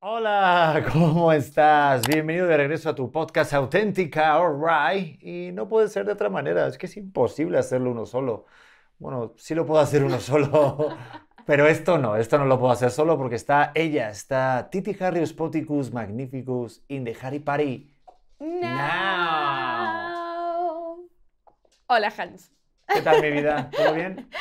Hola, 0.00 0.84
¿cómo 0.92 1.32
estás? 1.32 2.06
Bienvenido 2.06 2.46
de 2.46 2.56
regreso 2.56 2.88
a 2.90 2.94
tu 2.94 3.10
podcast 3.10 3.52
Auténtica, 3.52 4.32
alright. 4.34 5.20
Y 5.22 5.50
no 5.52 5.68
puede 5.68 5.88
ser 5.88 6.06
de 6.06 6.12
otra 6.12 6.28
manera, 6.28 6.66
es 6.68 6.78
que 6.78 6.86
es 6.86 6.96
imposible 6.96 7.58
hacerlo 7.58 7.90
uno 7.90 8.06
solo. 8.06 8.46
Bueno, 8.98 9.34
sí 9.36 9.54
lo 9.54 9.66
puedo 9.66 9.80
hacer 9.80 10.04
uno 10.04 10.20
solo, 10.20 10.96
pero 11.46 11.66
esto 11.66 11.98
no, 11.98 12.16
esto 12.16 12.38
no 12.38 12.44
lo 12.44 12.58
puedo 12.60 12.72
hacer 12.72 12.90
solo 12.92 13.16
porque 13.18 13.34
está 13.36 13.72
ella, 13.74 14.10
está 14.10 14.68
Titi 14.70 14.96
Harrius 15.02 15.32
Poticus 15.32 15.92
Magnificus 15.92 16.84
in 16.88 17.04
the 17.04 17.16
Harry 17.20 17.40
Party. 17.40 17.92
Now. 18.38 18.68
Hola, 21.88 22.12
Hans. 22.16 22.57
¿Qué 22.92 23.02
tal 23.02 23.22
mi 23.22 23.30
vida? 23.30 23.70
¿Todo 23.70 23.94
bien? 23.94 24.28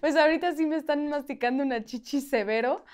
Pues 0.00 0.16
ahorita 0.16 0.54
sí 0.54 0.66
me 0.66 0.76
están 0.76 1.08
masticando 1.08 1.62
una 1.62 1.84
chichi 1.84 2.20
severo. 2.20 2.84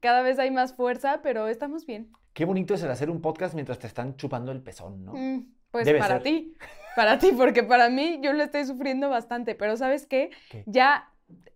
Cada 0.00 0.20
vez 0.20 0.38
hay 0.38 0.50
más 0.50 0.74
fuerza, 0.74 1.20
pero 1.22 1.48
estamos 1.48 1.86
bien. 1.86 2.10
Qué 2.34 2.44
bonito 2.44 2.74
es 2.74 2.82
el 2.82 2.90
hacer 2.90 3.08
un 3.08 3.22
podcast 3.22 3.54
mientras 3.54 3.78
te 3.78 3.86
están 3.86 4.16
chupando 4.16 4.52
el 4.52 4.62
pezón, 4.62 5.02
¿no? 5.04 5.14
Mm, 5.14 5.46
pues 5.70 5.86
Debe 5.86 5.98
para 5.98 6.16
ser. 6.16 6.22
ti, 6.24 6.54
para 6.94 7.18
ti, 7.18 7.32
porque 7.36 7.62
para 7.62 7.88
mí 7.88 8.20
yo 8.22 8.34
lo 8.34 8.42
estoy 8.42 8.66
sufriendo 8.66 9.08
bastante, 9.08 9.54
pero 9.54 9.76
¿sabes 9.78 10.06
qué? 10.06 10.30
¿Qué? 10.50 10.62
Ya 10.66 11.10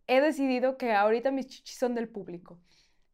he 0.06 0.20
decidido 0.22 0.78
que 0.78 0.92
ahorita 0.92 1.30
mis 1.30 1.46
chichis 1.46 1.78
son 1.78 1.94
del 1.94 2.08
público. 2.08 2.58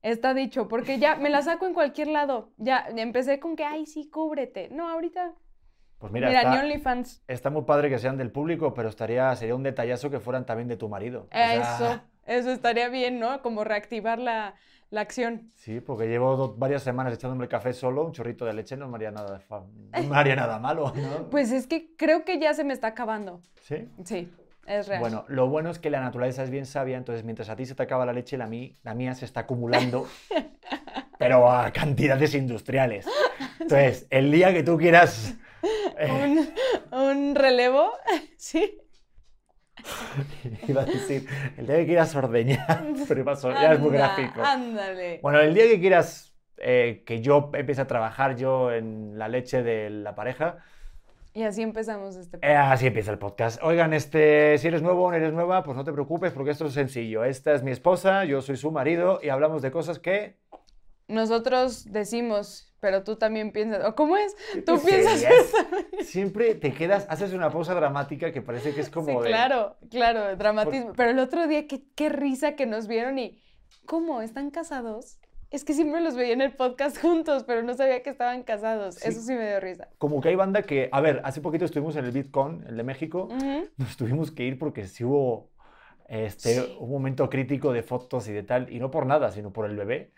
Está 0.03 0.35
dicho, 0.35 0.69
porque 0.69 0.99
ya 1.01 1.17
me 1.17 1.31
la 1.31 1.43
saco 1.43 1.67
en 1.67 1.75
cualquier 1.75 2.09
lado. 2.09 2.53
Ya 2.59 2.87
empecé 2.97 3.41
con 3.41 3.57
que, 3.57 3.65
ay, 3.65 3.87
sí, 3.87 4.09
cúbrete. 4.09 4.69
No, 4.71 4.89
ahorita, 4.89 5.35
Pues 5.99 6.13
mira, 6.13 6.29
mira, 6.29 6.41
está, 6.43 6.61
OnlyFans. 6.61 7.23
está 7.27 7.51
muy 7.51 7.63
padre 7.63 7.89
que 7.91 7.99
sean 7.99 8.17
del 8.17 8.31
público, 8.31 8.73
pero 8.75 8.89
estaría, 8.89 9.35
sería 9.37 9.55
un 9.55 9.63
detallazo 9.65 10.11
que 10.11 10.21
fueran 10.21 10.47
también 10.47 10.69
de 10.69 10.77
tu 10.77 10.89
marido. 10.89 11.27
O 11.31 11.35
sea, 11.35 11.55
Eso, 11.77 12.01
eso 12.27 12.51
estaría 12.53 12.89
bien, 12.89 13.19
¿no? 13.19 13.43
Como 13.43 13.65
reactivar 13.65 14.19
la, 14.21 14.55
la 14.91 15.01
acción. 15.01 15.51
Sí, 15.57 15.81
porque 15.81 16.07
llevo 16.07 16.37
do- 16.37 16.55
varias 16.57 16.83
semanas 16.85 17.13
echándome 17.15 17.45
el 17.45 17.49
café 17.51 17.73
solo, 17.73 18.05
un 18.05 18.13
chorrito 18.13 18.45
de 18.45 18.53
leche 18.53 18.77
no 18.77 18.87
me 18.89 18.95
haría 18.97 19.11
nada, 19.11 19.41
no 19.51 20.03
me 20.09 20.17
haría 20.17 20.37
nada 20.37 20.59
malo, 20.61 20.93
¿no? 20.95 21.31
Pues 21.31 21.51
es 21.51 21.67
que 21.67 21.91
creo 21.97 22.25
que 22.25 22.39
ya 22.39 22.55
se 22.55 22.63
me 22.63 22.73
está 22.75 22.87
acabando. 22.89 23.41
Sí. 23.63 23.89
Sí, 24.05 24.31
es 24.67 24.87
real. 24.87 25.01
Bueno, 25.01 25.25
lo 25.27 25.49
bueno 25.49 25.69
es 25.71 25.81
que 25.81 25.91
la 25.91 25.99
naturaleza 26.01 26.45
es 26.45 26.51
bien 26.51 26.65
sabia, 26.65 26.97
entonces 26.97 27.25
mientras 27.25 27.49
a 27.49 27.57
ti 27.57 27.67
se 27.67 27.75
te 27.75 27.83
acaba 27.83 28.07
la 28.07 28.13
leche, 28.13 28.39
la, 28.39 28.47
mí, 28.47 28.77
la 28.85 28.95
mía 28.95 29.15
se 29.15 29.25
está 29.25 29.41
acumulando, 29.41 30.07
pero 31.19 31.51
a 31.51 31.73
cantidades 31.73 32.35
industriales. 32.35 33.05
Entonces, 33.61 34.07
el 34.11 34.31
día 34.31 34.53
que 34.55 34.63
tú 34.63 34.79
quieras... 34.79 35.35
un, 35.63 36.49
un 36.93 37.35
relevo, 37.35 37.93
sí. 38.37 38.79
iba 40.67 40.83
a 40.83 40.85
decir, 40.85 41.27
el 41.57 41.67
día 41.67 41.77
que 41.77 41.87
quieras 41.87 42.15
ordeñar, 42.15 42.85
pero 43.09 43.25
pasó, 43.25 43.51
ya 43.51 43.73
es 43.73 43.81
muy 43.81 43.91
gráfico. 43.91 44.43
Ándale. 44.43 45.21
Bueno, 45.23 45.41
el 45.41 45.55
día 45.55 45.65
que 45.65 45.81
quieras 45.81 46.29
eh, 46.59 47.03
que 47.07 47.21
yo 47.21 47.51
empiece 47.55 47.81
a 47.81 47.87
trabajar 47.87 48.37
yo 48.37 48.73
en 48.73 49.19
la 49.19 49.29
leche 49.29 49.63
de 49.63 49.91
la 49.91 50.15
pareja, 50.15 50.59
Y 51.35 51.45
así 51.45 51.63
empezamos 51.63 52.17
este. 52.17 52.39
Eh, 52.43 52.57
así 52.57 52.87
empieza 52.89 53.13
el 53.13 53.19
podcast. 53.19 53.63
Oigan, 53.63 53.93
este, 53.95 54.59
si 54.59 54.67
eres 54.67 54.83
nuevo 54.83 55.05
o 55.05 55.11
no 55.11 55.17
eres 55.17 55.33
nueva, 55.33 55.63
pues 55.63 55.77
no 55.77 55.85
te 55.85 55.93
preocupes 55.93 56.33
porque 56.33 56.51
esto 56.51 56.67
es 56.67 56.73
sencillo. 56.73 57.23
Esta 57.23 57.53
es 57.55 57.63
mi 57.63 57.71
esposa, 57.71 58.25
yo 58.25 58.41
soy 58.41 58.57
su 58.57 58.73
marido 58.73 59.21
y 59.23 59.29
hablamos 59.29 59.63
de 59.63 59.71
cosas 59.71 59.99
que... 60.01 60.37
Nosotros 61.09 61.91
decimos, 61.91 62.73
pero 62.81 63.03
tú 63.03 63.17
también 63.17 63.51
piensas. 63.51 63.85
¿O 63.85 63.95
cómo 63.95 64.17
es? 64.17 64.37
Tú 64.67 64.81
piensas 64.85 65.23
es- 65.23 65.31
eso. 65.55 65.57
Siempre 66.03 66.55
te 66.55 66.73
quedas, 66.73 67.07
haces 67.09 67.33
una 67.33 67.51
pausa 67.51 67.75
dramática 67.75 68.33
que 68.33 68.43
parece 68.43 68.75
que 68.75 68.81
es 68.83 68.91
como 68.91 69.07
Sí, 69.09 69.15
de... 69.17 69.29
claro, 69.29 69.77
claro, 69.91 70.37
dramatismo. 70.37 70.93
Pero 70.97 71.11
el 71.11 71.19
otro 71.19 71.47
día, 71.49 71.67
qué, 71.67 71.83
qué 71.95 72.09
risa 72.09 72.53
que 72.57 72.67
nos 72.67 72.87
vieron 72.87 73.19
y. 73.19 73.41
¿Cómo? 73.87 74.21
¿Están 74.23 74.51
casados? 74.51 75.19
Es 75.51 75.65
que 75.65 75.73
siempre 75.73 76.03
los 76.03 76.15
veía 76.15 76.35
en 76.35 76.43
el 76.43 76.53
podcast 76.55 76.99
juntos, 77.01 77.45
pero 77.45 77.63
no 77.63 77.73
sabía 77.73 78.03
que 78.03 78.11
estaban 78.11 78.43
casados. 78.43 78.97
Sí. 78.97 79.09
Eso 79.09 79.23
sí 79.23 79.33
me 79.33 79.47
dio 79.49 79.61
risa. 79.61 79.89
Como 79.97 80.21
que 80.21 80.29
hay 80.29 80.35
banda 80.37 80.61
que... 80.63 80.91
A 80.93 81.01
ver, 81.01 81.23
hace 81.25 81.41
poquito 81.41 81.65
estuvimos 81.65 81.97
en 81.97 82.05
el 82.05 82.13
Bitcoin, 82.13 82.65
el 82.69 82.77
de 82.77 82.83
México. 82.83 83.29
Nos 83.79 83.97
tuvimos 83.97 84.31
que 84.31 84.43
ir 84.45 84.59
porque 84.59 84.87
sí 84.87 85.05
hubo 85.05 85.49
este, 86.07 86.55
Sí. 86.61 86.77
un 86.79 86.91
momento 86.91 87.31
crítico 87.31 87.73
de 87.73 87.83
fotos 87.83 88.29
y 88.29 88.33
de 88.35 88.43
tal. 88.43 88.71
Y 88.71 88.79
no 88.79 88.91
por 88.91 89.07
nada, 89.07 89.31
sino 89.33 89.51
por 89.55 89.65
el 89.65 89.75
bebé. 89.77 90.13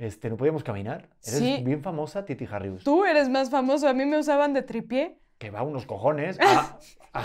Este, 0.00 0.30
no 0.30 0.36
podíamos 0.38 0.64
caminar. 0.64 1.10
Eres 1.26 1.38
Sí. 1.40 1.62
bien 1.62 1.82
famosa, 1.82 2.24
Titi 2.24 2.46
Harrius. 2.50 2.82
Tú 2.84 3.04
eres 3.04 3.28
más 3.28 3.50
famoso. 3.50 3.86
A 3.86 3.92
mí 3.92 4.06
me 4.06 4.18
usaban 4.18 4.54
de 4.54 4.62
tripié. 4.62 5.20
Que 5.38 5.50
va 5.50 5.62
unos 5.62 5.84
cojones. 5.84 6.38
a- 6.40 6.78
a- 7.12 7.22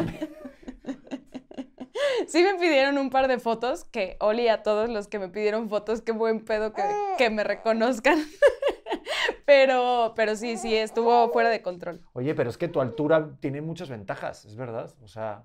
Sí 2.28 2.44
me 2.44 2.56
pidieron 2.56 2.97
un 2.97 3.09
par 3.09 3.28
de 3.30 3.40
fotos, 3.40 3.86
que 3.86 4.18
Oli 4.19 4.47
a 4.50 4.62
todos 4.63 4.90
los 4.90 5.08
que 5.08 5.19
me 5.19 5.30
pidieron 5.30 5.69
fotos, 5.69 6.02
qué 6.02 6.12
buen 6.12 6.44
pedo 6.44 6.74
que, 6.74 6.84
que 7.18 7.30
me 7.30 7.44
reconozcan. 7.46 8.18
pero, 9.46 10.13
pero 10.16 10.36
sí, 10.36 10.57
sí, 10.57 10.75
estuvo 10.75 11.30
fuera 11.31 11.50
de 11.50 11.62
control. 11.62 12.02
Oye, 12.13 12.36
pero 12.36 12.50
es 12.50 12.57
que 12.57 12.68
tu 12.68 12.81
altura 12.81 13.38
tiene 13.40 13.62
muchas 13.62 13.90
ventajas, 13.90 14.44
es 14.46 14.56
verdad. 14.56 14.94
O 15.02 15.07
sea, 15.07 15.44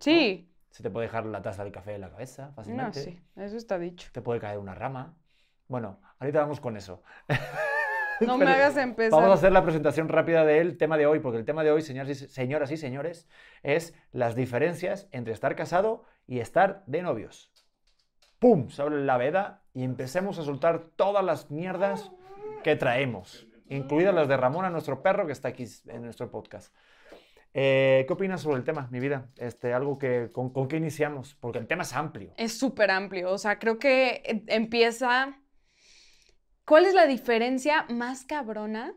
Sí, 0.00 0.50
se 0.70 0.82
te 0.82 0.90
puede 0.90 1.06
dejar 1.06 1.26
la 1.26 1.42
taza 1.42 1.62
de 1.64 1.70
café 1.72 1.94
en 1.94 2.00
la 2.02 2.10
cabeza 2.10 2.46
no, 2.48 2.54
fácilmente. 2.54 3.00
sí, 3.02 3.20
eso 3.36 3.56
está 3.56 3.78
dicho. 3.78 4.08
Te 4.12 4.22
puede 4.22 4.40
caer 4.40 4.58
una 4.58 4.74
rama. 4.74 5.16
Bueno, 5.68 6.00
ahorita 6.18 6.40
vamos 6.40 6.60
con 6.60 6.76
eso. 6.76 7.02
No 8.20 8.36
me 8.36 8.46
hagas 8.46 8.76
empezar. 8.76 9.12
Vamos 9.12 9.30
a 9.30 9.34
hacer 9.34 9.52
la 9.52 9.62
presentación 9.62 10.08
rápida 10.08 10.44
del 10.44 10.76
tema 10.76 10.96
de 10.96 11.06
hoy, 11.06 11.20
porque 11.20 11.38
el 11.38 11.44
tema 11.44 11.62
de 11.62 11.70
hoy, 11.70 11.82
señoras 11.82 12.70
y, 12.70 12.76
señores, 12.76 13.28
es 13.62 13.94
las 14.12 14.34
diferencias 14.34 15.08
entre 15.12 15.32
estar 15.32 15.54
casado 15.54 16.04
y 16.26 16.40
estar 16.40 16.82
de 16.86 17.02
novios. 17.02 17.52
¡Pum! 18.38 18.70
Se 18.70 18.82
abre 18.82 19.04
la 19.04 19.16
veda 19.16 19.62
y 19.72 19.84
empecemos 19.84 20.38
a 20.38 20.44
soltar 20.44 20.90
todas 20.96 21.24
las 21.24 21.50
mierdas 21.50 22.10
que 22.62 22.76
traemos, 22.76 23.46
incluidas 23.68 24.14
las 24.14 24.28
de 24.28 24.36
Ramona, 24.36 24.70
nuestro 24.70 25.02
perro, 25.02 25.26
que 25.26 25.32
está 25.32 25.48
aquí 25.48 25.66
en 25.86 26.02
nuestro 26.02 26.30
podcast. 26.30 26.74
Eh, 27.54 28.04
¿Qué 28.06 28.12
opinas 28.12 28.42
sobre 28.42 28.58
el 28.58 28.64
tema, 28.64 28.88
mi 28.90 29.00
vida? 29.00 29.30
Este, 29.36 29.72
algo 29.72 29.98
que, 29.98 30.30
con, 30.32 30.50
¿Con 30.52 30.68
qué 30.68 30.76
iniciamos? 30.76 31.34
Porque 31.40 31.58
el 31.58 31.66
tema 31.66 31.82
es 31.82 31.92
amplio. 31.94 32.34
Es 32.36 32.58
súper 32.58 32.90
amplio, 32.90 33.30
o 33.32 33.38
sea, 33.38 33.58
creo 33.58 33.78
que 33.78 34.22
eh, 34.24 34.44
empieza... 34.48 35.40
¿Cuál 36.68 36.84
es 36.84 36.92
la 36.92 37.06
diferencia 37.06 37.86
más 37.88 38.26
cabrona? 38.26 38.94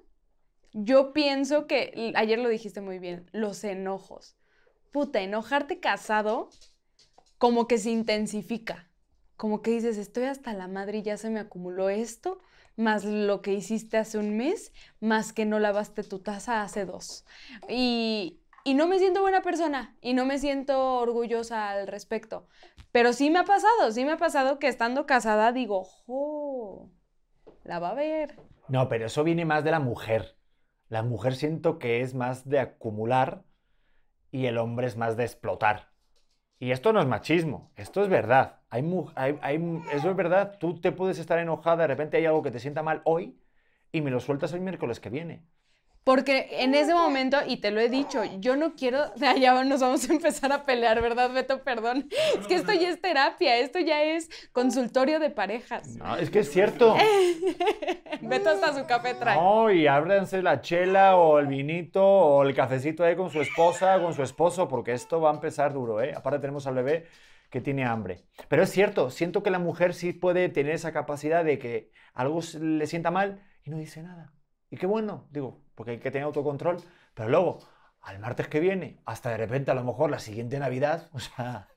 Yo 0.73 1.13
pienso 1.13 1.67
que, 1.67 2.11
ayer 2.15 2.37
lo 2.37 2.49
dijiste 2.49 2.81
muy 2.81 2.99
bien, 2.99 3.29
los 3.31 3.63
enojos. 3.63 4.35
Puta, 4.91 5.21
enojarte 5.21 5.79
casado 5.79 6.49
como 7.37 7.69
que 7.69 7.77
se 7.77 7.89
intensifica. 7.89 8.91
Como 9.37 9.61
que 9.61 9.71
dices, 9.71 9.97
estoy 9.97 10.25
hasta 10.25 10.51
la 10.51 10.67
madre 10.67 10.97
y 10.97 11.03
ya 11.03 11.15
se 11.15 11.29
me 11.29 11.39
acumuló 11.39 11.87
esto, 11.87 12.39
más 12.75 13.05
lo 13.05 13.41
que 13.41 13.53
hiciste 13.53 13.97
hace 13.97 14.17
un 14.17 14.35
mes, 14.35 14.73
más 14.99 15.31
que 15.31 15.45
no 15.45 15.57
lavaste 15.57 16.03
tu 16.03 16.19
taza 16.19 16.63
hace 16.63 16.83
dos. 16.83 17.23
Y, 17.69 18.41
y 18.65 18.73
no 18.73 18.85
me 18.85 18.99
siento 18.99 19.21
buena 19.21 19.41
persona 19.43 19.95
y 20.01 20.13
no 20.13 20.25
me 20.25 20.39
siento 20.39 20.97
orgullosa 20.97 21.69
al 21.69 21.87
respecto. 21.87 22.49
Pero 22.91 23.13
sí 23.13 23.29
me 23.29 23.39
ha 23.39 23.45
pasado, 23.45 23.93
sí 23.93 24.03
me 24.03 24.11
ha 24.11 24.17
pasado 24.17 24.59
que 24.59 24.67
estando 24.67 25.05
casada 25.05 25.53
digo, 25.53 25.85
¡jo! 25.85 26.91
La 27.63 27.79
va 27.79 27.89
a 27.89 27.93
ver. 27.95 28.35
No, 28.69 28.87
pero 28.89 29.05
eso 29.05 29.23
viene 29.23 29.45
más 29.45 29.63
de 29.63 29.71
la 29.71 29.79
mujer. 29.79 30.35
La 30.89 31.03
mujer 31.03 31.35
siento 31.35 31.79
que 31.79 32.01
es 32.01 32.13
más 32.13 32.47
de 32.47 32.59
acumular 32.59 33.43
y 34.31 34.47
el 34.47 34.57
hombre 34.57 34.87
es 34.87 34.97
más 34.97 35.17
de 35.17 35.23
explotar. 35.25 35.89
Y 36.59 36.71
esto 36.71 36.93
no 36.93 37.01
es 37.01 37.07
machismo, 37.07 37.71
esto 37.75 38.03
es 38.03 38.09
verdad. 38.09 38.61
Hay, 38.69 38.83
hay- 39.15 39.39
hay- 39.41 39.81
eso 39.93 40.11
es 40.11 40.15
verdad. 40.15 40.57
Tú 40.59 40.79
te 40.81 40.91
puedes 40.91 41.19
estar 41.19 41.39
enojada, 41.39 41.77
de 41.83 41.87
repente 41.87 42.17
hay 42.17 42.25
algo 42.27 42.43
que 42.43 42.51
te 42.51 42.59
sienta 42.59 42.83
mal 42.83 43.01
hoy 43.05 43.39
y 43.91 44.01
me 44.01 44.11
lo 44.11 44.19
sueltas 44.19 44.53
el 44.53 44.61
miércoles 44.61 44.99
que 44.99 45.09
viene. 45.09 45.45
Porque 46.03 46.47
en 46.51 46.73
ese 46.73 46.95
momento, 46.95 47.37
y 47.45 47.57
te 47.57 47.69
lo 47.69 47.79
he 47.79 47.87
dicho, 47.87 48.23
yo 48.39 48.55
no 48.55 48.73
quiero, 48.73 49.13
ya 49.39 49.63
nos 49.63 49.81
vamos 49.81 50.09
a 50.09 50.13
empezar 50.13 50.51
a 50.51 50.65
pelear, 50.65 51.01
¿verdad, 51.01 51.31
Beto? 51.31 51.61
Perdón. 51.63 52.07
Es 52.39 52.47
que 52.47 52.55
esto 52.55 52.73
ya 52.73 52.89
es 52.89 52.99
terapia, 52.99 53.57
esto 53.57 53.79
ya 53.79 54.03
es 54.03 54.29
consultorio 54.51 55.19
de 55.19 55.29
parejas. 55.29 55.95
No, 55.97 56.15
es 56.15 56.31
que 56.31 56.39
es 56.39 56.51
cierto. 56.51 56.95
Beto 58.21 58.49
hasta 58.49 58.73
su 58.73 58.87
café 58.87 59.13
trae. 59.13 59.35
No, 59.35 59.71
y 59.71 59.85
ábranse 59.85 60.41
la 60.41 60.61
chela 60.61 61.17
o 61.17 61.37
el 61.37 61.47
vinito 61.47 62.03
o 62.03 62.43
el 62.43 62.55
cafecito 62.55 63.03
ahí 63.03 63.15
con 63.15 63.29
su 63.29 63.39
esposa, 63.39 64.01
con 64.01 64.15
su 64.15 64.23
esposo, 64.23 64.67
porque 64.67 64.93
esto 64.93 65.21
va 65.21 65.29
a 65.29 65.33
empezar 65.35 65.73
duro, 65.73 66.01
¿eh? 66.01 66.13
Aparte 66.15 66.39
tenemos 66.39 66.65
al 66.65 66.75
bebé 66.75 67.07
que 67.51 67.61
tiene 67.61 67.85
hambre. 67.85 68.23
Pero 68.47 68.63
es 68.63 68.71
cierto, 68.71 69.11
siento 69.11 69.43
que 69.43 69.51
la 69.51 69.59
mujer 69.59 69.93
sí 69.93 70.13
puede 70.13 70.49
tener 70.49 70.73
esa 70.73 70.93
capacidad 70.93 71.43
de 71.45 71.59
que 71.59 71.91
algo 72.13 72.39
le 72.59 72.87
sienta 72.87 73.11
mal 73.11 73.43
y 73.63 73.69
no 73.69 73.77
dice 73.77 74.01
nada. 74.01 74.33
Y 74.69 74.77
qué 74.77 74.85
bueno, 74.85 75.27
digo, 75.31 75.61
porque 75.81 75.93
hay 75.93 75.97
que 75.97 76.11
tener 76.11 76.25
autocontrol. 76.25 76.77
Pero 77.15 77.29
luego, 77.29 77.57
al 78.03 78.19
martes 78.19 78.47
que 78.47 78.59
viene, 78.59 78.99
hasta 79.05 79.31
de 79.31 79.37
repente 79.37 79.71
a 79.71 79.73
lo 79.73 79.83
mejor 79.83 80.11
la 80.11 80.19
siguiente 80.19 80.59
Navidad, 80.59 81.09
o 81.13 81.19
sea, 81.19 81.69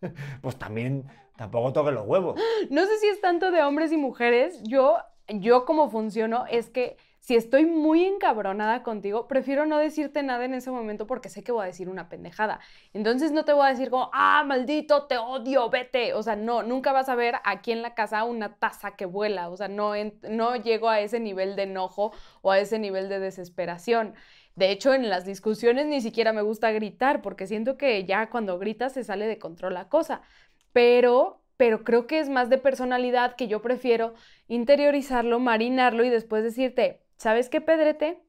pues 0.42 0.56
también 0.56 1.06
tampoco 1.36 1.72
toque 1.72 1.90
los 1.90 2.06
huevos. 2.06 2.38
No 2.68 2.84
sé 2.84 2.98
si 2.98 3.06
es 3.06 3.22
tanto 3.22 3.50
de 3.50 3.62
hombres 3.62 3.92
y 3.92 3.96
mujeres. 3.96 4.60
Yo 4.62 4.98
yo 5.28 5.64
como 5.64 5.88
funciono 5.88 6.44
es 6.50 6.68
que 6.68 6.98
si 7.24 7.36
estoy 7.36 7.64
muy 7.64 8.04
encabronada 8.04 8.82
contigo, 8.82 9.26
prefiero 9.28 9.64
no 9.64 9.78
decirte 9.78 10.22
nada 10.22 10.44
en 10.44 10.52
ese 10.52 10.70
momento 10.70 11.06
porque 11.06 11.30
sé 11.30 11.42
que 11.42 11.52
voy 11.52 11.62
a 11.62 11.66
decir 11.66 11.88
una 11.88 12.10
pendejada. 12.10 12.60
Entonces 12.92 13.32
no 13.32 13.46
te 13.46 13.54
voy 13.54 13.64
a 13.64 13.70
decir 13.70 13.88
como, 13.88 14.10
ah, 14.12 14.44
maldito, 14.44 15.06
te 15.06 15.16
odio, 15.16 15.70
vete. 15.70 16.12
O 16.12 16.22
sea, 16.22 16.36
no, 16.36 16.62
nunca 16.62 16.92
vas 16.92 17.08
a 17.08 17.14
ver 17.14 17.36
aquí 17.44 17.72
en 17.72 17.80
la 17.80 17.94
casa 17.94 18.24
una 18.24 18.56
taza 18.56 18.94
que 18.94 19.06
vuela. 19.06 19.48
O 19.48 19.56
sea, 19.56 19.68
no, 19.68 19.92
no 20.28 20.56
llego 20.56 20.90
a 20.90 21.00
ese 21.00 21.18
nivel 21.18 21.56
de 21.56 21.62
enojo 21.62 22.12
o 22.42 22.50
a 22.50 22.58
ese 22.58 22.78
nivel 22.78 23.08
de 23.08 23.18
desesperación. 23.20 24.14
De 24.54 24.70
hecho, 24.70 24.92
en 24.92 25.08
las 25.08 25.24
discusiones 25.24 25.86
ni 25.86 26.02
siquiera 26.02 26.34
me 26.34 26.42
gusta 26.42 26.72
gritar 26.72 27.22
porque 27.22 27.46
siento 27.46 27.78
que 27.78 28.04
ya 28.04 28.28
cuando 28.28 28.58
gritas 28.58 28.92
se 28.92 29.02
sale 29.02 29.26
de 29.26 29.38
control 29.38 29.72
la 29.74 29.88
cosa. 29.88 30.20
Pero 30.72 31.40
pero 31.56 31.84
creo 31.84 32.06
que 32.06 32.18
es 32.18 32.28
más 32.28 32.50
de 32.50 32.58
personalidad 32.58 33.36
que 33.36 33.46
yo 33.46 33.62
prefiero 33.62 34.14
interiorizarlo, 34.48 35.38
marinarlo 35.38 36.04
y 36.04 36.08
después 36.10 36.42
decirte, 36.42 37.03
¿sabes 37.16 37.48
qué, 37.48 37.60
Pedrete? 37.60 38.22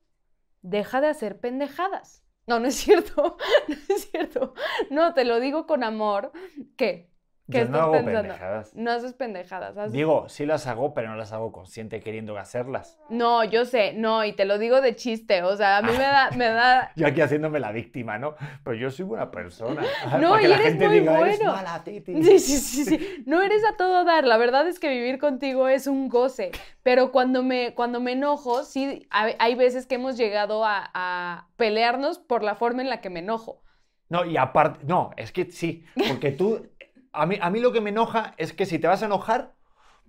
Deja 0.62 1.02
de 1.02 1.08
hacer 1.08 1.40
pendejadas. 1.40 2.24
No, 2.48 2.60
no 2.60 2.68
es 2.68 2.76
cierto, 2.76 3.38
no 3.68 3.76
es 3.90 4.10
cierto. 4.12 4.54
No, 4.92 5.14
te 5.14 5.26
lo 5.26 5.40
digo 5.40 5.68
con 5.68 5.84
amor. 5.84 6.32
¿Qué? 6.78 7.12
¿Qué 7.51 7.59
Yo 7.59 7.65
no 7.65 7.77
hago 7.80 7.92
pendejadas. 7.94 8.74
No 8.74 8.92
haces 8.92 9.13
pendejadas. 9.13 9.92
Digo, 9.92 10.27
sí 10.30 10.47
las 10.47 10.65
hago, 10.65 10.95
pero 10.95 11.09
no 11.09 11.15
las 11.15 11.31
hago 11.31 11.51
consciente 11.51 12.00
queriendo 12.00 12.36
hacerlas. 12.38 12.97
No, 13.09 13.44
yo 13.44 13.65
sé, 13.65 13.94
no, 13.94 14.25
y 14.25 14.33
te 14.33 14.45
lo 14.45 14.57
digo 14.57 14.81
de 14.81 14.95
chiste. 14.95 15.44
O 15.44 15.56
sea, 15.56 15.77
a 15.77 15.81
mí 15.83 15.92
me 15.92 16.00
da. 16.00 16.31
Me 16.36 16.47
da... 16.47 16.92
yo 16.95 17.06
aquí 17.06 17.21
haciéndome 17.21 17.59
la 17.59 17.71
víctima, 17.71 18.18
¿no? 18.18 18.36
Pero 18.63 18.75
yo 18.75 18.89
soy 18.89 19.06
buena 19.06 19.30
persona. 19.30 19.83
No, 20.19 20.39
y 20.39 20.45
eres 20.45 20.75
muy 20.75 21.01
bueno. 21.01 21.51
mala, 21.51 21.83
titi. 21.83 22.13
Sí, 22.24 22.39
sí, 22.39 22.57
sí, 22.57 22.86
sí. 22.86 23.24
No 23.25 23.42
eres 23.42 23.63
a 23.63 23.77
todo 23.77 24.03
dar. 24.06 24.25
La 24.25 24.38
verdad 24.38 24.68
es 24.68 24.80
que 24.80 24.89
vivir 24.89 25.19
contigo 25.19 25.68
es 25.68 25.88
un 25.88 26.09
goce. 26.09 26.51
Pero 26.83 27.12
cuando 27.12 27.44
me, 27.44 27.75
cuando 27.75 28.00
me 28.00 28.13
enojo, 28.13 28.63
sí, 28.63 29.07
hay 29.12 29.56
veces 29.56 29.86
que 29.86 29.95
hemos 29.95 30.18
llegado 30.18 30.65
a, 30.65 30.89
a 30.94 31.47
pelearnos 31.57 32.18
por 32.18 32.44
la 32.44 32.56
forma 32.56 32.81
en 32.81 32.89
la 32.89 33.01
que 33.01 33.09
me 33.09 33.19
enojo. 33.19 33.62
No, 34.07 34.24
y 34.24 34.38
aparte, 34.38 34.86
no, 34.86 35.12
es 35.18 35.31
que 35.31 35.50
sí, 35.50 35.83
porque 36.07 36.31
tú 36.31 36.68
a 37.16 37.26
mí, 37.26 37.38
a 37.42 37.50
mí 37.50 37.60
lo 37.60 37.72
que 37.72 37.82
me 37.82 37.90
enoja 37.90 38.34
es 38.38 38.54
que 38.54 38.66
si 38.66 38.80
te 38.80 38.88
vas 38.88 39.02
a 39.02 39.06
enojar, 39.06 39.54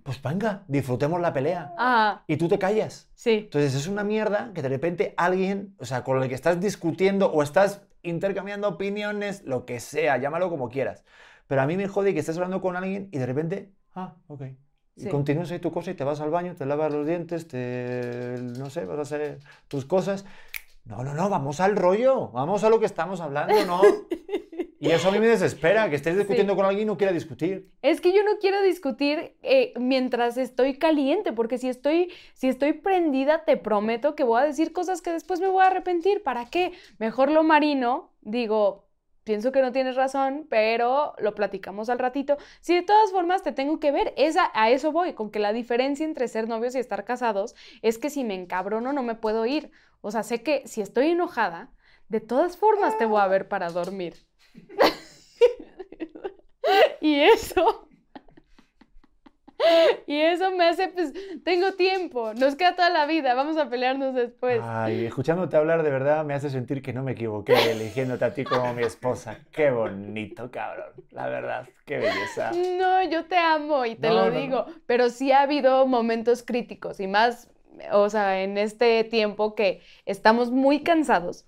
pues 0.03 0.21
venga, 0.21 0.63
disfrutemos 0.67 1.19
la 1.19 1.33
pelea. 1.33 1.73
Ah. 1.77 2.23
Y 2.27 2.37
tú 2.37 2.47
te 2.47 2.57
callas. 2.57 3.09
Sí. 3.13 3.31
Entonces 3.43 3.75
es 3.75 3.87
una 3.87 4.03
mierda 4.03 4.51
que 4.53 4.61
de 4.61 4.69
repente 4.69 5.13
alguien, 5.17 5.75
o 5.79 5.85
sea, 5.85 6.03
con 6.03 6.21
el 6.21 6.29
que 6.29 6.35
estás 6.35 6.59
discutiendo 6.59 7.31
o 7.31 7.43
estás 7.43 7.81
intercambiando 8.03 8.69
opiniones, 8.69 9.43
lo 9.43 9.65
que 9.65 9.79
sea, 9.79 10.17
llámalo 10.17 10.49
como 10.49 10.69
quieras. 10.69 11.03
Pero 11.47 11.61
a 11.61 11.65
mí 11.65 11.77
me 11.77 11.87
jode 11.87 12.13
que 12.13 12.21
estés 12.21 12.37
hablando 12.37 12.61
con 12.61 12.75
alguien 12.75 13.09
y 13.11 13.17
de 13.17 13.25
repente, 13.25 13.73
ah, 13.95 14.15
ok. 14.27 14.43
Y 14.95 15.09
continúas 15.09 15.51
ahí 15.51 15.59
tu 15.59 15.71
cosa 15.71 15.91
y 15.91 15.93
te 15.93 16.03
vas 16.03 16.21
al 16.21 16.31
baño, 16.31 16.55
te 16.55 16.65
lavas 16.65 16.91
los 16.91 17.05
dientes, 17.05 17.47
te, 17.47 18.35
no 18.57 18.69
sé, 18.69 18.85
vas 18.85 18.97
a 18.97 19.01
hacer 19.01 19.39
tus 19.67 19.85
cosas. 19.85 20.25
No, 20.85 21.03
no, 21.03 21.13
no, 21.13 21.29
vamos 21.29 21.59
al 21.59 21.75
rollo, 21.75 22.29
vamos 22.29 22.63
a 22.63 22.69
lo 22.69 22.79
que 22.79 22.85
estamos 22.85 23.19
hablando, 23.19 23.65
¿no? 23.65 23.81
Y 24.79 24.91
eso 24.91 25.09
a 25.09 25.11
mí 25.11 25.19
me 25.19 25.27
desespera, 25.27 25.89
que 25.89 25.95
estés 25.95 26.15
discutiendo 26.15 26.55
con 26.55 26.65
alguien 26.65 26.83
y 26.83 26.85
no 26.85 26.97
quiera 26.97 27.13
discutir. 27.13 27.71
Es 27.81 27.99
que 27.99 28.13
yo 28.13 28.23
no 28.23 28.37
quiero 28.39 28.61
discutir 28.61 29.35
eh, 29.41 29.73
mientras 29.79 30.37
estoy 30.37 30.77
caliente, 30.77 31.33
porque 31.33 31.57
si 31.57 31.67
estoy, 31.69 32.11
si 32.33 32.47
estoy 32.47 32.73
prendida, 32.73 33.43
te 33.43 33.57
prometo 33.57 34.15
que 34.15 34.23
voy 34.23 34.41
a 34.41 34.45
decir 34.45 34.73
cosas 34.73 35.01
que 35.01 35.11
después 35.11 35.39
me 35.39 35.47
voy 35.47 35.63
a 35.63 35.67
arrepentir. 35.67 36.21
¿Para 36.21 36.49
qué? 36.49 36.73
Mejor 36.99 37.31
lo 37.31 37.43
marino, 37.43 38.13
digo, 38.21 38.87
pienso 39.23 39.51
que 39.51 39.61
no 39.61 39.71
tienes 39.71 39.95
razón, 39.95 40.45
pero 40.49 41.13
lo 41.17 41.33
platicamos 41.33 41.89
al 41.89 41.99
ratito. 41.99 42.37
Si 42.61 42.75
de 42.75 42.83
todas 42.83 43.11
formas 43.11 43.43
te 43.43 43.51
tengo 43.51 43.79
que 43.79 43.91
ver, 43.91 44.13
esa, 44.15 44.51
a 44.53 44.69
eso 44.69 44.91
voy, 44.91 45.13
con 45.13 45.31
que 45.31 45.39
la 45.39 45.53
diferencia 45.53 46.05
entre 46.05 46.27
ser 46.27 46.47
novios 46.47 46.75
y 46.75 46.79
estar 46.79 47.03
casados 47.03 47.55
es 47.81 47.97
que 47.97 48.09
si 48.09 48.23
me 48.23 48.35
encabrono 48.35 48.93
no 48.93 49.03
me 49.03 49.15
puedo 49.15 49.45
ir. 49.45 49.71
O 50.01 50.11
sea, 50.11 50.23
sé 50.23 50.43
que 50.43 50.67
si 50.67 50.81
estoy 50.81 51.07
enojada, 51.09 51.71
de 52.09 52.21
todas 52.21 52.57
formas 52.57 52.97
te 52.97 53.05
voy 53.05 53.19
a 53.19 53.27
ver 53.27 53.49
para 53.49 53.69
dormir. 53.69 54.26
Y 57.01 57.15
eso. 57.15 57.87
Y 60.07 60.21
eso 60.21 60.51
me 60.51 60.65
hace, 60.65 60.89
pues, 60.89 61.13
tengo 61.43 61.73
tiempo, 61.73 62.33
nos 62.33 62.55
queda 62.55 62.75
toda 62.75 62.89
la 62.89 63.05
vida, 63.05 63.33
vamos 63.33 63.57
a 63.57 63.69
pelearnos 63.69 64.13
después. 64.13 64.61
Ay, 64.63 65.05
escuchándote 65.05 65.57
hablar 65.57 65.83
de 65.83 65.89
verdad 65.89 66.23
me 66.25 66.33
hace 66.33 66.49
sentir 66.49 66.81
que 66.81 66.93
no 66.93 67.03
me 67.03 67.13
equivoqué 67.13 67.71
eligiéndote 67.71 68.25
a 68.25 68.33
ti 68.33 68.43
como 68.43 68.73
mi 68.73 68.83
esposa. 68.83 69.39
Qué 69.51 69.71
bonito, 69.71 70.49
cabrón, 70.51 70.91
la 71.11 71.27
verdad, 71.27 71.67
qué 71.85 71.97
belleza. 71.97 72.51
No, 72.77 73.03
yo 73.09 73.25
te 73.25 73.37
amo 73.37 73.85
y 73.85 73.95
te 73.95 74.09
lo 74.09 74.31
digo, 74.31 74.65
pero 74.85 75.09
sí 75.09 75.31
ha 75.31 75.41
habido 75.41 75.85
momentos 75.87 76.43
críticos 76.43 76.99
y 76.99 77.07
más, 77.07 77.49
o 77.91 78.09
sea, 78.09 78.41
en 78.41 78.57
este 78.57 79.03
tiempo 79.03 79.55
que 79.55 79.81
estamos 80.05 80.51
muy 80.51 80.81
cansados 80.81 81.45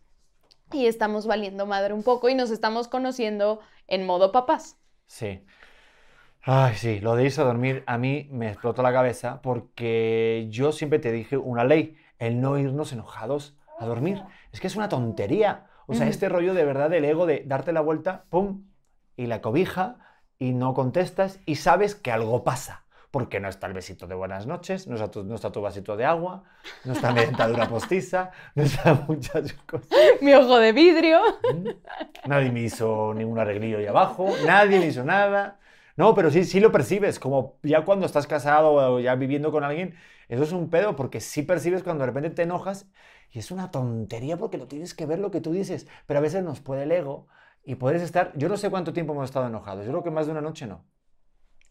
y 0.71 0.85
estamos 0.85 1.25
valiendo 1.25 1.65
madre 1.65 1.93
un 1.93 2.03
poco 2.03 2.29
y 2.29 2.35
nos 2.35 2.51
estamos 2.51 2.87
conociendo 2.87 3.59
en 3.87 4.05
modo 4.05 4.31
papás. 4.31 4.78
Sí. 5.09 5.43
Ay, 6.43 6.75
sí, 6.75 6.99
lo 6.99 7.15
de 7.15 7.25
irse 7.25 7.41
a 7.41 7.43
dormir 7.43 7.83
a 7.87 7.97
mí 7.97 8.27
me 8.31 8.47
explotó 8.49 8.83
la 8.83 8.93
cabeza 8.93 9.41
porque 9.41 10.47
yo 10.51 10.71
siempre 10.71 10.99
te 10.99 11.11
dije 11.11 11.35
una 11.35 11.63
ley, 11.63 11.97
el 12.19 12.39
no 12.39 12.57
irnos 12.59 12.93
enojados 12.93 13.57
a 13.79 13.85
dormir. 13.87 14.23
Es 14.51 14.61
que 14.61 14.67
es 14.67 14.75
una 14.75 14.87
tontería. 14.87 15.65
O 15.87 15.95
sea, 15.95 16.07
este 16.07 16.29
rollo 16.29 16.53
de 16.53 16.63
verdad 16.63 16.91
del 16.91 17.05
ego 17.05 17.25
de 17.25 17.43
darte 17.45 17.73
la 17.73 17.81
vuelta, 17.81 18.25
pum, 18.29 18.67
y 19.17 19.25
la 19.25 19.41
cobija 19.41 19.97
y 20.37 20.53
no 20.53 20.75
contestas 20.75 21.39
y 21.47 21.55
sabes 21.55 21.95
que 21.95 22.11
algo 22.11 22.43
pasa 22.43 22.85
porque 23.11 23.39
no 23.39 23.49
está 23.49 23.67
el 23.67 23.73
besito 23.73 24.07
de 24.07 24.15
buenas 24.15 24.45
noches, 24.45 24.87
no 24.87 24.95
está 24.95 25.09
tu, 25.09 25.23
no 25.23 25.35
está 25.35 25.51
tu 25.51 25.61
vasito 25.61 25.97
de 25.97 26.05
agua, 26.05 26.43
no 26.85 26.93
está 26.93 27.11
mi 27.11 27.21
dentadura 27.21 27.67
postiza, 27.69 28.31
no 28.55 28.63
está 28.63 28.93
muchas 29.07 29.53
cosas. 29.65 29.89
Mi 30.21 30.33
ojo 30.33 30.59
de 30.59 30.71
vidrio. 30.73 31.19
Mm. 31.53 32.27
Nadie 32.27 32.51
me 32.51 32.61
hizo 32.61 33.13
ningún 33.15 33.39
arreglillo 33.39 33.79
ahí 33.79 33.87
abajo, 33.87 34.29
nadie 34.45 34.79
me 34.79 34.87
hizo 34.87 35.03
nada. 35.03 35.59
No, 35.97 36.13
pero 36.13 36.31
sí, 36.31 36.45
sí 36.45 36.59
lo 36.59 36.71
percibes, 36.71 37.19
como 37.19 37.57
ya 37.63 37.83
cuando 37.83 38.05
estás 38.05 38.25
casado 38.25 38.73
o 38.73 38.99
ya 38.99 39.15
viviendo 39.15 39.51
con 39.51 39.63
alguien, 39.63 39.95
eso 40.29 40.43
es 40.43 40.51
un 40.51 40.69
pedo, 40.69 40.95
porque 40.95 41.19
sí 41.19 41.41
percibes 41.41 41.83
cuando 41.83 42.03
de 42.03 42.07
repente 42.07 42.29
te 42.29 42.43
enojas 42.43 42.87
y 43.31 43.39
es 43.39 43.51
una 43.51 43.71
tontería 43.71 44.37
porque 44.37 44.57
lo 44.57 44.67
tienes 44.67 44.93
que 44.93 45.05
ver 45.05 45.19
lo 45.19 45.31
que 45.31 45.41
tú 45.41 45.51
dices, 45.51 45.87
pero 46.05 46.19
a 46.19 46.21
veces 46.21 46.43
nos 46.43 46.61
puede 46.61 46.83
el 46.83 46.91
ego 46.91 47.27
y 47.65 47.75
puedes 47.75 48.01
estar, 48.01 48.31
yo 48.35 48.47
no 48.47 48.55
sé 48.55 48.69
cuánto 48.69 48.93
tiempo 48.93 49.13
hemos 49.13 49.25
estado 49.25 49.47
enojados, 49.47 49.85
yo 49.85 49.91
creo 49.91 50.03
que 50.03 50.11
más 50.11 50.27
de 50.27 50.31
una 50.31 50.41
noche 50.41 50.67
no. 50.67 50.85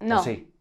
No. 0.00 0.22
sí. 0.22 0.52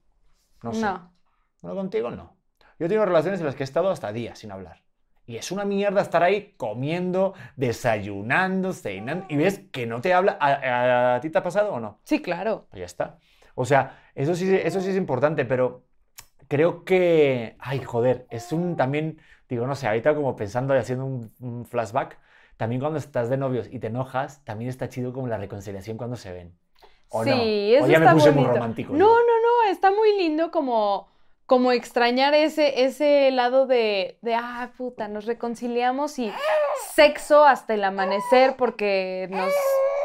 No 0.63 0.73
sé. 0.73 0.81
No. 0.81 1.75
contigo 1.75 2.11
no. 2.11 2.35
Yo 2.79 2.87
tengo 2.87 3.05
relaciones 3.05 3.39
en 3.39 3.45
las 3.45 3.55
que 3.55 3.63
he 3.63 3.65
estado 3.65 3.89
hasta 3.89 4.11
días 4.11 4.39
sin 4.39 4.51
hablar. 4.51 4.81
Y 5.25 5.35
es 5.35 5.51
una 5.51 5.65
mierda 5.65 6.01
estar 6.01 6.23
ahí 6.23 6.53
comiendo, 6.55 7.33
desayunando, 7.57 8.71
cenando, 8.71 9.25
y 9.27 9.35
ves 9.35 9.61
que 9.71 9.85
no 9.85 9.99
te 9.99 10.13
habla. 10.13 10.37
¿A, 10.39 11.19
ti 11.19 11.29
te 11.29 11.37
ha 11.37 11.43
pasado 11.43 11.73
o 11.73 11.79
no? 11.81 11.99
Sí, 12.05 12.21
claro. 12.21 12.67
Pues 12.69 12.79
ya 12.79 12.85
está. 12.85 13.17
O 13.53 13.65
sea, 13.65 13.99
eso 14.15 14.35
sí, 14.35 14.55
eso 14.55 14.79
sí 14.79 14.91
es 14.91 14.95
importante, 14.95 15.43
pero 15.43 15.83
creo 16.47 16.85
que. 16.85 17.57
Ay, 17.59 17.79
joder, 17.79 18.25
es 18.29 18.53
un 18.53 18.77
también. 18.77 19.19
Digo, 19.49 19.67
no 19.67 19.75
sé, 19.75 19.87
ahorita 19.87 20.15
como 20.15 20.35
pensando 20.37 20.73
y 20.73 20.77
haciendo 20.77 21.05
un, 21.05 21.65
flashback, 21.65 22.17
también 22.55 22.79
cuando 22.79 22.97
estás 22.97 23.29
de 23.29 23.35
novios 23.35 23.67
y 23.69 23.79
te 23.79 23.87
enojas, 23.87 24.43
también 24.45 24.69
está 24.69 24.87
chido 24.87 25.11
como 25.11 25.27
la 25.27 25.37
reconciliación 25.37 25.97
cuando 25.97 26.15
se 26.15 26.31
ven. 26.31 26.53
¿O 27.09 27.23
sí, 27.23 27.29
no? 27.29 27.35
eso 27.35 27.85
o 27.85 27.87
ya 27.87 27.99
me 27.99 28.11
puse 28.13 28.31
muy 28.31 28.45
romántico. 28.45 28.93
No, 28.93 29.07
no, 29.07 29.36
está 29.69 29.91
muy 29.91 30.17
lindo 30.17 30.51
como, 30.51 31.09
como 31.45 31.71
extrañar 31.71 32.33
ese, 32.33 32.83
ese 32.83 33.31
lado 33.31 33.67
de, 33.67 34.17
de, 34.21 34.35
ah, 34.35 34.71
puta, 34.77 35.07
nos 35.07 35.25
reconciliamos 35.25 36.19
y 36.19 36.31
sexo 36.93 37.45
hasta 37.45 37.73
el 37.73 37.83
amanecer 37.83 38.55
porque 38.57 39.27
nos 39.29 39.53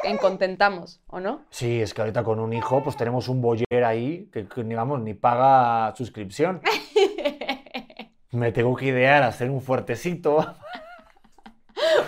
encontentamos, 0.05 1.01
¿o 1.07 1.21
no? 1.21 1.45
Sí, 1.51 1.81
es 1.81 1.95
que 1.95 2.01
ahorita 2.01 2.25
con 2.25 2.41
un 2.41 2.53
hijo 2.53 2.83
pues 2.83 2.97
tenemos 2.97 3.29
un 3.29 3.41
boyer 3.41 3.85
ahí 3.85 4.31
que, 4.33 4.47
ni 4.65 4.75
vamos, 4.75 5.01
ni 5.01 5.15
paga 5.15 5.95
suscripción. 5.97 6.61
Me 8.31 8.51
tengo 8.51 8.75
que 8.77 8.87
idear 8.87 9.23
hacer 9.23 9.51
un 9.51 9.61
fuertecito. 9.61 10.55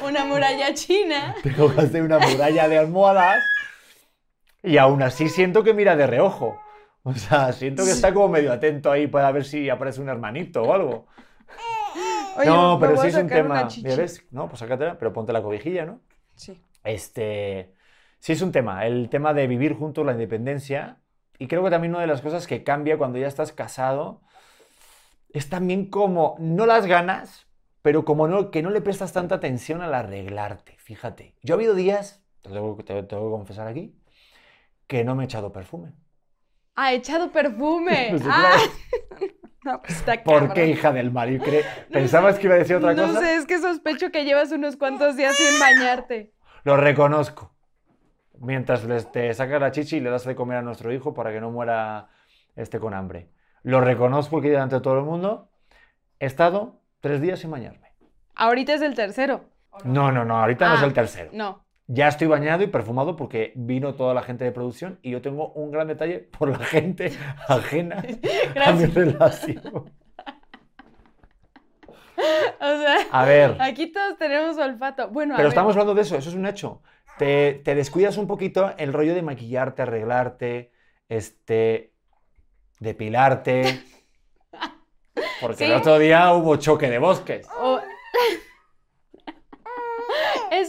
Una 0.02 0.24
muralla 0.24 0.72
china. 0.72 1.34
Tengo 1.42 1.74
que 1.74 1.82
hacer 1.82 2.02
una 2.02 2.18
muralla 2.18 2.68
de 2.68 2.78
almohadas 2.78 3.42
y 4.62 4.78
aún 4.78 5.02
así 5.02 5.28
siento 5.28 5.62
que 5.62 5.74
mira 5.74 5.96
de 5.96 6.06
reojo. 6.06 6.58
O 7.06 7.12
sea, 7.14 7.52
siento 7.52 7.84
que 7.84 7.90
está 7.90 8.14
como 8.14 8.28
medio 8.28 8.50
atento 8.50 8.90
ahí 8.90 9.06
para 9.06 9.30
ver 9.30 9.44
si 9.44 9.68
aparece 9.68 10.00
un 10.00 10.08
hermanito 10.08 10.62
o 10.62 10.72
algo. 10.72 11.06
no, 12.46 12.78
pero 12.80 12.96
sí 12.96 13.08
es 13.08 13.14
un 13.14 13.28
tema. 13.28 13.68
¿Ves? 13.82 14.24
No, 14.30 14.48
pues 14.48 14.60
sácatela, 14.60 14.96
pero 14.98 15.12
ponte 15.12 15.32
la 15.32 15.42
cobijilla, 15.42 15.84
¿no? 15.84 16.00
Sí. 16.34 16.58
Este. 16.82 17.74
Sí 18.20 18.32
es 18.32 18.40
un 18.40 18.52
tema. 18.52 18.86
El 18.86 19.10
tema 19.10 19.34
de 19.34 19.46
vivir 19.46 19.74
juntos 19.74 20.06
la 20.06 20.12
independencia. 20.12 20.96
Y 21.38 21.46
creo 21.46 21.62
que 21.62 21.70
también 21.70 21.92
una 21.92 22.00
de 22.00 22.06
las 22.06 22.22
cosas 22.22 22.46
que 22.46 22.64
cambia 22.64 22.96
cuando 22.96 23.18
ya 23.18 23.26
estás 23.26 23.52
casado 23.52 24.22
es 25.30 25.50
también 25.50 25.90
como 25.90 26.36
no 26.38 26.64
las 26.64 26.86
ganas, 26.86 27.46
pero 27.82 28.06
como 28.06 28.28
no, 28.28 28.50
que 28.50 28.62
no 28.62 28.70
le 28.70 28.80
prestas 28.80 29.12
tanta 29.12 29.34
atención 29.34 29.82
al 29.82 29.92
arreglarte. 29.92 30.76
Fíjate. 30.78 31.34
Yo 31.42 31.54
ha 31.54 31.56
habido 31.56 31.74
días, 31.74 32.24
te 32.40 32.48
tengo, 32.50 32.76
te 32.76 33.02
tengo 33.02 33.24
que 33.26 33.36
confesar 33.36 33.66
aquí, 33.66 33.94
que 34.86 35.04
no 35.04 35.14
me 35.16 35.24
he 35.24 35.26
echado 35.26 35.52
perfume. 35.52 35.92
Ha 36.76 36.92
echado 36.92 37.30
perfume. 37.30 38.16
ah. 38.28 38.56
No, 39.64 39.80
pues 39.80 39.96
está 39.96 40.22
¿Por 40.22 40.52
qué, 40.52 40.66
hija 40.66 40.92
del 40.92 41.10
mar? 41.10 41.30
¿Y 41.32 41.38
cre- 41.38 41.64
¿Pensabas 41.90 42.38
que 42.38 42.48
iba 42.48 42.54
a 42.54 42.58
decir 42.58 42.76
otra 42.76 42.92
no 42.92 43.06
cosa? 43.06 43.20
sé, 43.20 43.36
es 43.36 43.46
que 43.46 43.58
sospecho 43.58 44.10
que 44.10 44.26
llevas 44.26 44.52
unos 44.52 44.76
cuantos 44.76 45.16
días 45.16 45.34
sin 45.38 45.58
bañarte. 45.58 46.34
Lo 46.64 46.76
reconozco. 46.76 47.54
Mientras 48.38 48.84
les- 48.84 49.10
te 49.10 49.32
sacas 49.32 49.62
la 49.62 49.70
chichi 49.70 49.96
y 49.96 50.00
le 50.00 50.10
das 50.10 50.26
de 50.26 50.34
comer 50.34 50.58
a 50.58 50.62
nuestro 50.62 50.92
hijo 50.92 51.14
para 51.14 51.32
que 51.32 51.40
no 51.40 51.50
muera 51.50 52.08
este 52.56 52.78
con 52.78 52.92
hambre. 52.92 53.30
Lo 53.62 53.80
reconozco 53.80 54.36
aquí 54.40 54.50
delante 54.50 54.74
de 54.74 54.80
todo 54.82 54.98
el 54.98 55.04
mundo. 55.06 55.48
He 56.18 56.26
estado 56.26 56.82
tres 57.00 57.22
días 57.22 57.38
sin 57.40 57.50
bañarme. 57.50 57.94
Ahorita 58.34 58.74
es 58.74 58.82
el 58.82 58.94
tercero. 58.94 59.46
No, 59.84 60.12
no, 60.12 60.26
no, 60.26 60.36
ahorita 60.38 60.68
no 60.68 60.74
es 60.74 60.82
Ah, 60.82 60.84
el 60.86 60.92
tercero. 60.92 61.30
No. 61.32 61.63
Ya 61.86 62.08
estoy 62.08 62.26
bañado 62.28 62.62
y 62.62 62.66
perfumado 62.68 63.14
porque 63.14 63.52
vino 63.56 63.94
toda 63.94 64.14
la 64.14 64.22
gente 64.22 64.44
de 64.44 64.52
producción 64.52 64.98
y 65.02 65.10
yo 65.10 65.20
tengo 65.20 65.52
un 65.52 65.70
gran 65.70 65.86
detalle 65.88 66.18
por 66.20 66.48
la 66.48 66.58
gente 66.64 67.12
ajena 67.48 67.96
a 67.98 68.02
mi 68.72 68.86
Gracias. 68.86 68.94
relación. 68.94 69.92
O 72.16 72.78
sea, 72.78 72.96
A 73.10 73.24
ver, 73.26 73.56
aquí 73.60 73.88
todos 73.92 74.16
tenemos 74.16 74.56
olfato. 74.56 75.08
Bueno, 75.10 75.34
a 75.34 75.36
pero 75.36 75.48
ver. 75.48 75.52
estamos 75.52 75.72
hablando 75.74 75.94
de 75.94 76.02
eso, 76.02 76.16
eso 76.16 76.28
es 76.30 76.34
un 76.34 76.46
hecho. 76.46 76.82
Te, 77.18 77.60
te 77.64 77.74
descuidas 77.74 78.16
un 78.16 78.26
poquito 78.26 78.72
el 78.78 78.92
rollo 78.92 79.14
de 79.14 79.22
maquillarte, 79.22 79.82
arreglarte, 79.82 80.72
este, 81.08 81.92
depilarte. 82.80 83.82
Porque 85.40 85.66
el 85.66 85.72
otro 85.72 85.98
día 85.98 86.32
hubo 86.32 86.56
choque 86.56 86.88
de 86.88 86.98
bosques. 86.98 87.46
O- 87.60 87.80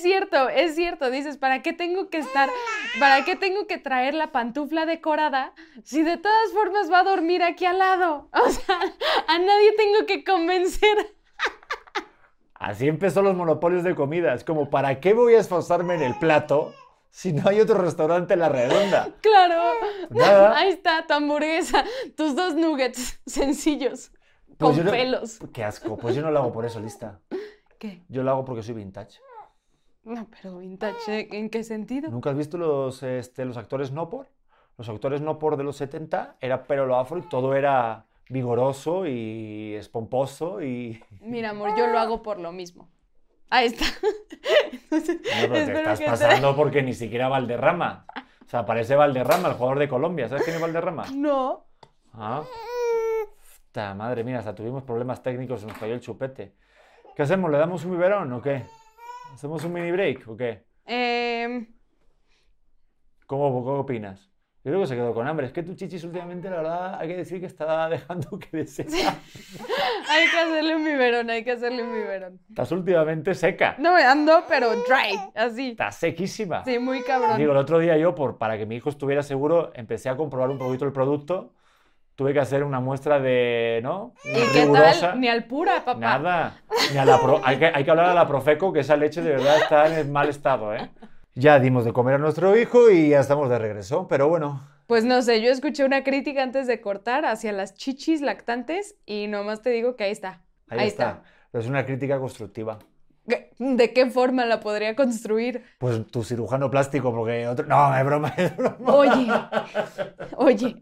cierto, 0.06 0.48
es 0.50 0.76
cierto. 0.76 1.10
Dices, 1.12 1.38
¿para 1.38 1.62
qué 1.62 1.74
tengo 1.74 2.10
que 2.10 2.20
estar, 2.20 2.50
para 3.00 3.26
qué 3.26 3.36
tengo 3.36 3.68
que 3.68 3.78
traer 3.78 4.14
la 4.14 4.32
pantufla 4.32 4.86
decorada 4.86 5.54
si 5.84 6.04
de 6.04 6.18
todas 6.18 6.52
formas 6.54 6.90
va 6.92 7.00
a 7.00 7.04
dormir 7.04 7.44
aquí 7.44 7.66
al 7.66 7.80
lado? 7.80 8.30
O 8.32 8.50
sea, 8.50 8.80
a 9.28 9.40
nadie 9.40 9.74
tengo 9.76 10.06
que 10.06 10.24
convencer. 10.24 11.14
Así 12.54 12.88
empezó 12.88 13.22
los 13.22 13.36
monopolios 13.36 13.84
de 13.84 13.96
comida. 13.96 14.34
Es 14.34 14.44
como, 14.44 14.70
¿para 14.70 15.00
qué 15.00 15.14
voy 15.14 15.36
a 15.36 15.40
esforzarme 15.40 15.96
en 15.96 16.02
el 16.04 16.18
plato 16.18 16.74
si 17.12 17.34
no 17.34 17.50
hay 17.50 17.60
otro 17.60 17.78
restaurante 17.78 18.34
en 18.34 18.40
la 18.40 18.50
redonda? 18.50 19.10
Claro. 19.22 19.62
Nada. 20.10 20.58
Ahí 20.58 20.70
está 20.70 21.06
tu 21.06 21.14
hamburguesa, 21.14 21.84
tus 22.16 22.36
dos 22.36 22.56
nuggets 22.56 23.20
sencillos, 23.26 24.12
Pues 24.58 24.78
con 24.78 24.86
no- 24.86 24.92
pelos. 24.92 25.40
Qué 25.54 25.64
asco. 25.64 25.98
Pues 25.98 26.16
yo 26.16 26.22
no 26.22 26.32
lo 26.32 26.40
hago 26.40 26.54
por 26.54 26.66
eso, 26.66 26.80
lista. 26.80 27.20
¿Qué? 27.78 28.04
Yo 28.08 28.24
lo 28.24 28.32
hago 28.32 28.46
porque 28.46 28.64
soy 28.64 28.74
vintage. 28.76 29.20
No, 30.06 30.28
pero 30.42 30.60
vintage, 30.60 31.28
¿en 31.36 31.50
qué 31.50 31.64
sentido? 31.64 32.10
¿Nunca 32.12 32.30
has 32.30 32.38
visto 32.38 32.58
los, 32.58 33.02
este, 33.04 33.44
los 33.44 33.58
actores 33.58 33.92
no 33.92 34.10
por? 34.10 34.28
Los 34.78 34.88
actores 34.90 35.22
no 35.22 35.40
por 35.40 35.58
de 35.58 35.64
los 35.64 35.78
70 35.78 36.38
era 36.40 36.64
pelo 36.64 36.96
afro 36.98 37.18
y 37.18 37.22
todo 37.24 37.56
era 37.56 38.06
vigoroso 38.30 39.06
y 39.08 39.74
espomposo 39.76 40.62
y... 40.62 41.02
Mira, 41.22 41.52
amor, 41.52 41.76
yo 41.78 41.88
lo 41.88 41.98
hago 42.00 42.22
por 42.22 42.40
lo 42.40 42.52
mismo. 42.52 42.90
Ahí 43.50 43.68
está. 43.68 43.86
Entonces, 44.72 45.18
No, 45.24 45.54
pero 45.54 45.54
te 45.66 45.74
estás 45.74 46.00
te- 46.00 46.06
pasando 46.06 46.56
porque 46.56 46.84
ni 46.84 46.94
siquiera 46.94 47.28
Valderrama. 47.30 48.06
O 48.46 48.50
sea, 48.50 48.66
parece 48.66 48.96
Valderrama, 48.96 49.50
el 49.50 49.54
jugador 49.56 49.80
de 49.80 49.88
Colombia. 49.88 50.28
¿Sabes 50.28 50.44
quién 50.44 50.56
es 50.58 50.62
Valderrama? 50.62 51.06
No. 51.14 51.66
Ah. 52.14 52.44
Puta 53.68 53.94
madre 53.94 54.24
mía, 54.24 54.40
hasta 54.40 54.54
tuvimos 54.56 54.84
problemas 54.84 55.22
técnicos, 55.24 55.62
se 55.62 55.68
nos 55.68 55.78
cayó 55.78 55.94
el 55.94 56.00
chupete. 56.02 56.54
¿Qué 57.16 57.24
hacemos? 57.24 57.50
¿Le 57.52 57.58
damos 57.58 57.86
un 57.86 57.92
biberón 57.92 58.32
o 58.34 58.42
qué? 58.42 58.64
¿Hacemos 59.36 59.66
un 59.66 59.74
mini 59.74 59.92
break 59.92 60.30
o 60.30 60.38
qué? 60.38 60.64
Em, 60.86 61.68
¿Cómo, 63.28 63.66
cómo 63.66 63.80
opinas? 63.80 64.32
Yo 64.64 64.72
creo 64.72 64.80
que 64.80 64.88
se 64.88 64.96
quedó 64.96 65.14
con 65.14 65.28
hambre. 65.28 65.48
Es 65.48 65.52
que 65.52 65.62
tu 65.62 65.76
chichis 65.76 66.06
últimamente, 66.06 66.50
la 66.50 66.56
verdad, 66.56 67.00
hay 67.02 67.10
que 67.10 67.18
decir 67.18 67.42
que 67.42 67.48
está 67.48 67.90
dejando 67.90 68.40
que 68.40 68.48
desear. 68.56 68.88
hay 70.10 70.30
que 70.32 70.38
hacerle 70.40 70.78
un 70.78 70.86
biberón, 70.86 71.30
hay 71.30 71.44
que 71.44 71.52
hacerle 71.52 71.84
un 71.84 71.92
biberón. 71.92 72.40
Estás 72.48 72.72
últimamente 72.72 73.36
seca. 73.36 73.76
No 73.78 73.98
ando, 73.98 74.46
pero 74.48 74.70
dry, 74.70 75.20
así. 75.36 75.72
Estás 75.72 75.98
sequísima. 75.98 76.64
Sí, 76.64 76.80
muy 76.80 77.04
cabrón. 77.04 77.38
Digo, 77.38 77.52
el 77.52 77.58
otro 77.58 77.80
día 77.80 77.98
yo, 77.98 78.16
por, 78.16 78.38
para 78.38 78.58
que 78.58 78.66
mi 78.66 78.78
hijo 78.78 78.90
estuviera 78.90 79.22
seguro, 79.22 79.74
empecé 79.76 80.08
a 80.08 80.16
comprobar 80.16 80.50
un 80.50 80.58
poquito 80.58 80.86
el 80.86 80.94
producto. 80.94 81.52
Tuve 82.16 82.32
que 82.34 82.40
hacer 82.40 82.64
una 82.64 82.80
muestra 82.80 83.20
de, 83.20 83.82
¿no? 83.84 84.14
¿Y 84.24 84.32
qué 84.54 84.62
Rigurosa. 84.62 85.10
tal? 85.12 85.20
Ni 85.20 85.28
al 85.28 85.44
pura, 85.46 85.84
papá. 85.84 86.00
Nada. 86.00 86.62
Ni 86.94 86.98
a 86.98 87.04
la 87.06 87.20
pro- 87.20 87.42
hay, 87.44 87.58
que, 87.60 87.66
hay 87.66 87.84
que 87.84 87.92
hablar 87.92 88.06
a 88.08 88.14
la 88.14 88.26
Profeco, 88.28 88.72
que 88.72 88.80
esa 88.80 88.96
leche 88.96 89.22
de 89.22 89.32
verdad 89.32 89.58
está 89.58 90.00
en 90.00 90.12
mal 90.14 90.30
estado, 90.30 90.74
¿eh? 90.74 90.90
Ya 91.34 91.60
dimos 91.60 91.84
de 91.84 91.92
comer 91.92 92.16
a 92.16 92.18
nuestro 92.18 92.58
hijo 92.58 92.90
y 92.90 93.10
ya 93.10 93.20
estamos 93.20 93.50
de 93.50 93.60
regreso, 93.60 94.08
pero 94.08 94.30
bueno. 94.30 94.62
Pues 94.88 95.04
no 95.04 95.22
sé, 95.24 95.42
yo 95.42 95.52
escuché 95.52 95.84
una 95.84 96.04
crítica 96.06 96.42
antes 96.44 96.68
de 96.68 96.80
cortar 96.80 97.26
hacia 97.26 97.52
las 97.52 97.74
chichis 97.74 98.22
lactantes 98.22 98.96
y 99.06 99.28
nomás 99.28 99.62
te 99.62 99.72
digo 99.72 99.98
que 99.98 100.06
ahí 100.06 100.12
está. 100.12 100.44
Ahí, 100.70 100.80
Ahí 100.80 100.88
está. 100.88 101.22
está. 101.52 101.60
Es 101.60 101.68
una 101.68 101.86
crítica 101.86 102.18
constructiva. 102.20 102.80
¿Qué- 103.28 103.50
¿De 103.58 103.94
qué 103.94 104.06
forma 104.08 104.46
la 104.46 104.60
podría 104.60 104.96
construir? 104.96 105.64
Pues 105.80 106.06
tu 106.08 106.24
cirujano 106.24 106.70
plástico, 106.70 107.12
porque 107.14 107.48
otro... 107.48 107.66
No, 107.66 107.96
es 107.98 108.06
broma, 108.06 108.34
es 108.38 108.56
broma. 108.56 108.78
Oye, 108.94 109.28
oye, 110.38 110.76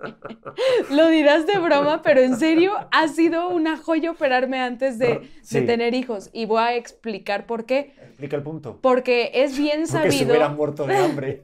lo 0.91 1.07
dirás 1.07 1.45
de 1.45 1.57
broma, 1.59 2.01
pero 2.01 2.21
en 2.21 2.37
serio 2.37 2.73
ha 2.91 3.07
sido 3.07 3.49
una 3.49 3.77
joya 3.77 4.11
operarme 4.11 4.59
antes 4.59 4.97
de, 4.99 5.07
de 5.07 5.29
Sí. 5.43 5.61
tener 5.65 5.93
hijos. 5.93 6.29
Y 6.33 6.45
voy 6.45 6.61
a 6.61 6.75
explicar 6.75 7.45
por 7.45 7.65
qué. 7.65 7.93
Explica 8.01 8.35
el 8.35 8.43
punto. 8.43 8.79
Porque 8.81 9.31
es 9.35 9.57
bien 9.57 9.83
Porque 9.89 10.11
se 10.11 10.17
sabido. 10.17 10.29
hubieran 10.31 10.55
muerto 10.55 10.85
de 10.85 10.97
hambre. 10.97 11.41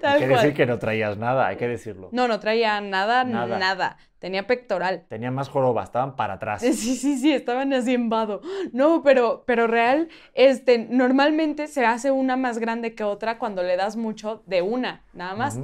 Tal 0.00 0.12
hay 0.14 0.20
que 0.20 0.28
cual. 0.28 0.40
decir 0.42 0.54
que 0.56 0.66
no 0.66 0.78
traías 0.78 1.16
nada, 1.18 1.46
hay 1.46 1.56
que 1.56 1.68
decirlo. 1.68 2.08
No, 2.12 2.28
no 2.28 2.40
traía 2.40 2.80
nada, 2.80 3.24
Nada. 3.24 3.58
nada. 3.58 3.96
Tenía 4.18 4.46
pectoral. 4.46 5.06
Tenían 5.08 5.34
más 5.34 5.48
joroba, 5.48 5.82
estaban 5.82 6.14
para 6.16 6.34
atrás. 6.34 6.60
Sí, 6.62 6.72
sí, 6.74 7.16
sí, 7.18 7.32
estaban 7.32 7.72
así 7.72 7.94
en 7.94 8.08
vado. 8.10 8.42
No, 8.72 9.02
pero, 9.02 9.44
pero 9.46 9.66
real, 9.66 10.08
este, 10.34 10.78
normalmente 10.78 11.66
se 11.68 11.86
hace 11.86 12.10
una 12.10 12.36
más 12.36 12.58
grande 12.58 12.94
que 12.94 13.02
otra 13.04 13.38
cuando 13.38 13.62
le 13.62 13.76
das 13.76 13.96
mucho 13.96 14.42
de 14.46 14.60
una, 14.62 15.04
nada 15.14 15.34
más. 15.34 15.58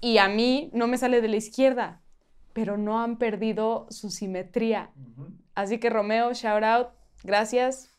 Y 0.00 0.18
a 0.18 0.28
mí 0.28 0.70
no 0.72 0.86
me 0.88 0.98
sale 0.98 1.20
de 1.20 1.28
la 1.28 1.36
izquierda, 1.36 2.00
pero 2.52 2.76
no 2.76 3.00
han 3.00 3.16
perdido 3.16 3.86
su 3.90 4.10
simetría. 4.10 4.90
Así 5.54 5.78
que 5.78 5.90
Romeo, 5.90 6.32
shout 6.32 6.64
out, 6.64 6.88
gracias, 7.22 7.89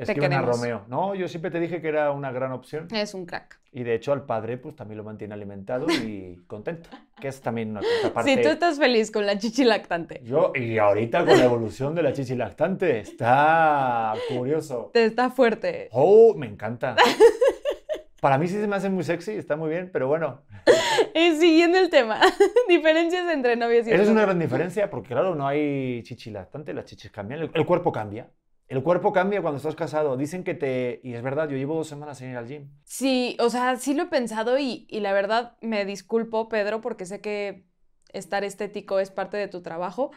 Es 0.00 0.06
Te 0.06 0.14
que 0.14 0.20
una 0.20 0.28
queremos. 0.30 0.56
Romeo. 0.56 0.82
No, 0.88 1.14
yo 1.14 1.28
siempre 1.28 1.50
te 1.50 1.60
dije 1.60 1.82
que 1.82 1.88
era 1.88 2.10
una 2.10 2.32
gran 2.32 2.52
opción. 2.52 2.88
es 2.90 3.12
un 3.12 3.26
crack. 3.26 3.60
Y 3.70 3.82
de 3.82 3.94
hecho 3.94 4.12
al 4.14 4.24
padre 4.24 4.56
pues 4.56 4.74
también 4.74 4.96
lo 4.96 5.04
mantiene 5.04 5.34
alimentado 5.34 5.86
y 5.90 6.40
contento. 6.46 6.88
Que 7.20 7.28
es 7.28 7.40
también 7.42 7.72
una 7.72 7.80
contraparte. 7.82 8.34
Si 8.34 8.42
tú 8.42 8.48
estás 8.48 8.78
feliz 8.78 9.10
con 9.10 9.26
la 9.26 9.38
chichi 9.38 9.62
lactante, 9.62 10.22
Yo, 10.24 10.52
y 10.54 10.78
ahorita 10.78 11.26
con 11.26 11.38
la 11.38 11.44
evolución 11.44 11.94
de 11.94 12.02
la 12.02 12.14
chichi 12.14 12.34
lactante, 12.34 12.98
está 13.00 14.14
curioso. 14.34 14.90
te 14.94 15.04
está 15.04 15.28
fuerte. 15.28 15.88
Oh, 15.92 16.34
me 16.34 16.46
encanta. 16.46 16.96
Para 18.22 18.38
mí 18.38 18.48
sí 18.48 18.54
se 18.54 18.66
me 18.66 18.76
hace 18.76 18.88
muy 18.90 19.04
sexy, 19.04 19.32
está 19.32 19.56
muy 19.56 19.68
bien, 19.70 19.90
pero 19.92 20.06
bueno, 20.08 20.42
Y 21.14 21.32
siguiendo 21.36 21.78
el 21.78 21.90
tema, 21.90 22.20
diferencias 22.68 23.28
entre 23.30 23.56
novios 23.56 23.86
y 23.86 23.92
esa 23.92 24.02
es 24.02 24.08
una 24.08 24.22
gran 24.22 24.38
diferencia 24.38 24.90
porque 24.90 25.08
claro, 25.08 25.34
no 25.34 25.46
hay 25.46 26.02
chichi 26.02 26.30
lactante, 26.30 26.72
las 26.74 26.84
chichis 26.84 27.10
cambian, 27.10 27.40
el, 27.42 27.50
el 27.54 27.66
cuerpo 27.66 27.92
cambia. 27.92 28.28
El 28.70 28.84
cuerpo 28.84 29.12
cambia 29.12 29.42
cuando 29.42 29.56
estás 29.56 29.74
casado. 29.74 30.16
Dicen 30.16 30.44
que 30.44 30.54
te... 30.54 31.00
Y 31.02 31.14
es 31.14 31.22
verdad, 31.22 31.48
yo 31.48 31.56
llevo 31.56 31.74
dos 31.74 31.88
semanas 31.88 32.18
sin 32.18 32.30
ir 32.30 32.36
al 32.36 32.46
gym. 32.46 32.68
Sí, 32.84 33.36
o 33.40 33.50
sea, 33.50 33.74
sí 33.74 33.94
lo 33.94 34.04
he 34.04 34.06
pensado 34.06 34.60
y, 34.60 34.86
y 34.88 35.00
la 35.00 35.12
verdad 35.12 35.56
me 35.60 35.84
disculpo, 35.84 36.48
Pedro, 36.48 36.80
porque 36.80 37.04
sé 37.04 37.20
que 37.20 37.64
estar 38.12 38.44
estético 38.44 39.00
es 39.00 39.10
parte 39.10 39.36
de 39.36 39.48
tu 39.48 39.60
trabajo, 39.60 40.12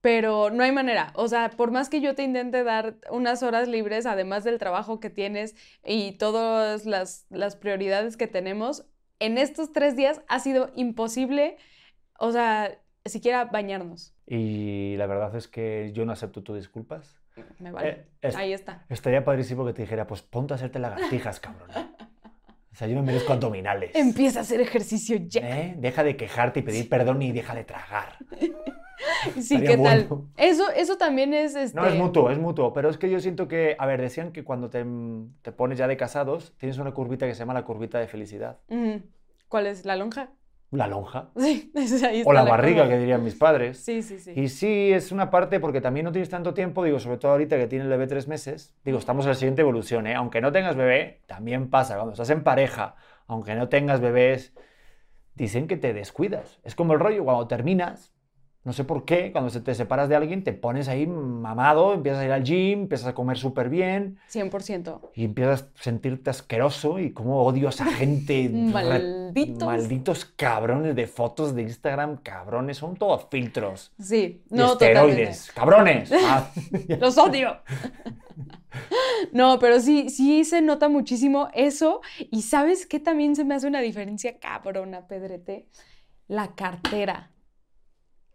pero 0.00 0.50
no 0.50 0.64
hay 0.64 0.72
manera. 0.72 1.12
O 1.14 1.28
sea, 1.28 1.50
por 1.50 1.70
más 1.70 1.88
que 1.88 2.00
yo 2.00 2.16
te 2.16 2.24
intente 2.24 2.64
dar 2.64 2.96
unas 3.08 3.44
horas 3.44 3.68
libres, 3.68 4.04
además 4.04 4.42
del 4.42 4.58
trabajo 4.58 4.98
que 4.98 5.08
tienes 5.08 5.54
y 5.84 6.18
todas 6.18 6.86
las, 6.86 7.26
las 7.30 7.54
prioridades 7.54 8.16
que 8.16 8.26
tenemos, 8.26 8.84
en 9.20 9.38
estos 9.38 9.72
tres 9.72 9.94
días 9.94 10.22
ha 10.26 10.40
sido 10.40 10.72
imposible, 10.74 11.56
o 12.18 12.32
sea, 12.32 12.80
siquiera 13.04 13.44
bañarnos. 13.44 14.12
Y 14.26 14.96
la 14.96 15.06
verdad 15.06 15.36
es 15.36 15.46
que 15.46 15.92
yo 15.94 16.04
no 16.04 16.10
acepto 16.10 16.42
tus 16.42 16.56
disculpas. 16.56 17.21
Me 17.58 17.70
vale. 17.72 17.88
Eh, 17.88 18.06
es- 18.22 18.36
Ahí 18.36 18.52
está. 18.52 18.84
Estaría 18.88 19.24
padrísimo 19.24 19.64
que 19.64 19.72
te 19.72 19.82
dijera, 19.82 20.06
pues 20.06 20.22
ponte 20.22 20.54
a 20.54 20.56
hacerte 20.56 20.78
lagartijas, 20.78 21.40
cabrón. 21.40 21.70
O 22.72 22.74
sea, 22.74 22.88
yo 22.88 22.96
me 22.96 23.02
merezco 23.02 23.32
abdominales. 23.34 23.90
Empieza 23.94 24.38
a 24.40 24.42
hacer 24.42 24.60
ejercicio 24.60 25.18
ya. 25.26 25.40
¿Eh? 25.42 25.74
Deja 25.78 26.02
de 26.04 26.16
quejarte 26.16 26.60
y 26.60 26.62
pedir 26.62 26.88
perdón 26.88 27.20
y 27.22 27.32
deja 27.32 27.54
de 27.54 27.64
tragar. 27.64 28.16
Sí, 29.34 29.56
estaría 29.56 29.70
¿qué 29.70 29.82
tal? 29.82 30.08
Eso, 30.36 30.70
eso 30.70 30.96
también 30.96 31.34
es 31.34 31.56
este. 31.56 31.76
No, 31.78 31.86
es 31.86 31.94
mutuo, 31.96 32.30
es 32.30 32.38
mutuo. 32.38 32.72
Pero 32.72 32.88
es 32.88 32.98
que 32.98 33.10
yo 33.10 33.18
siento 33.18 33.48
que, 33.48 33.74
a 33.78 33.84
ver, 33.86 34.00
decían 34.00 34.30
que 34.32 34.44
cuando 34.44 34.70
te, 34.70 34.84
te 35.42 35.50
pones 35.50 35.78
ya 35.78 35.88
de 35.88 35.96
casados, 35.96 36.54
tienes 36.56 36.78
una 36.78 36.92
curvita 36.92 37.26
que 37.26 37.34
se 37.34 37.40
llama 37.40 37.54
la 37.54 37.64
curvita 37.64 37.98
de 37.98 38.06
felicidad. 38.06 38.58
¿Cuál 39.48 39.66
es? 39.66 39.84
¿La 39.84 39.96
lonja? 39.96 40.30
La 40.72 40.88
lonja. 40.88 41.28
Sí, 41.36 41.70
ahí 42.04 42.22
O 42.24 42.32
está 42.32 42.32
la 42.32 42.44
barriga, 42.44 42.88
que 42.88 42.98
dirían 42.98 43.22
mis 43.22 43.34
padres. 43.34 43.78
Sí, 43.78 44.02
sí, 44.02 44.18
sí. 44.18 44.32
Y 44.34 44.48
sí, 44.48 44.90
es 44.92 45.12
una 45.12 45.30
parte 45.30 45.60
porque 45.60 45.80
también 45.80 46.04
no 46.04 46.12
tienes 46.12 46.30
tanto 46.30 46.54
tiempo, 46.54 46.82
digo, 46.82 46.98
sobre 46.98 47.18
todo 47.18 47.32
ahorita 47.32 47.56
que 47.56 47.66
tiene 47.66 47.84
el 47.84 47.90
bebé 47.90 48.06
tres 48.06 48.26
meses. 48.26 48.74
Digo, 48.84 48.98
estamos 48.98 49.26
en 49.26 49.30
la 49.30 49.34
siguiente 49.34 49.60
evolución, 49.62 50.06
¿eh? 50.06 50.14
Aunque 50.14 50.40
no 50.40 50.50
tengas 50.50 50.74
bebé, 50.74 51.20
también 51.26 51.68
pasa. 51.70 51.94
Cuando 51.96 52.12
estás 52.12 52.30
en 52.30 52.42
pareja, 52.42 52.96
aunque 53.26 53.54
no 53.54 53.68
tengas 53.68 54.00
bebés, 54.00 54.54
dicen 55.34 55.66
que 55.68 55.76
te 55.76 55.92
descuidas. 55.92 56.58
Es 56.64 56.74
como 56.74 56.94
el 56.94 57.00
rollo, 57.00 57.24
cuando 57.24 57.46
terminas, 57.46 58.14
No 58.64 58.72
sé 58.72 58.84
por 58.84 59.04
qué, 59.04 59.32
cuando 59.32 59.50
se 59.50 59.60
te 59.60 59.74
separas 59.74 60.08
de 60.08 60.14
alguien, 60.14 60.44
te 60.44 60.52
pones 60.52 60.86
ahí 60.86 61.04
mamado, 61.04 61.94
empiezas 61.94 62.20
a 62.22 62.24
ir 62.26 62.30
al 62.30 62.44
gym, 62.44 62.82
empiezas 62.82 63.08
a 63.08 63.12
comer 63.14 63.36
súper 63.36 63.68
bien 63.68 64.18
100%. 64.32 65.00
y 65.16 65.24
empiezas 65.24 65.62
a 65.62 65.82
sentirte 65.82 66.30
asqueroso 66.30 67.00
y 67.00 67.12
cómo 67.12 67.42
odio 67.42 67.66
a 67.66 67.70
esa 67.70 67.86
gente. 67.86 68.48
Malditos. 68.52 69.66
Malditos 69.66 70.24
cabrones 70.24 70.94
de 70.94 71.08
fotos 71.08 71.56
de 71.56 71.62
Instagram, 71.62 72.18
cabrones, 72.18 72.76
son 72.76 72.94
todos 72.96 73.26
filtros. 73.30 73.90
Sí, 74.00 74.42
Y 74.48 74.54
no, 74.54 74.74
totalmente. 74.74 75.22
esteroides, 75.24 75.52
cabrones. 75.52 76.12
Ah, 76.24 76.48
Los 77.00 77.18
odio. 77.18 77.56
No, 79.32 79.58
pero 79.58 79.80
sí, 79.80 80.08
sí 80.08 80.44
se 80.44 80.62
nota 80.62 80.88
muchísimo 80.88 81.48
eso. 81.52 82.00
Y 82.30 82.42
¿sabes 82.42 82.86
qué 82.86 83.00
también 83.00 83.34
se 83.34 83.44
me 83.44 83.54
hace 83.56 83.66
una 83.66 83.80
diferencia 83.80 84.38
cabrona, 84.38 85.06
Pedrete? 85.08 85.66
La 86.28 86.54
cartera. 86.54 87.31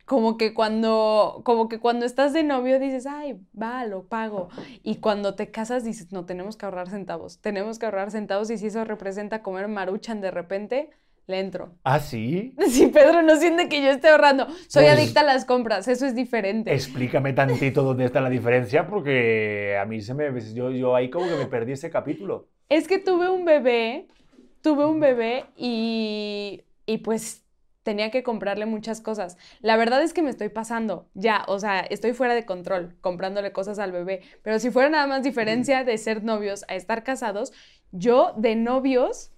Como 0.08 0.38
que 0.38 0.54
cuando, 0.54 1.42
como 1.44 1.68
que 1.68 1.80
cuando 1.80 2.06
estás 2.06 2.32
de 2.32 2.42
novio 2.44 2.80
dices, 2.80 3.06
ay, 3.06 3.38
va, 3.62 3.86
lo 3.86 4.06
pago. 4.06 4.48
Y 4.82 4.96
cuando 4.96 5.36
te 5.36 5.52
casas 5.52 5.84
dices, 5.84 6.14
no, 6.14 6.26
tenemos 6.26 6.56
que 6.56 6.66
ahorrar 6.66 6.88
centavos. 6.90 7.40
Tenemos 7.42 7.78
que 7.78 7.88
ahorrar 7.88 8.10
centavos 8.10 8.50
y 8.50 8.58
si 8.58 8.68
eso 8.68 8.86
representa 8.86 9.44
comer 9.44 9.68
maruchan 9.68 10.22
de 10.22 10.32
repente, 10.32 10.90
le 11.28 11.42
entro. 11.42 11.74
¿Ah, 11.84 12.00
sí? 12.00 12.56
Si 12.70 12.88
Pedro 12.88 13.22
no 13.22 13.36
siente 13.36 13.68
que 13.68 13.82
yo 13.82 13.90
esté 13.90 14.08
ahorrando, 14.08 14.48
soy 14.70 14.86
Pues- 14.86 14.98
adicta 14.98 15.20
a 15.20 15.24
las 15.26 15.44
compras, 15.44 15.90
eso 15.90 16.06
es 16.06 16.16
diferente. 16.16 16.74
Explícame 16.74 17.34
tantito 17.34 17.84
dónde 17.84 18.06
está 18.06 18.22
la 18.22 18.30
diferencia, 18.30 18.88
porque 18.88 19.78
a 19.78 19.84
mí 19.86 20.00
se 20.00 20.14
me. 20.14 20.30
Yo, 20.54 20.72
yo 20.72 20.96
ahí 20.96 21.10
como 21.10 21.28
que 21.28 21.36
me 21.36 21.48
perdí 21.48 21.74
ese 21.74 21.90
capítulo. 21.90 22.48
Es 22.70 22.88
que 22.88 22.98
tuve 22.98 23.30
un 23.30 23.44
bebé, 23.44 24.08
tuve 24.62 24.86
un 24.86 25.02
bebé 25.02 25.44
y, 25.58 26.62
y 26.86 27.00
pues 27.00 27.44
tenía 27.88 28.12
que 28.12 28.22
comprarle 28.22 28.66
muchas 28.66 29.00
cosas. 29.00 29.38
La 29.62 29.78
verdad 29.78 30.04
es 30.04 30.12
que 30.12 30.22
me 30.22 30.30
estoy 30.30 30.50
pasando, 30.50 31.08
ya, 31.14 31.46
o 31.48 31.58
sea, 31.58 31.80
estoy 31.80 32.12
fuera 32.12 32.36
de 32.36 32.46
control 32.46 32.98
comprándole 33.00 33.54
cosas 33.54 33.80
al 33.80 33.94
bebé. 33.94 34.24
Pero 34.44 34.60
si 34.60 34.72
fuera 34.72 34.90
nada 34.90 35.08
más 35.08 35.24
diferencia 35.24 35.86
de 35.86 35.98
ser 35.98 36.22
novios 36.22 36.66
a 36.68 36.76
estar 36.76 37.06
casados, 37.06 37.54
yo 37.94 38.34
de 38.36 38.58
novios, 38.58 39.32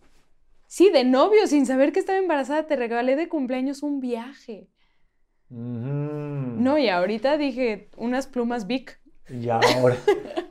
sí, 0.66 0.90
de 0.90 1.04
novios, 1.04 1.52
sin 1.52 1.68
saber 1.68 1.92
que 1.92 2.00
estaba 2.00 2.18
embarazada, 2.18 2.66
te 2.66 2.76
regalé 2.76 3.16
de 3.16 3.30
cumpleaños 3.30 3.84
un 3.84 4.00
viaje. 4.00 4.68
No, 5.50 6.80
y 6.80 6.90
ahorita 6.90 7.38
dije 7.38 7.92
unas 7.98 8.26
plumas 8.26 8.66
Vic. 8.66 9.00
Y 9.30 9.48
ahora. 9.50 9.96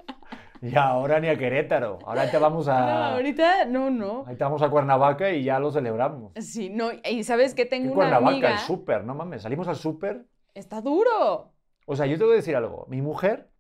y 0.63 0.75
ahora 0.77 1.21
ni 1.21 1.29
a 1.29 1.37
Querétaro. 1.39 1.99
Ahora 2.05 2.31
te 2.31 2.39
vamos 2.39 2.67
No, 2.69 2.73
a. 2.73 3.15
ahorita 3.15 3.65
no, 3.67 3.91
no. 3.91 4.25
Ahí 4.27 4.37
te 4.37 4.45
vamos 4.45 4.63
a 4.63 4.69
Cuernavaca 4.71 5.31
y 5.31 5.45
ya 5.45 5.59
lo 5.59 5.71
celebramos. 5.71 6.33
Sí, 6.37 6.71
no, 6.71 6.91
y 7.09 7.25
sabes 7.25 7.55
que 7.55 7.65
¿Qué 7.65 7.71
tengo 7.71 7.87
una 7.93 7.95
Cuernavaca? 7.95 8.31
amiga. 8.31 8.53
El 8.53 8.59
súper, 8.59 9.05
no 9.05 9.15
mames. 9.15 9.43
Salimos 9.43 9.69
al 9.69 9.77
súper. 9.77 10.27
Está 10.55 10.81
duro. 10.81 11.53
O 11.87 11.97
sea, 11.97 12.07
yo 12.07 12.19
tengo 12.19 12.31
que 12.31 12.37
decir 12.37 12.57
algo. 12.57 12.87
Mi 12.89 13.01
mujer 13.01 13.51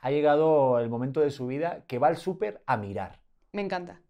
ha 0.00 0.10
llegado 0.10 0.78
el 0.80 0.88
momento 0.90 1.20
de 1.20 1.30
su 1.30 1.46
vida 1.46 1.84
que 1.86 1.98
va 1.98 2.08
al 2.08 2.16
súper 2.16 2.62
a 2.66 2.76
mirar. 2.76 3.20
Me 3.52 3.62
encanta. 3.62 4.00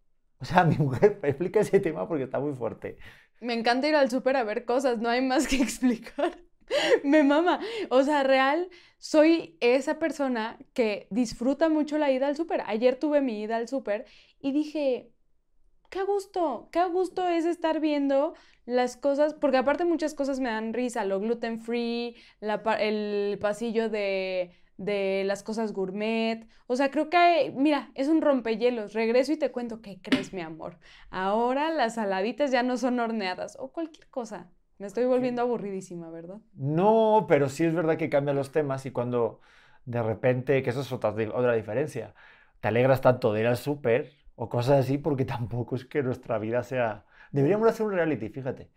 O 0.40 0.44
sea, 0.44 0.64
mi 0.64 0.76
mujer 0.76 1.20
explica 1.22 1.60
ese 1.60 1.80
tema 1.80 2.06
porque 2.08 2.24
está 2.24 2.40
muy 2.40 2.52
fuerte. 2.54 2.98
Me 3.40 3.54
encanta 3.54 3.88
ir 3.88 3.94
al 3.96 4.10
súper 4.10 4.36
a 4.36 4.44
ver 4.44 4.64
cosas, 4.64 4.98
no 4.98 5.08
hay 5.08 5.20
más 5.22 5.46
que 5.48 5.56
explicar. 5.62 6.38
Me 7.04 7.22
mama. 7.22 7.60
O 7.90 8.02
sea, 8.02 8.22
real, 8.22 8.68
soy 8.98 9.56
esa 9.60 9.98
persona 9.98 10.58
que 10.72 11.06
disfruta 11.10 11.68
mucho 11.68 11.98
la 11.98 12.10
ida 12.10 12.26
al 12.28 12.36
súper. 12.36 12.62
Ayer 12.66 12.96
tuve 12.96 13.20
mi 13.20 13.42
ida 13.42 13.56
al 13.56 13.68
súper 13.68 14.06
y 14.40 14.52
dije, 14.52 15.10
qué 15.90 16.02
gusto, 16.04 16.68
qué 16.72 16.84
gusto 16.86 17.28
es 17.28 17.44
estar 17.44 17.80
viendo 17.80 18.34
las 18.66 18.96
cosas, 18.96 19.34
porque 19.34 19.58
aparte 19.58 19.84
muchas 19.84 20.14
cosas 20.14 20.40
me 20.40 20.48
dan 20.48 20.72
risa, 20.74 21.04
lo 21.04 21.20
gluten 21.20 21.60
free, 21.60 22.16
la 22.40 22.56
el 22.80 23.38
pasillo 23.40 23.88
de, 23.90 24.52
de 24.76 25.22
las 25.26 25.42
cosas 25.42 25.72
gourmet. 25.72 26.48
O 26.66 26.76
sea, 26.76 26.90
creo 26.90 27.10
que, 27.10 27.52
mira, 27.56 27.90
es 27.94 28.08
un 28.08 28.22
rompehielos. 28.22 28.92
Regreso 28.94 29.32
y 29.32 29.36
te 29.36 29.52
cuento, 29.52 29.82
¿qué 29.82 30.00
crees, 30.02 30.32
mi 30.32 30.40
amor? 30.40 30.78
Ahora 31.10 31.70
las 31.70 31.94
saladitas 31.96 32.50
ya 32.50 32.62
no 32.62 32.76
son 32.76 32.98
horneadas 33.00 33.56
o 33.60 33.70
cualquier 33.72 34.08
cosa. 34.08 34.50
Me 34.78 34.86
estoy 34.86 35.04
volviendo 35.04 35.42
aburridísima, 35.42 36.10
¿verdad? 36.10 36.40
No, 36.54 37.26
pero 37.28 37.48
sí 37.48 37.64
es 37.64 37.74
verdad 37.74 37.96
que 37.96 38.08
cambian 38.08 38.36
los 38.36 38.52
temas 38.52 38.86
y 38.86 38.90
cuando 38.92 39.40
de 39.84 40.02
repente, 40.02 40.62
que 40.62 40.70
eso 40.70 40.80
es 40.82 40.92
otra, 40.92 41.10
otra 41.10 41.52
diferencia, 41.54 42.14
te 42.60 42.68
alegras 42.68 43.00
tanto 43.00 43.32
de 43.32 43.40
ir 43.40 43.46
al 43.46 43.56
súper 43.56 44.12
o 44.36 44.48
cosas 44.48 44.84
así 44.84 44.98
porque 44.98 45.24
tampoco 45.36 45.76
es 45.76 45.84
que 45.84 46.02
nuestra 46.02 46.38
vida 46.38 46.62
sea... 46.62 47.04
Deberíamos 47.32 47.68
hacer 47.68 47.84
un 47.86 47.92
reality, 47.92 48.28
fíjate, 48.28 48.70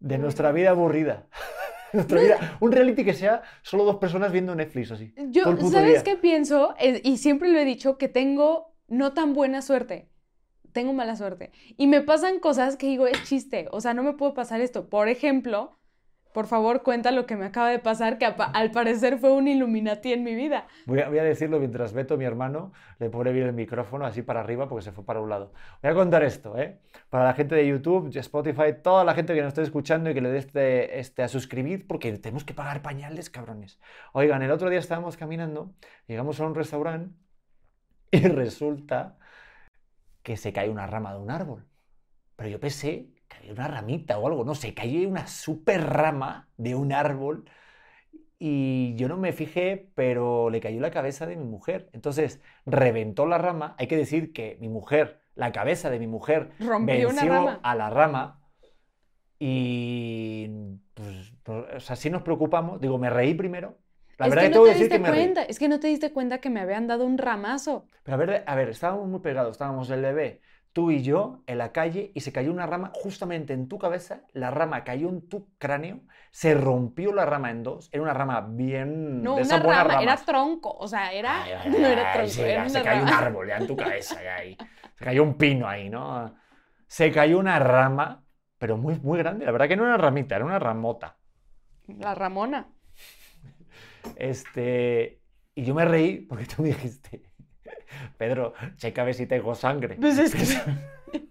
de 0.00 0.18
nuestra 0.18 0.50
vida 0.50 0.70
aburrida. 0.70 1.26
Nuestra 1.92 2.20
vida- 2.20 2.56
un 2.60 2.72
reality 2.72 3.04
que 3.04 3.14
sea 3.14 3.42
solo 3.62 3.84
dos 3.84 3.96
personas 3.96 4.32
viendo 4.32 4.54
Netflix 4.54 4.92
así. 4.92 5.12
Yo, 5.30 5.44
¿sabes 5.70 6.02
día. 6.02 6.02
qué 6.04 6.16
pienso? 6.16 6.74
Eh, 6.78 7.00
y 7.04 7.18
siempre 7.18 7.48
lo 7.50 7.58
he 7.58 7.64
dicho, 7.64 7.98
que 7.98 8.08
tengo 8.08 8.74
no 8.88 9.12
tan 9.12 9.32
buena 9.34 9.62
suerte. 9.62 10.08
Tengo 10.72 10.92
mala 10.92 11.16
suerte. 11.16 11.50
Y 11.76 11.86
me 11.86 12.00
pasan 12.00 12.38
cosas 12.40 12.76
que 12.76 12.86
digo, 12.86 13.06
es 13.06 13.22
chiste. 13.24 13.68
O 13.72 13.80
sea, 13.80 13.94
no 13.94 14.02
me 14.02 14.14
puedo 14.14 14.34
pasar 14.34 14.60
esto. 14.60 14.88
Por 14.88 15.08
ejemplo, 15.08 15.80
por 16.32 16.46
favor, 16.46 16.82
cuenta 16.82 17.10
lo 17.10 17.26
que 17.26 17.34
me 17.36 17.44
acaba 17.44 17.70
de 17.70 17.80
pasar, 17.80 18.16
que 18.18 18.24
al 18.24 18.70
parecer 18.70 19.18
fue 19.18 19.32
un 19.32 19.48
Illuminati 19.48 20.12
en 20.12 20.22
mi 20.22 20.36
vida. 20.36 20.68
Voy 20.86 21.00
a, 21.00 21.08
voy 21.08 21.18
a 21.18 21.24
decirlo 21.24 21.58
mientras 21.58 21.92
Beto, 21.92 22.16
mi 22.16 22.24
hermano, 22.24 22.72
le 23.00 23.10
pone 23.10 23.32
bien 23.32 23.48
el 23.48 23.52
micrófono 23.52 24.06
así 24.06 24.22
para 24.22 24.40
arriba 24.40 24.68
porque 24.68 24.84
se 24.84 24.92
fue 24.92 25.04
para 25.04 25.20
un 25.20 25.28
lado. 25.28 25.52
Voy 25.82 25.90
a 25.90 25.94
contar 25.94 26.22
esto, 26.22 26.56
¿eh? 26.56 26.78
Para 27.08 27.24
la 27.24 27.34
gente 27.34 27.56
de 27.56 27.66
YouTube, 27.66 28.16
Spotify, 28.16 28.74
toda 28.80 29.04
la 29.04 29.14
gente 29.14 29.34
que 29.34 29.40
nos 29.40 29.48
esté 29.48 29.62
escuchando 29.62 30.10
y 30.10 30.14
que 30.14 30.20
le 30.20 30.30
dé 30.30 30.38
este, 30.38 31.00
este 31.00 31.24
a 31.24 31.28
suscribir 31.28 31.88
porque 31.88 32.16
tenemos 32.18 32.44
que 32.44 32.54
pagar 32.54 32.80
pañales, 32.80 33.28
cabrones. 33.28 33.80
Oigan, 34.12 34.42
el 34.42 34.52
otro 34.52 34.70
día 34.70 34.78
estábamos 34.78 35.16
caminando, 35.16 35.74
llegamos 36.06 36.38
a 36.40 36.46
un 36.46 36.54
restaurante 36.54 37.12
y 38.12 38.20
resulta 38.20 39.18
que 40.22 40.36
se 40.36 40.52
cae 40.52 40.70
una 40.70 40.86
rama 40.86 41.12
de 41.12 41.18
un 41.20 41.30
árbol. 41.30 41.66
Pero 42.36 42.48
yo 42.50 42.60
pensé 42.60 43.08
que 43.28 43.36
había 43.38 43.52
una 43.52 43.68
ramita 43.68 44.18
o 44.18 44.26
algo, 44.26 44.44
no 44.44 44.54
sé, 44.54 44.74
cayó 44.74 45.08
una 45.08 45.26
super 45.26 45.82
rama 45.84 46.48
de 46.56 46.74
un 46.74 46.92
árbol 46.92 47.44
y 48.38 48.94
yo 48.96 49.08
no 49.08 49.16
me 49.18 49.32
fijé, 49.32 49.90
pero 49.94 50.48
le 50.50 50.60
cayó 50.60 50.80
la 50.80 50.90
cabeza 50.90 51.26
de 51.26 51.36
mi 51.36 51.44
mujer. 51.44 51.90
Entonces, 51.92 52.40
reventó 52.66 53.26
la 53.26 53.38
rama. 53.38 53.74
Hay 53.78 53.86
que 53.86 53.96
decir 53.98 54.32
que 54.32 54.56
mi 54.60 54.68
mujer, 54.68 55.20
la 55.34 55.52
cabeza 55.52 55.90
de 55.90 55.98
mi 55.98 56.06
mujer, 56.06 56.50
Rompió 56.58 57.08
venció 57.08 57.32
rama. 57.32 57.60
a 57.62 57.74
la 57.74 57.90
rama. 57.90 58.40
Y, 59.38 60.48
pues, 60.94 61.32
no- 61.46 61.64
o 61.76 61.80
sea, 61.80 61.96
sí 61.96 62.10
nos 62.10 62.22
preocupamos. 62.22 62.80
Digo, 62.80 62.98
me 62.98 63.10
reí 63.10 63.34
primero. 63.34 63.78
La 64.20 64.28
es 64.28 64.34
verdad 64.34 64.44
que 64.44 64.50
no 64.50 64.62
te 64.62 64.68
que 64.68 64.70
decir 64.70 64.88
diste 64.88 64.96
que 64.96 64.98
me 65.00 65.08
cuenta, 65.14 65.42
es 65.42 65.58
que 65.58 65.68
no 65.68 65.80
te 65.80 65.88
diste 65.88 66.12
cuenta 66.12 66.38
que 66.40 66.50
me 66.50 66.60
habían 66.60 66.86
dado 66.86 67.04
un 67.04 67.18
ramazo. 67.18 67.86
Pero 68.02 68.14
a 68.14 68.18
ver, 68.18 68.44
a 68.46 68.54
ver, 68.54 68.68
estábamos 68.70 69.08
muy 69.08 69.20
pegados, 69.20 69.52
estábamos 69.52 69.90
el 69.90 70.02
bebé, 70.02 70.40
tú 70.72 70.90
y 70.90 71.02
yo 71.02 71.42
en 71.46 71.58
la 71.58 71.72
calle 71.72 72.12
y 72.14 72.20
se 72.20 72.32
cayó 72.32 72.50
una 72.50 72.66
rama 72.66 72.90
justamente 72.94 73.52
en 73.52 73.68
tu 73.68 73.78
cabeza, 73.78 74.22
la 74.32 74.50
rama 74.50 74.84
cayó 74.84 75.08
en 75.08 75.28
tu 75.28 75.48
cráneo, 75.58 76.00
se 76.30 76.54
rompió 76.54 77.12
la 77.12 77.26
rama 77.26 77.50
en 77.50 77.62
dos, 77.62 77.88
era 77.92 78.02
una 78.02 78.14
rama 78.14 78.40
bien 78.42 79.22
No, 79.22 79.36
de 79.36 79.42
una 79.42 79.58
rama, 79.58 80.02
era 80.02 80.16
tronco, 80.24 80.72
o 80.72 80.88
sea, 80.88 81.12
era, 81.12 81.42
Ay, 81.42 81.52
ay, 81.52 81.70
no 81.78 81.86
era 81.86 82.12
tronco, 82.12 82.28
sí, 82.28 82.42
era 82.42 82.68
se 82.68 82.82
cayó 82.82 83.02
un 83.02 83.08
árbol 83.08 83.48
ya 83.48 83.56
en 83.58 83.66
tu 83.66 83.76
cabeza, 83.76 84.22
ya 84.22 84.36
ahí. 84.36 84.56
Se 84.94 85.04
cayó 85.04 85.22
un 85.22 85.34
pino 85.36 85.68
ahí, 85.68 85.90
¿no? 85.90 86.34
Se 86.86 87.12
cayó 87.12 87.38
una 87.38 87.58
rama, 87.58 88.24
pero 88.58 88.76
muy, 88.76 88.98
muy 89.00 89.18
grande, 89.18 89.44
la 89.44 89.52
verdad 89.52 89.68
que 89.68 89.76
no 89.76 89.84
era 89.84 89.94
una 89.94 90.02
ramita, 90.02 90.36
era 90.36 90.44
una 90.44 90.58
ramota. 90.58 91.16
La 92.04 92.14
Ramona. 92.14 92.66
Este, 94.16 95.20
y 95.54 95.64
yo 95.64 95.74
me 95.74 95.84
reí 95.84 96.18
porque 96.20 96.46
tú 96.46 96.62
me 96.62 96.68
dijiste, 96.68 97.22
Pedro, 98.18 98.54
checa 98.76 99.02
a 99.02 99.04
ver 99.04 99.14
si 99.14 99.26
tengo 99.26 99.54
sangre. 99.54 99.96
Pues 100.00 100.18
es 100.18 100.34
que- 100.34 100.90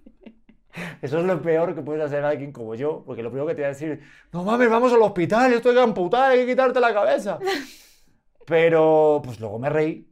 Eso 1.01 1.19
es 1.19 1.25
lo 1.25 1.41
peor 1.41 1.75
que 1.75 1.81
puedes 1.81 2.03
hacer 2.03 2.23
a 2.23 2.29
alguien 2.29 2.51
como 2.51 2.75
yo, 2.75 3.03
porque 3.05 3.23
lo 3.23 3.29
primero 3.29 3.47
que 3.47 3.55
te 3.55 3.61
va 3.61 3.67
a 3.67 3.71
decir, 3.71 4.01
no 4.31 4.43
mames, 4.43 4.69
vamos 4.69 4.93
al 4.93 5.01
hospital, 5.01 5.51
estoy 5.53 5.77
amputada, 5.77 6.29
hay 6.29 6.39
que 6.39 6.51
quitarte 6.51 6.79
la 6.79 6.93
cabeza. 6.93 7.39
Pero, 8.45 9.21
pues 9.23 9.39
luego 9.39 9.59
me 9.59 9.69
reí, 9.69 10.07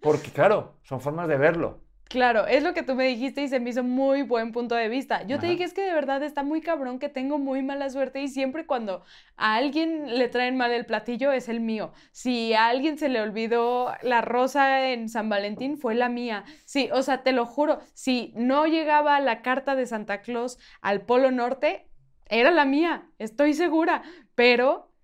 porque 0.00 0.30
claro, 0.30 0.76
son 0.82 1.00
formas 1.00 1.28
de 1.28 1.36
verlo. 1.36 1.80
Claro, 2.08 2.46
es 2.46 2.62
lo 2.62 2.72
que 2.72 2.82
tú 2.82 2.94
me 2.94 3.06
dijiste 3.06 3.42
y 3.42 3.48
se 3.48 3.60
me 3.60 3.68
hizo 3.68 3.84
muy 3.84 4.22
buen 4.22 4.50
punto 4.50 4.74
de 4.74 4.88
vista. 4.88 5.26
Yo 5.26 5.38
te 5.38 5.46
dije 5.46 5.64
es 5.64 5.74
que 5.74 5.82
de 5.82 5.92
verdad 5.92 6.22
está 6.22 6.42
muy 6.42 6.62
cabrón 6.62 6.98
que 6.98 7.10
tengo 7.10 7.38
muy 7.38 7.62
mala 7.62 7.90
suerte 7.90 8.22
y 8.22 8.28
siempre 8.28 8.64
cuando 8.64 9.02
a 9.36 9.56
alguien 9.56 10.18
le 10.18 10.28
traen 10.28 10.56
mal 10.56 10.72
el 10.72 10.86
platillo 10.86 11.32
es 11.32 11.50
el 11.50 11.60
mío. 11.60 11.92
Si 12.12 12.54
a 12.54 12.68
alguien 12.68 12.96
se 12.96 13.10
le 13.10 13.20
olvidó 13.20 13.92
la 14.00 14.22
rosa 14.22 14.88
en 14.90 15.10
San 15.10 15.28
Valentín 15.28 15.76
fue 15.76 15.94
la 15.94 16.08
mía. 16.08 16.44
Sí, 16.64 16.88
o 16.94 17.02
sea, 17.02 17.22
te 17.22 17.32
lo 17.32 17.44
juro, 17.44 17.78
si 17.92 18.32
no 18.34 18.66
llegaba 18.66 19.20
la 19.20 19.42
carta 19.42 19.74
de 19.76 19.84
Santa 19.84 20.22
Claus 20.22 20.58
al 20.80 21.02
Polo 21.02 21.30
Norte, 21.30 21.90
era 22.30 22.50
la 22.50 22.64
mía, 22.64 23.10
estoy 23.18 23.52
segura, 23.52 24.02
pero 24.34 24.94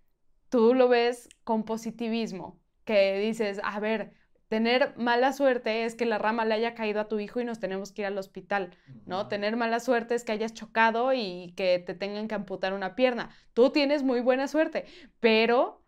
tú 0.48 0.72
lo 0.72 0.88
ves 0.88 1.28
con 1.42 1.64
positivismo, 1.64 2.58
que 2.84 3.18
dices, 3.18 3.60
a 3.62 3.78
ver, 3.78 4.12
Tener 4.54 4.96
mala 4.96 5.32
suerte 5.32 5.84
es 5.84 5.96
que 5.96 6.06
la 6.06 6.16
rama 6.16 6.44
le 6.44 6.54
haya 6.54 6.76
caído 6.76 7.00
a 7.00 7.08
tu 7.08 7.18
hijo 7.18 7.40
y 7.40 7.44
nos 7.44 7.58
tenemos 7.58 7.90
que 7.90 8.02
ir 8.02 8.06
al 8.06 8.16
hospital, 8.16 8.70
¿no? 9.04 9.26
Tener 9.26 9.56
mala 9.56 9.80
suerte 9.80 10.14
es 10.14 10.22
que 10.22 10.30
hayas 10.30 10.54
chocado 10.54 11.12
y 11.12 11.52
que 11.56 11.80
te 11.80 11.92
tengan 11.94 12.28
que 12.28 12.36
amputar 12.36 12.72
una 12.72 12.94
pierna. 12.94 13.30
Tú 13.52 13.70
tienes 13.70 14.04
muy 14.04 14.20
buena 14.20 14.46
suerte, 14.46 14.84
pero 15.18 15.84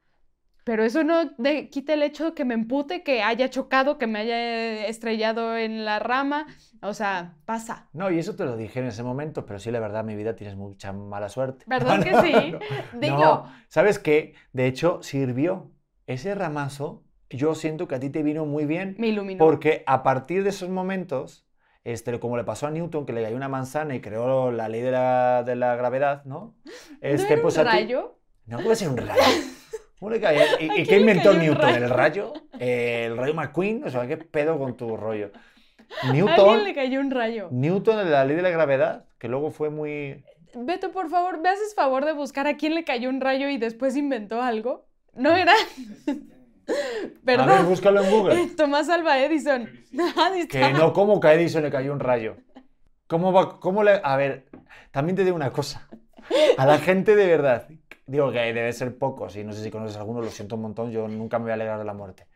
pero 0.64 0.82
eso 0.82 1.04
no 1.04 1.26
de, 1.38 1.70
quita 1.70 1.94
el 1.94 2.02
hecho 2.02 2.24
de 2.24 2.34
que 2.34 2.44
me 2.44 2.54
empute, 2.54 3.04
que 3.04 3.22
haya 3.22 3.48
chocado, 3.50 3.98
que 3.98 4.08
me 4.08 4.18
haya 4.18 4.88
estrellado 4.88 5.56
en 5.56 5.84
la 5.84 6.00
rama. 6.00 6.48
O 6.82 6.92
sea, 6.92 7.36
pasa. 7.44 7.88
No, 7.92 8.10
y 8.10 8.18
eso 8.18 8.34
te 8.34 8.44
lo 8.44 8.56
dije 8.56 8.80
en 8.80 8.86
ese 8.86 9.04
momento, 9.04 9.46
pero 9.46 9.60
sí, 9.60 9.70
la 9.70 9.78
verdad, 9.78 10.02
mi 10.02 10.16
vida 10.16 10.34
tienes 10.34 10.56
mucha 10.56 10.92
mala 10.92 11.28
suerte. 11.28 11.64
¿Verdad 11.68 12.02
que 12.02 12.20
sí? 12.20 12.54
Dilo. 12.98 13.16
No, 13.16 13.52
¿sabes 13.68 14.00
qué? 14.00 14.34
De 14.52 14.66
hecho, 14.66 15.04
sirvió. 15.04 15.70
Ese 16.08 16.34
ramazo, 16.34 17.05
yo 17.30 17.54
siento 17.54 17.88
que 17.88 17.94
a 17.96 18.00
ti 18.00 18.10
te 18.10 18.22
vino 18.22 18.44
muy 18.46 18.66
bien. 18.66 18.94
Me 18.98 19.08
iluminó. 19.08 19.38
Porque 19.44 19.82
a 19.86 20.02
partir 20.02 20.42
de 20.44 20.50
esos 20.50 20.68
momentos, 20.68 21.46
este, 21.84 22.18
como 22.20 22.36
le 22.36 22.44
pasó 22.44 22.66
a 22.66 22.70
Newton, 22.70 23.06
que 23.06 23.12
le 23.12 23.22
cayó 23.22 23.36
una 23.36 23.48
manzana 23.48 23.94
y 23.94 24.00
creó 24.00 24.50
la 24.52 24.68
ley 24.68 24.80
de 24.80 24.90
la, 24.92 25.42
de 25.44 25.56
la 25.56 25.76
gravedad, 25.76 26.24
¿no? 26.24 26.54
Este, 27.00 27.28
¿No 27.28 27.32
era 27.34 27.42
pues 27.42 27.54
un 27.58 27.66
a 27.66 27.70
ti- 27.70 27.76
rayo? 27.78 28.18
No 28.46 28.58
puede 28.60 28.76
ser 28.76 28.88
un 28.88 28.96
rayo. 28.96 29.22
¿Cómo 29.98 30.10
le 30.10 30.20
cae? 30.20 30.44
¿Y, 30.60 30.64
y 30.66 30.82
¿A 30.82 30.84
qué 30.84 31.00
inventó 31.00 31.30
cayó 31.32 31.40
Newton? 31.42 31.62
rayo? 31.62 31.84
¿El 31.84 31.90
rayo? 31.90 32.32
Eh, 32.60 33.04
¿El 33.06 33.16
rayo 33.16 33.34
McQueen? 33.34 33.82
O 33.84 33.90
sea, 33.90 34.06
¿qué 34.06 34.16
pedo 34.18 34.58
con 34.58 34.76
tu 34.76 34.96
rollo? 34.96 35.30
A 36.02 36.12
Newton, 36.12 36.38
alguien 36.38 36.64
le 36.64 36.74
cayó 36.74 37.00
un 37.00 37.10
rayo. 37.10 37.48
Newton 37.50 37.96
de 38.04 38.10
la 38.10 38.24
ley 38.24 38.36
de 38.36 38.42
la 38.42 38.50
gravedad, 38.50 39.06
que 39.18 39.28
luego 39.28 39.50
fue 39.50 39.70
muy... 39.70 40.22
Beto, 40.54 40.90
por 40.92 41.08
favor, 41.10 41.38
¿me 41.40 41.48
haces 41.48 41.74
favor 41.74 42.04
de 42.04 42.12
buscar 42.12 42.46
a 42.46 42.56
quién 42.56 42.74
le 42.74 42.84
cayó 42.84 43.08
un 43.08 43.20
rayo 43.20 43.48
y 43.48 43.58
después 43.58 43.96
inventó 43.96 44.42
algo? 44.42 44.86
No 45.14 45.34
era. 45.34 45.52
A 47.26 47.46
ver, 47.46 47.62
búscalo 47.64 48.02
en 48.02 48.10
Google. 48.10 48.46
Tomás 48.56 48.88
Alba 48.88 49.18
Edison. 49.18 49.68
Que 50.48 50.72
no, 50.72 50.92
¿cómo 50.92 51.20
que 51.20 51.28
a 51.28 51.34
Edison 51.34 51.62
le 51.62 51.70
cayó 51.70 51.92
un 51.92 52.00
rayo? 52.00 52.36
¿Cómo 53.06 53.32
va? 53.32 53.58
¿Cómo 53.60 53.82
le...? 53.82 54.00
A 54.02 54.16
ver, 54.16 54.46
también 54.90 55.16
te 55.16 55.24
digo 55.24 55.36
una 55.36 55.50
cosa. 55.50 55.88
A 56.58 56.66
la 56.66 56.78
gente 56.78 57.16
de 57.16 57.26
verdad, 57.26 57.68
digo 58.06 58.32
que 58.32 58.38
debe 58.38 58.72
ser 58.72 58.98
pocos, 58.98 59.36
y 59.36 59.44
no 59.44 59.52
sé 59.52 59.62
si 59.62 59.70
conoces 59.70 59.96
a 59.96 60.00
alguno, 60.00 60.20
lo 60.20 60.30
siento 60.30 60.56
un 60.56 60.62
montón, 60.62 60.90
yo 60.90 61.06
nunca 61.08 61.38
me 61.38 61.44
voy 61.44 61.52
a 61.52 61.54
alegrar 61.54 61.78
de 61.78 61.84
la 61.84 61.94
muerte. 61.94 62.26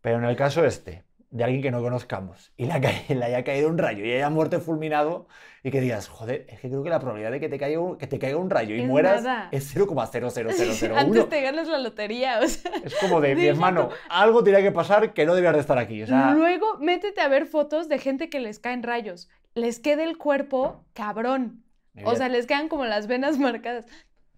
Pero 0.00 0.18
en 0.18 0.24
el 0.24 0.36
caso 0.36 0.64
este, 0.64 1.05
de 1.36 1.44
alguien 1.44 1.62
que 1.62 1.70
no 1.70 1.82
conozcamos, 1.82 2.52
y 2.56 2.64
le, 2.64 2.72
ha 2.72 2.78
le 3.08 3.24
haya 3.24 3.44
caído 3.44 3.68
un 3.68 3.76
rayo 3.78 4.04
y 4.04 4.12
haya 4.12 4.30
muerto 4.30 4.58
fulminado, 4.60 5.28
y 5.62 5.70
que 5.70 5.80
digas, 5.80 6.08
joder, 6.08 6.46
es 6.48 6.60
que 6.60 6.68
creo 6.68 6.82
que 6.82 6.90
la 6.90 6.98
probabilidad 6.98 7.30
de 7.32 7.40
que 7.40 7.48
te 7.48 7.58
caiga 7.58 7.78
un, 7.80 7.98
que 7.98 8.06
te 8.06 8.18
caiga 8.18 8.38
un 8.38 8.48
rayo 8.48 8.74
y 8.74 8.80
Es 8.80 8.86
mueras 8.86 9.22
nada. 9.22 9.48
es 9.52 9.76
0,00001. 9.76 10.92
Antes 10.96 11.28
te 11.28 11.42
ganas 11.42 11.68
la 11.68 11.78
lotería, 11.78 12.40
o 12.42 12.46
sea. 12.46 12.70
Es 12.84 12.94
como 12.94 13.20
de, 13.20 13.34
mi 13.34 13.46
hermano, 13.46 13.90
algo 14.08 14.42
tiene 14.42 14.62
que 14.62 14.72
pasar 14.72 15.12
que 15.12 15.26
no 15.26 15.34
debías 15.34 15.54
de 15.54 15.60
estar 15.60 15.76
aquí. 15.78 16.02
O 16.02 16.06
sea, 16.06 16.32
Luego, 16.32 16.78
métete 16.78 17.20
a 17.20 17.28
ver 17.28 17.46
fotos 17.46 17.88
de 17.88 17.98
gente 17.98 18.30
que 18.30 18.40
les 18.40 18.58
caen 18.58 18.82
rayos. 18.82 19.28
Les 19.54 19.78
queda 19.78 20.04
el 20.04 20.16
cuerpo 20.18 20.84
cabrón. 20.94 21.64
O 22.04 22.14
sea, 22.14 22.28
les 22.28 22.46
quedan 22.46 22.68
como 22.68 22.84
las 22.84 23.06
venas 23.08 23.38
marcadas. 23.38 23.86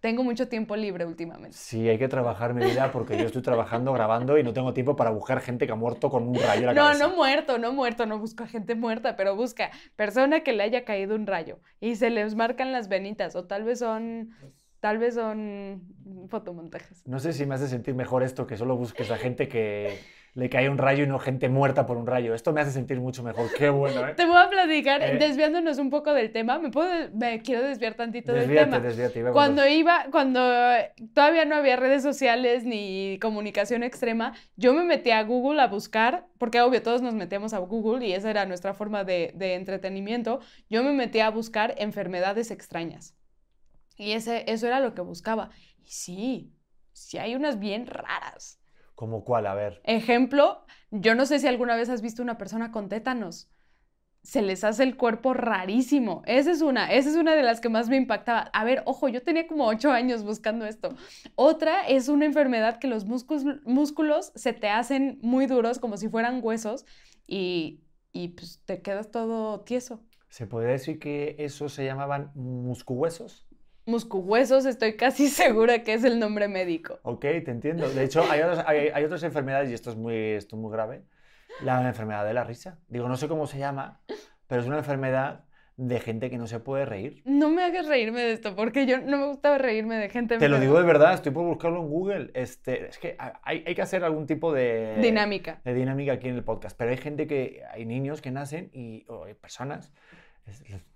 Tengo 0.00 0.22
mucho 0.22 0.48
tiempo 0.48 0.76
libre 0.76 1.04
últimamente. 1.06 1.56
Sí, 1.56 1.88
hay 1.88 1.98
que 1.98 2.06
trabajar 2.08 2.54
mi 2.54 2.64
vida 2.64 2.92
porque 2.92 3.16
yo 3.18 3.24
estoy 3.26 3.42
trabajando, 3.42 3.92
grabando 3.92 4.38
y 4.38 4.44
no 4.44 4.52
tengo 4.52 4.72
tiempo 4.72 4.94
para 4.94 5.10
buscar 5.10 5.40
gente 5.40 5.66
que 5.66 5.72
ha 5.72 5.76
muerto 5.76 6.08
con 6.08 6.28
un 6.28 6.36
rayo 6.36 6.60
en 6.60 6.66
la 6.66 6.74
No, 6.74 6.82
cabeza. 6.84 7.08
no 7.08 7.16
muerto, 7.16 7.58
no 7.58 7.72
muerto, 7.72 8.06
no 8.06 8.18
busco 8.18 8.44
a 8.44 8.46
gente 8.46 8.74
muerta, 8.76 9.16
pero 9.16 9.34
busca 9.34 9.70
persona 9.96 10.40
que 10.40 10.52
le 10.52 10.62
haya 10.62 10.84
caído 10.84 11.16
un 11.16 11.26
rayo 11.26 11.58
y 11.80 11.96
se 11.96 12.10
les 12.10 12.34
marcan 12.36 12.70
las 12.70 12.88
venitas 12.88 13.34
o 13.34 13.44
tal 13.46 13.64
vez 13.64 13.80
son, 13.80 14.30
tal 14.80 14.98
vez 14.98 15.14
son 15.14 15.82
fotomontajes. 16.28 17.02
No 17.06 17.18
sé 17.18 17.32
si 17.32 17.44
me 17.46 17.56
hace 17.56 17.66
sentir 17.66 17.94
mejor 17.94 18.22
esto 18.22 18.46
que 18.46 18.56
solo 18.56 18.76
busques 18.76 19.10
a 19.10 19.16
gente 19.16 19.48
que 19.48 19.98
le 20.38 20.48
cae 20.48 20.68
un 20.70 20.78
rayo 20.78 21.02
y 21.02 21.06
no 21.08 21.18
gente 21.18 21.48
muerta 21.48 21.84
por 21.84 21.96
un 21.96 22.06
rayo. 22.06 22.32
Esto 22.32 22.52
me 22.52 22.60
hace 22.60 22.70
sentir 22.70 23.00
mucho 23.00 23.24
mejor. 23.24 23.50
Qué 23.58 23.70
bueno, 23.70 24.06
¿eh? 24.06 24.14
Te 24.16 24.24
voy 24.24 24.36
a 24.36 24.48
platicar, 24.48 25.02
Eh. 25.02 25.16
desviándonos 25.18 25.78
un 25.78 25.90
poco 25.90 26.14
del 26.14 26.30
tema, 26.30 26.60
me 26.60 26.70
puedo, 26.70 26.88
me 27.12 27.42
quiero 27.42 27.66
desviar 27.66 27.94
tantito 27.94 28.30
del 28.32 28.42
Desvíate, 28.42 28.64
tema. 28.70 28.78
desvíate. 28.78 29.18
iba 29.18 29.30
a 29.30 29.32
Cuando 29.32 29.66
iba, 29.66 30.06
cuando 30.12 30.40
todavía 31.12 31.44
no 31.44 31.56
había 31.56 31.74
redes 31.74 32.04
sociales 32.04 32.62
ni 32.62 33.18
comunicación 33.20 33.82
extrema, 33.82 34.32
yo 34.54 34.74
me 34.74 34.84
metí 34.84 35.10
a 35.10 35.24
Google 35.24 35.60
a 35.60 35.66
buscar, 35.66 36.28
porque 36.38 36.60
obvio 36.60 36.82
todos 36.82 37.02
nos 37.02 37.14
metíamos 37.14 37.52
a 37.52 37.58
Google 37.58 38.06
y 38.06 38.12
esa 38.12 38.30
era 38.30 38.46
nuestra 38.46 38.74
forma 38.74 39.02
de, 39.02 39.32
de 39.34 39.54
entretenimiento, 39.54 40.38
yo 40.70 40.84
me 40.84 40.92
metí 40.92 41.18
a 41.18 41.30
buscar 41.30 41.74
enfermedades 41.78 42.52
extrañas. 42.52 43.16
Y 43.96 44.12
ese, 44.12 44.44
eso 44.46 44.68
era 44.68 44.78
lo 44.78 44.94
que 44.94 45.00
buscaba. 45.02 45.50
Y 45.84 45.90
sí, 45.90 46.52
sí 46.92 47.18
hay 47.18 47.34
unas 47.34 47.58
bien 47.58 47.88
raras. 47.88 48.57
¿Cómo 48.98 49.22
cuál? 49.22 49.46
A 49.46 49.54
ver. 49.54 49.80
Ejemplo, 49.84 50.66
yo 50.90 51.14
no 51.14 51.24
sé 51.24 51.38
si 51.38 51.46
alguna 51.46 51.76
vez 51.76 51.88
has 51.88 52.02
visto 52.02 52.20
una 52.20 52.36
persona 52.36 52.72
con 52.72 52.88
tétanos. 52.88 53.48
Se 54.24 54.42
les 54.42 54.64
hace 54.64 54.82
el 54.82 54.96
cuerpo 54.96 55.34
rarísimo. 55.34 56.24
Esa 56.26 56.50
es 56.50 56.62
una, 56.62 56.92
esa 56.92 57.10
es 57.10 57.14
una 57.14 57.36
de 57.36 57.44
las 57.44 57.60
que 57.60 57.68
más 57.68 57.88
me 57.88 57.94
impactaba. 57.96 58.50
A 58.52 58.64
ver, 58.64 58.82
ojo, 58.86 59.08
yo 59.08 59.22
tenía 59.22 59.46
como 59.46 59.68
ocho 59.68 59.92
años 59.92 60.24
buscando 60.24 60.66
esto. 60.66 60.96
Otra 61.36 61.86
es 61.86 62.08
una 62.08 62.24
enfermedad 62.24 62.80
que 62.80 62.88
los 62.88 63.04
músculos, 63.04 63.44
músculos 63.64 64.32
se 64.34 64.52
te 64.52 64.68
hacen 64.68 65.20
muy 65.22 65.46
duros, 65.46 65.78
como 65.78 65.96
si 65.96 66.08
fueran 66.08 66.40
huesos, 66.42 66.84
y, 67.24 67.84
y 68.12 68.30
pues 68.30 68.60
te 68.64 68.82
quedas 68.82 69.12
todo 69.12 69.60
tieso. 69.60 70.02
¿Se 70.28 70.48
podría 70.48 70.72
decir 70.72 70.98
que 70.98 71.36
esos 71.38 71.72
se 71.72 71.84
llamaban 71.84 72.32
muscuhuesos? 72.34 73.47
Muscuhuesos, 73.88 74.66
estoy 74.66 74.96
casi 74.96 75.28
segura 75.28 75.82
que 75.82 75.94
es 75.94 76.04
el 76.04 76.20
nombre 76.20 76.46
médico. 76.46 76.98
Ok, 77.02 77.22
te 77.22 77.50
entiendo. 77.50 77.88
De 77.88 78.04
hecho, 78.04 78.22
hay 78.30 78.42
otras, 78.42 78.64
hay, 78.68 78.88
hay 78.92 79.04
otras 79.04 79.22
enfermedades, 79.22 79.70
y 79.70 79.74
esto 79.74 79.90
es, 79.90 79.96
muy, 79.96 80.14
esto 80.14 80.56
es 80.56 80.62
muy 80.62 80.70
grave, 80.70 81.02
la 81.62 81.86
enfermedad 81.86 82.26
de 82.26 82.34
la 82.34 82.44
risa. 82.44 82.78
Digo, 82.88 83.08
no 83.08 83.16
sé 83.16 83.28
cómo 83.28 83.46
se 83.46 83.58
llama, 83.58 84.00
pero 84.46 84.60
es 84.60 84.66
una 84.66 84.78
enfermedad 84.78 85.44
de 85.78 86.00
gente 86.00 86.28
que 86.28 86.36
no 86.36 86.46
se 86.48 86.58
puede 86.58 86.84
reír. 86.84 87.22
No 87.24 87.50
me 87.50 87.62
hagas 87.62 87.86
reírme 87.86 88.20
de 88.20 88.32
esto, 88.32 88.54
porque 88.56 88.84
yo 88.84 89.00
no 89.00 89.16
me 89.16 89.26
gustaba 89.28 89.58
reírme 89.58 89.96
de 89.96 90.10
gente 90.10 90.36
Te 90.36 90.48
lo 90.48 90.58
digo 90.58 90.76
de 90.76 90.84
verdad, 90.84 91.14
estoy 91.14 91.32
por 91.32 91.46
buscarlo 91.46 91.80
en 91.80 91.88
Google. 91.88 92.30
Este, 92.34 92.88
es 92.88 92.98
que 92.98 93.16
hay, 93.18 93.62
hay 93.64 93.74
que 93.74 93.80
hacer 93.80 94.02
algún 94.04 94.26
tipo 94.26 94.52
de 94.52 94.96
Dinámica. 95.00 95.60
de 95.64 95.72
dinámica 95.74 96.12
aquí 96.12 96.28
en 96.28 96.34
el 96.34 96.42
podcast. 96.42 96.76
Pero 96.76 96.90
hay 96.90 96.96
gente 96.96 97.28
que, 97.28 97.62
hay 97.70 97.86
niños 97.86 98.20
que 98.20 98.32
nacen 98.32 98.70
y, 98.72 99.06
o 99.08 99.24
hay 99.24 99.34
personas, 99.34 99.92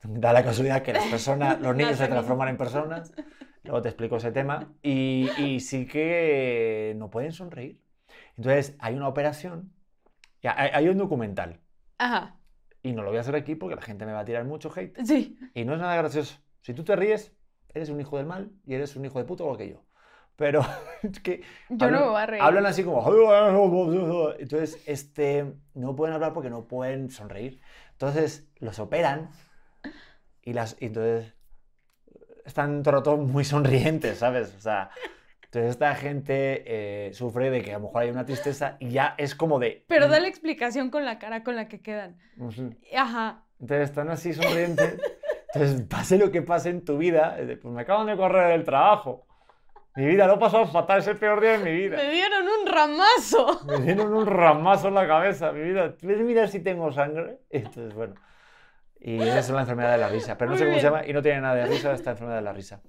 da 0.05 0.33
la 0.33 0.45
casualidad 0.45 0.83
que 0.83 0.93
las 0.93 1.07
personas, 1.07 1.61
los 1.63 1.75
niños 1.77 1.97
se 1.97 2.09
transforman 2.09 2.49
en 2.49 2.57
personas. 2.57 3.13
Luego 3.65 3.81
te 3.83 3.89
explico 3.91 4.17
ese 4.17 4.33
tema. 4.33 4.73
Y, 4.83 5.29
y 5.39 5.61
sí 5.61 5.87
que 5.87 6.95
no 6.97 7.11
pueden 7.11 7.33
sonreír. 7.33 7.81
Entonces, 8.37 8.77
hay 8.81 8.95
una 8.95 9.09
operación, 9.09 9.73
hay, 10.43 10.71
hay 10.73 10.89
un 10.89 10.99
documental. 10.99 11.61
Ajá, 11.99 12.37
Y 12.83 12.93
no 12.93 13.03
lo 13.03 13.11
voy 13.11 13.19
a 13.19 13.21
hacer 13.21 13.37
aquí 13.37 13.55
porque 13.55 13.77
la 13.77 13.83
gente 13.83 14.05
me 14.07 14.13
va 14.13 14.21
a 14.21 14.25
tirar 14.25 14.45
mucho 14.45 14.73
hate. 14.75 14.97
sí. 15.05 15.39
Y 15.55 15.65
no 15.65 15.75
es 15.75 15.81
nada 15.81 15.95
gracioso. 15.97 16.39
Si 16.63 16.75
tú 16.75 16.83
te 16.85 16.97
ríes, 16.97 17.33
eres 17.75 17.89
un 17.91 18.01
hijo 18.01 18.17
del 18.17 18.27
mal 18.27 18.51
y 18.67 18.75
eres 18.75 18.97
un 18.97 19.05
hijo 19.05 19.19
de 19.19 19.25
puto 19.25 19.45
igual 19.45 19.59
que 19.59 19.69
yo. 19.69 19.85
Pero 20.35 20.63
es 21.03 21.21
que 21.21 21.43
Yo 21.69 21.89
no 21.91 21.99
hablan- 21.99 22.01
me 22.01 22.07
voy 22.09 22.21
a 22.23 22.27
reír. 22.27 22.43
hablan 22.43 22.67
así 22.67 22.83
como... 22.83 23.01
Entonces, 24.39 24.83
este, 24.87 25.55
no 25.75 25.95
pueden 25.95 26.15
hablar 26.15 26.33
porque 26.33 26.51
no 26.51 26.67
pueden 26.67 27.11
sonreír. 27.11 27.61
Entonces, 28.03 28.49
los 28.59 28.81
operan 28.81 29.31
y, 30.43 30.55
las, 30.55 30.77
y 30.81 30.87
entonces 30.87 31.35
están 32.45 32.83
todo 32.83 32.97
rato 32.97 33.17
muy 33.17 33.45
sonrientes, 33.45 34.19
¿sabes? 34.19 34.53
O 34.57 34.61
sea, 34.61 34.91
entonces 35.45 35.71
esta 35.71 35.95
gente 35.95 36.65
eh, 36.67 37.13
sufre 37.15 37.49
de 37.51 37.63
que 37.63 37.71
a 37.71 37.79
lo 37.79 37.85
mejor 37.85 38.03
hay 38.03 38.11
una 38.11 38.25
tristeza 38.25 38.77
y 38.81 38.91
ya 38.91 39.15
es 39.19 39.37
como 39.37 39.61
de... 39.61 39.85
Pero 39.87 40.09
dale 40.09 40.27
explicación 40.27 40.91
con 40.91 41.05
la 41.05 41.21
cara 41.21 41.45
con 41.45 41.55
la 41.55 41.69
que 41.69 41.81
quedan. 41.81 42.19
Ujú. 42.39 42.75
Ajá. 42.93 43.45
Entonces 43.61 43.91
están 43.91 44.11
así 44.11 44.33
sonrientes. 44.33 44.99
Entonces, 45.55 45.87
pase 45.87 46.19
lo 46.19 46.33
que 46.33 46.43
pase 46.43 46.71
en 46.71 46.85
tu 46.85 46.99
vida, 46.99 47.37
de, 47.37 47.57
pues 47.57 47.73
me 47.73 47.83
acaban 47.83 48.09
de 48.09 48.17
correr 48.17 48.49
del 48.49 48.65
trabajo. 48.65 49.29
Mi 49.95 50.07
vida 50.07 50.27
lo 50.27 50.39
pasado 50.39 50.67
fatal, 50.67 51.01
es 51.01 51.07
el 51.07 51.19
peor 51.19 51.41
día 51.41 51.59
de 51.59 51.59
mi 51.59 51.71
vida. 51.73 51.97
Me 51.99 52.11
dieron 52.11 52.45
un 52.47 52.67
ramazo. 52.67 53.61
Me 53.67 53.79
dieron 53.81 54.15
un 54.15 54.27
ramazo 54.27 54.89
en 54.89 54.95
la 54.95 55.07
cabeza, 55.07 55.53
mi 55.53 55.61
vida. 55.63 55.95
¿Quieres 55.97 56.21
mirar 56.21 56.49
si 56.49 56.61
tengo 56.61 56.91
sangre? 56.93 57.41
Entonces, 57.51 57.93
bueno. 57.95 58.15
Y 59.01 59.21
esa 59.21 59.39
es 59.41 59.51
la 59.51 59.61
enfermedad 59.63 59.93
de 59.93 59.99
la 59.99 60.09
risa. 60.09 60.39
Pero 60.39 60.51
no 60.51 60.57
Muy 60.57 60.59
sé 60.59 60.65
cómo 60.65 60.77
se 60.77 60.81
bien. 60.81 60.93
llama 60.95 61.07
y 61.07 61.13
no 61.13 61.21
tiene 61.23 61.41
nada 61.43 61.57
de 61.57 61.67
risa 61.67 61.93
esta 61.93 62.13
enfermedad 62.13 62.37
de 62.39 62.43
la 62.43 62.53
risa. 62.53 62.81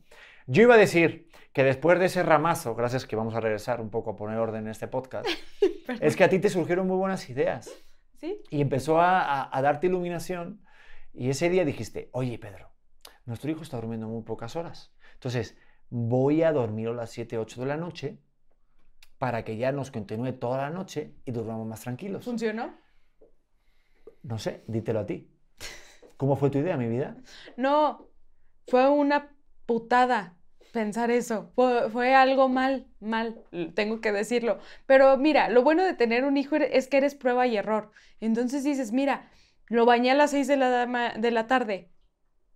Yo 0.48 0.62
iba 0.62 0.76
a 0.76 0.78
decir 0.78 1.28
que 1.52 1.64
después 1.64 2.00
de 2.00 2.06
ese 2.06 2.24
ramazo, 2.24 2.76
gracias 2.76 3.06
que 3.06 3.16
vamos 3.16 3.36
a 3.36 3.40
regresar 3.42 3.82
un 3.82 3.90
poco 3.90 4.12
a 4.12 4.16
poner 4.16 4.38
orden 4.38 4.64
en 4.66 4.70
este 4.72 4.88
podcast, 4.88 5.28
es 6.02 6.16
que 6.16 6.24
a 6.24 6.30
ti 6.30 6.40
te 6.40 6.50
surgieron 6.50 6.88
muy 6.88 6.98
buenas 6.98 7.30
ideas 7.30 7.70
¿Sí? 8.20 8.42
y 8.50 8.62
empezó 8.62 9.00
a, 9.02 9.22
a- 9.22 9.50
a 9.58 9.62
darte 9.62 9.88
iluminación 9.88 10.62
y 11.14 11.30
ese 11.30 11.50
día 11.50 11.66
dijiste, 11.66 12.10
oye 12.14 12.38
Pedro, 12.40 12.70
nuestro 13.26 13.52
hijo 13.52 13.62
está 13.64 13.78
durmiendo 13.78 14.08
muy 14.08 14.24
pocas 14.24 14.56
horas, 14.56 14.94
entonces 15.14 15.58
voy 15.96 16.42
a 16.42 16.52
dormir 16.52 16.88
a 16.88 16.94
las 16.94 17.12
7, 17.12 17.38
8 17.38 17.62
de 17.62 17.68
la 17.68 17.78
noche 17.78 18.18
para 19.20 19.44
que 19.44 19.58
ya 19.58 19.72
nos 19.72 19.92
continúe 19.92 20.34
toda 20.34 20.58
la 20.58 20.72
noche 20.72 21.14
y 21.24 21.32
durmamos 21.32 21.68
más 21.68 21.82
tranquilos. 21.82 22.26
¿Funcionó? 22.26 22.74
No 24.24 24.40
sé, 24.40 24.64
dítelo 24.66 25.02
a 25.02 25.06
ti. 25.06 25.30
¿Cómo 26.18 26.36
fue 26.36 26.50
tu 26.50 26.58
idea, 26.58 26.78
mi 26.78 26.88
vida? 26.88 27.18
No, 27.58 28.10
fue 28.68 28.90
una 28.90 29.36
putada. 29.68 30.36
pensar 30.72 31.12
eso. 31.12 31.52
Fue, 31.54 31.92
fue, 31.92 32.16
algo 32.16 32.50
mal, 32.50 32.88
mal, 33.00 33.44
tengo 33.76 34.02
que 34.02 34.12
decirlo. 34.12 34.58
Pero 34.88 35.16
mira, 35.18 35.50
lo 35.50 35.62
bueno 35.62 35.84
de 35.86 35.94
tener 35.94 36.24
un 36.24 36.38
hijo 36.38 36.56
es 36.56 36.88
que 36.88 36.98
eres 36.98 37.14
prueba 37.14 37.46
y 37.46 37.56
error. 37.56 37.92
Entonces 38.20 38.64
dices, 38.64 38.92
mira, 38.94 39.30
lo 39.68 39.86
bañé 39.86 40.10
a 40.10 40.16
las 40.16 40.32
6 40.32 40.48
de 40.48 40.58
la, 40.58 41.14
de 41.16 41.32
la 41.32 41.46
tarde. 41.46 41.92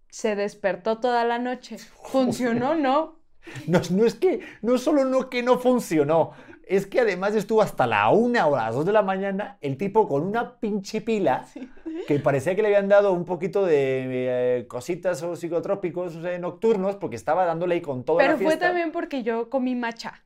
Se 0.10 0.36
despertó 0.36 1.00
toda 1.00 1.24
la 1.24 1.38
noche. 1.38 1.78
¿Funcionó? 1.78 2.74
No. 2.74 3.17
No, 3.68 3.82
no 3.92 4.06
es 4.06 4.16
que, 4.16 4.42
no 4.62 4.78
solo 4.78 5.06
no 5.06 5.30
que 5.30 5.44
no 5.44 5.58
funcionó, 5.60 6.32
es 6.68 6.86
que 6.86 7.00
además 7.00 7.34
estuvo 7.36 7.62
hasta 7.62 7.88
la 7.88 8.10
una 8.10 8.48
o 8.48 8.56
las 8.56 8.76
dos 8.76 8.86
de 8.86 8.92
la 8.92 9.02
mañana 9.02 9.58
el 9.62 9.78
tipo 9.78 10.08
con 10.08 10.24
una 10.24 10.60
pinche 10.60 11.02
pila 11.02 11.46
que 12.08 12.20
parecía 12.20 12.56
que 12.56 12.62
le 12.62 12.68
habían 12.70 12.90
dado 12.90 13.14
un 13.14 13.26
poquito 13.26 13.66
de 13.66 14.60
eh, 14.60 14.68
cositas 14.68 15.24
o 15.24 15.36
psicotrópicos 15.36 16.16
eh, 16.26 16.40
nocturnos 16.40 16.96
porque 16.96 17.16
estaba 17.16 17.46
dándole 17.46 17.76
ahí 17.76 17.82
con 17.82 18.04
toda 18.04 18.20
Pero 18.20 18.34
la 18.34 18.38
fiesta. 18.38 18.58
fue 18.58 18.68
también 18.68 18.92
porque 18.92 19.24
yo 19.24 19.50
comí 19.50 19.76
macha. 19.76 20.24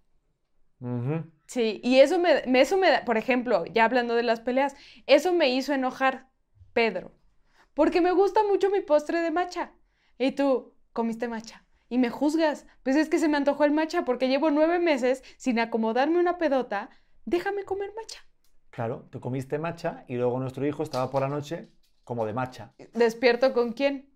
Sí, 1.46 1.80
y 1.84 2.00
eso 2.00 2.18
me, 2.18 2.42
eso 2.60 2.76
me, 2.76 3.04
por 3.06 3.16
ejemplo, 3.18 3.66
ya 3.66 3.86
hablando 3.86 4.16
de 4.16 4.24
las 4.24 4.40
peleas, 4.40 4.76
eso 5.06 5.32
me 5.32 5.50
hizo 5.50 5.74
enojar 5.74 6.28
Pedro, 6.74 7.12
porque 7.76 8.02
me 8.02 8.12
gusta 8.12 8.42
mucho 8.50 8.72
mi 8.72 8.82
postre 8.82 9.22
de 9.22 9.30
macha. 9.30 9.74
Y 10.18 10.32
tú 10.32 10.74
comiste 10.92 11.28
macha 11.28 11.64
y 11.92 11.98
me 11.98 12.10
juzgas. 12.10 12.66
Pues 12.84 12.96
es 12.96 13.10
que 13.10 13.20
se 13.20 13.28
me 13.28 13.36
antojó 13.36 13.66
el 13.66 13.72
macha 13.72 14.06
porque 14.06 14.30
llevo 14.30 14.50
nueve 14.50 14.80
meses 14.80 15.24
sin 15.36 15.60
acomodarme 15.60 16.20
una 16.20 16.38
pedota. 16.38 16.90
Déjame 17.26 17.66
comer 17.66 17.92
macha. 17.94 18.22
Claro, 18.70 19.10
tú 19.12 19.20
comiste 19.20 19.60
macha 19.60 20.06
y 20.08 20.16
luego 20.16 20.40
nuestro 20.40 20.66
hijo 20.66 20.84
estaba 20.84 21.12
por 21.12 21.22
la 21.22 21.28
noche 21.28 21.70
como 22.06 22.26
de 22.26 22.32
macha. 22.32 22.74
¿Despierto 22.94 23.52
con 23.52 23.74
quién? 23.74 24.10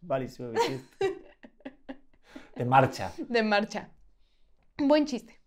Malísimo 0.00 0.52
De 2.56 2.64
marcha. 2.64 3.12
De 3.18 3.42
marcha. 3.42 3.90
Buen 4.78 5.04
chiste. 5.04 5.38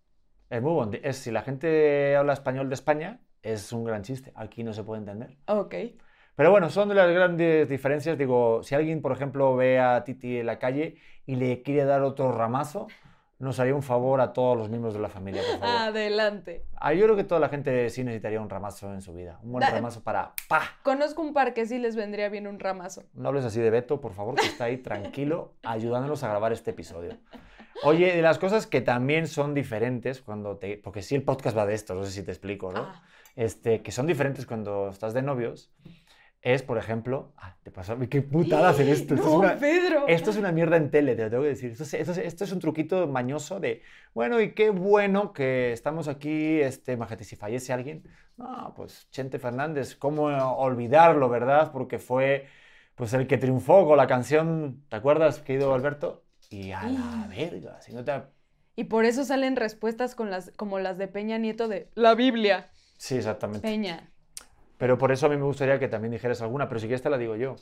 Es 0.52 0.62
muy 0.62 0.74
bueno. 0.74 0.91
Es, 1.02 1.17
si 1.17 1.32
la 1.32 1.41
gente 1.41 2.15
habla 2.15 2.34
español 2.34 2.70
de 2.70 2.76
España, 2.76 3.22
es 3.41 3.74
un 3.74 3.86
gran 3.86 4.04
chiste. 4.04 4.32
Aquí 4.36 4.63
no 4.63 4.74
se 4.74 4.84
puede 4.84 5.00
entender. 5.00 5.36
Ok. 5.48 5.74
Pero 6.36 6.52
bueno, 6.52 6.70
son 6.70 6.89
de 6.89 6.96
las 6.96 7.12
grandes 7.12 7.70
diferencias. 7.70 8.17
Digo, 8.17 8.63
si 8.63 8.76
alguien, 8.76 9.02
por 9.02 9.12
ejemplo, 9.12 9.56
ve 9.56 9.80
a 9.80 10.04
Titi 10.04 10.38
en 10.38 10.46
la 10.46 10.60
calle 10.60 10.96
y 11.26 11.36
le 11.36 11.62
quiere 11.62 11.86
dar 11.86 12.02
otro 12.02 12.32
ramazo, 12.32 12.88
nos 13.41 13.60
haría 13.60 13.74
un 13.74 13.82
favor 13.82 14.22
a 14.22 14.34
todos 14.34 14.56
los 14.56 14.70
miembros 14.70 14.94
de 14.94 15.00
la 15.00 15.10
familia, 15.10 15.41
por 15.41 15.60
favor. 15.60 15.76
Adelante. 15.82 16.63
Ah, 16.76 16.94
yo 16.94 17.06
creo 17.06 17.15
que 17.15 17.24
toda 17.24 17.41
la 17.41 17.50
gente 17.50 17.89
sí 17.89 18.04
necesitaría 18.04 18.39
un 18.39 18.50
ramazo 18.50 18.94
en 18.94 19.02
su 19.02 19.13
vida. 19.13 19.39
Un 19.41 19.54
buen 19.54 19.67
ramazo 19.67 20.04
para 20.04 20.34
¡pa! 20.48 20.62
Conozco 20.84 21.24
un 21.24 21.34
par 21.34 21.54
que 21.54 21.65
sí 21.65 21.80
les 21.80 21.96
vendría 21.96 22.30
bien 22.30 22.46
un 22.46 22.60
ramazo. 22.60 23.04
No 23.13 23.30
hables 23.30 23.44
así 23.44 23.60
de 23.60 23.72
Beto, 23.72 24.00
por 24.00 24.13
favor, 24.13 24.36
que 24.36 24.46
está 24.46 24.65
ahí 24.65 24.78
tranquilo, 24.84 25.56
ayudándonos 25.63 26.24
a 26.24 26.30
grabar 26.30 26.54
este 26.54 26.72
episodio. 26.72 27.17
Oye, 27.84 28.15
de 28.15 28.22
las 28.22 28.38
cosas 28.38 28.67
que 28.67 28.80
también 28.80 29.28
son 29.28 29.56
diferentes 29.56 30.22
cuando 30.22 30.58
te... 30.58 30.78
Porque 30.78 31.02
sí 31.02 31.15
el 31.15 31.24
podcast 31.24 31.58
va 31.58 31.65
de 31.65 31.74
esto, 31.74 31.96
no 31.96 32.04
sé 32.04 32.12
si 32.12 32.24
te 32.24 32.32
explico, 32.32 32.72
¿no? 32.72 32.82
Ah. 32.82 33.04
Este, 33.36 33.82
que 33.82 33.91
son 33.91 34.06
diferentes 34.06 34.46
cuando 34.46 34.89
estás 34.89 35.15
de 35.15 35.24
novios 35.24 35.72
es, 36.41 36.63
por 36.63 36.80
ejemplo, 36.80 37.34
ah, 37.38 37.56
te 37.62 37.69
pasó, 37.69 37.97
qué 38.10 38.23
putada 38.23 38.69
hacer 38.69 38.89
esto. 38.89 39.13
Esto, 39.13 39.27
es 39.27 39.34
una, 39.34 39.56
Pedro. 39.58 40.08
esto 40.08 40.32
es 40.32 40.38
una 40.38 40.51
mierda 40.51 40.75
en 40.75 40.89
tele, 40.89 41.15
te 41.15 41.23
lo 41.23 41.30
tengo 41.30 41.43
que 41.43 41.49
decir. 41.49 41.71
Esto 41.71 41.84
es, 41.84 41.93
esto, 41.93 42.43
es, 42.43 42.51
un 42.51 42.60
truquito 42.60 43.08
mañoso 43.08 43.60
de, 43.60 43.84
bueno, 44.15 44.41
y 44.41 44.54
qué 44.54 44.71
bueno 44.71 45.34
que 45.34 45.71
estamos 45.71 46.08
aquí, 46.08 46.60
este, 46.60 46.97
majete, 46.97 47.25
si 47.25 47.36
fallece 47.36 47.73
alguien. 47.73 48.04
No, 48.38 48.73
pues 48.75 49.08
Chente 49.12 49.38
Fernández, 49.38 49.95
¿cómo 49.95 50.23
olvidarlo, 50.23 51.30
verdad? 51.30 51.71
Porque 51.71 51.99
fue, 51.99 52.47
pues, 52.95 53.13
el 53.13 53.27
que 53.27 53.38
triunfó 53.38 53.86
con 53.86 53.97
la 53.97 54.08
canción, 54.08 54.84
¿te 54.89 54.95
acuerdas, 54.95 55.39
querido 55.39 55.75
Alberto? 55.75 56.23
Y 56.49 56.71
a 56.71 56.84
la 56.84 57.27
verga, 57.30 57.80
si 57.82 57.93
no 57.93 58.04
te... 58.04 58.13
Y 58.75 58.86
por 58.86 59.06
eso 59.06 59.25
salen 59.25 59.56
respuestas 59.58 60.15
con 60.15 60.32
las, 60.32 60.51
como 60.58 60.80
las 60.80 60.97
de 60.97 61.08
Peña 61.08 61.38
Nieto 61.38 61.67
de 61.67 61.91
la 61.93 62.15
Biblia. 62.15 62.71
Sí, 62.97 63.15
exactamente. 63.15 63.67
Peña. 63.67 64.11
Pero 64.82 64.98
por 64.98 65.12
eso 65.12 65.28
a 65.28 65.30
mí 65.30 65.38
me 65.38 65.44
gustaría 65.44 65.78
que 65.78 65.88
también 65.88 66.12
dijeras 66.12 66.41
alguna, 66.41 66.67
pero 66.67 66.80
si 66.80 66.88
quieres 66.88 67.04
te 67.04 67.10
la 67.12 67.20
digo 67.20 67.36
yo. 67.36 67.56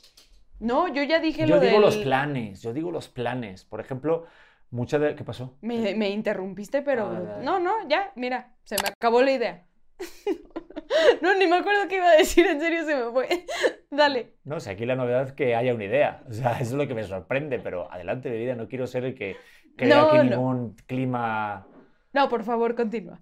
No, 0.62 0.88
yo 0.88 1.04
ya 1.04 1.20
dije 1.20 1.46
yo 1.46 1.56
lo 1.56 1.60
digo 1.60 1.80
los 1.80 1.98
planes, 1.98 2.62
yo 2.62 2.72
digo 2.72 2.92
los 2.92 3.10
planes. 3.10 3.66
Por 3.66 3.82
ejemplo, 3.82 4.26
mucha 4.72 5.00
de... 5.00 5.16
¿Qué 5.16 5.26
pasó? 5.26 5.58
Me, 5.60 6.10
interrumpiste, 6.12 6.82
pero... 6.82 7.08
Ah, 7.08 7.42
no, 7.44 7.60
no, 7.60 7.86
ya, 7.90 8.14
mira, 8.16 8.56
se 8.64 8.78
me 8.82 8.88
acabó 8.88 9.22
la 9.22 9.32
idea. 9.32 9.66
no, 11.22 11.36
ni 11.36 11.46
me 11.46 11.58
acuerdo 11.58 11.90
qué 11.90 11.98
iba 11.98 12.08
a 12.08 12.16
decir, 12.16 12.48
en 12.48 12.62
serio 12.62 12.86
se 12.86 12.96
me 12.96 13.12
fue. 13.12 13.46
Dale. 13.92 14.36
No 14.46 14.62
sé, 14.62 14.70
aquí 14.70 14.86
la 14.86 14.96
novedad 14.96 15.24
es 15.24 15.34
que 15.34 15.56
haya 15.56 15.74
una 15.74 15.84
idea. 15.84 16.24
O 16.30 16.32
sea, 16.32 16.54
eso 16.54 16.72
es 16.72 16.72
lo 16.72 16.88
que 16.88 16.96
me 16.96 17.04
sorprende, 17.04 17.60
pero 17.60 17.92
adelante, 17.92 18.30
de 18.30 18.38
vida, 18.38 18.56
no 18.56 18.70
quiero 18.70 18.88
ser 18.88 19.04
el 19.04 19.16
que 19.16 19.36
crea 19.76 20.04
aquí 20.04 20.30
ningún 20.30 20.78
clima... 20.88 21.68
No, 22.14 22.30
por 22.30 22.46
favor, 22.46 22.76
continúa. 22.76 23.20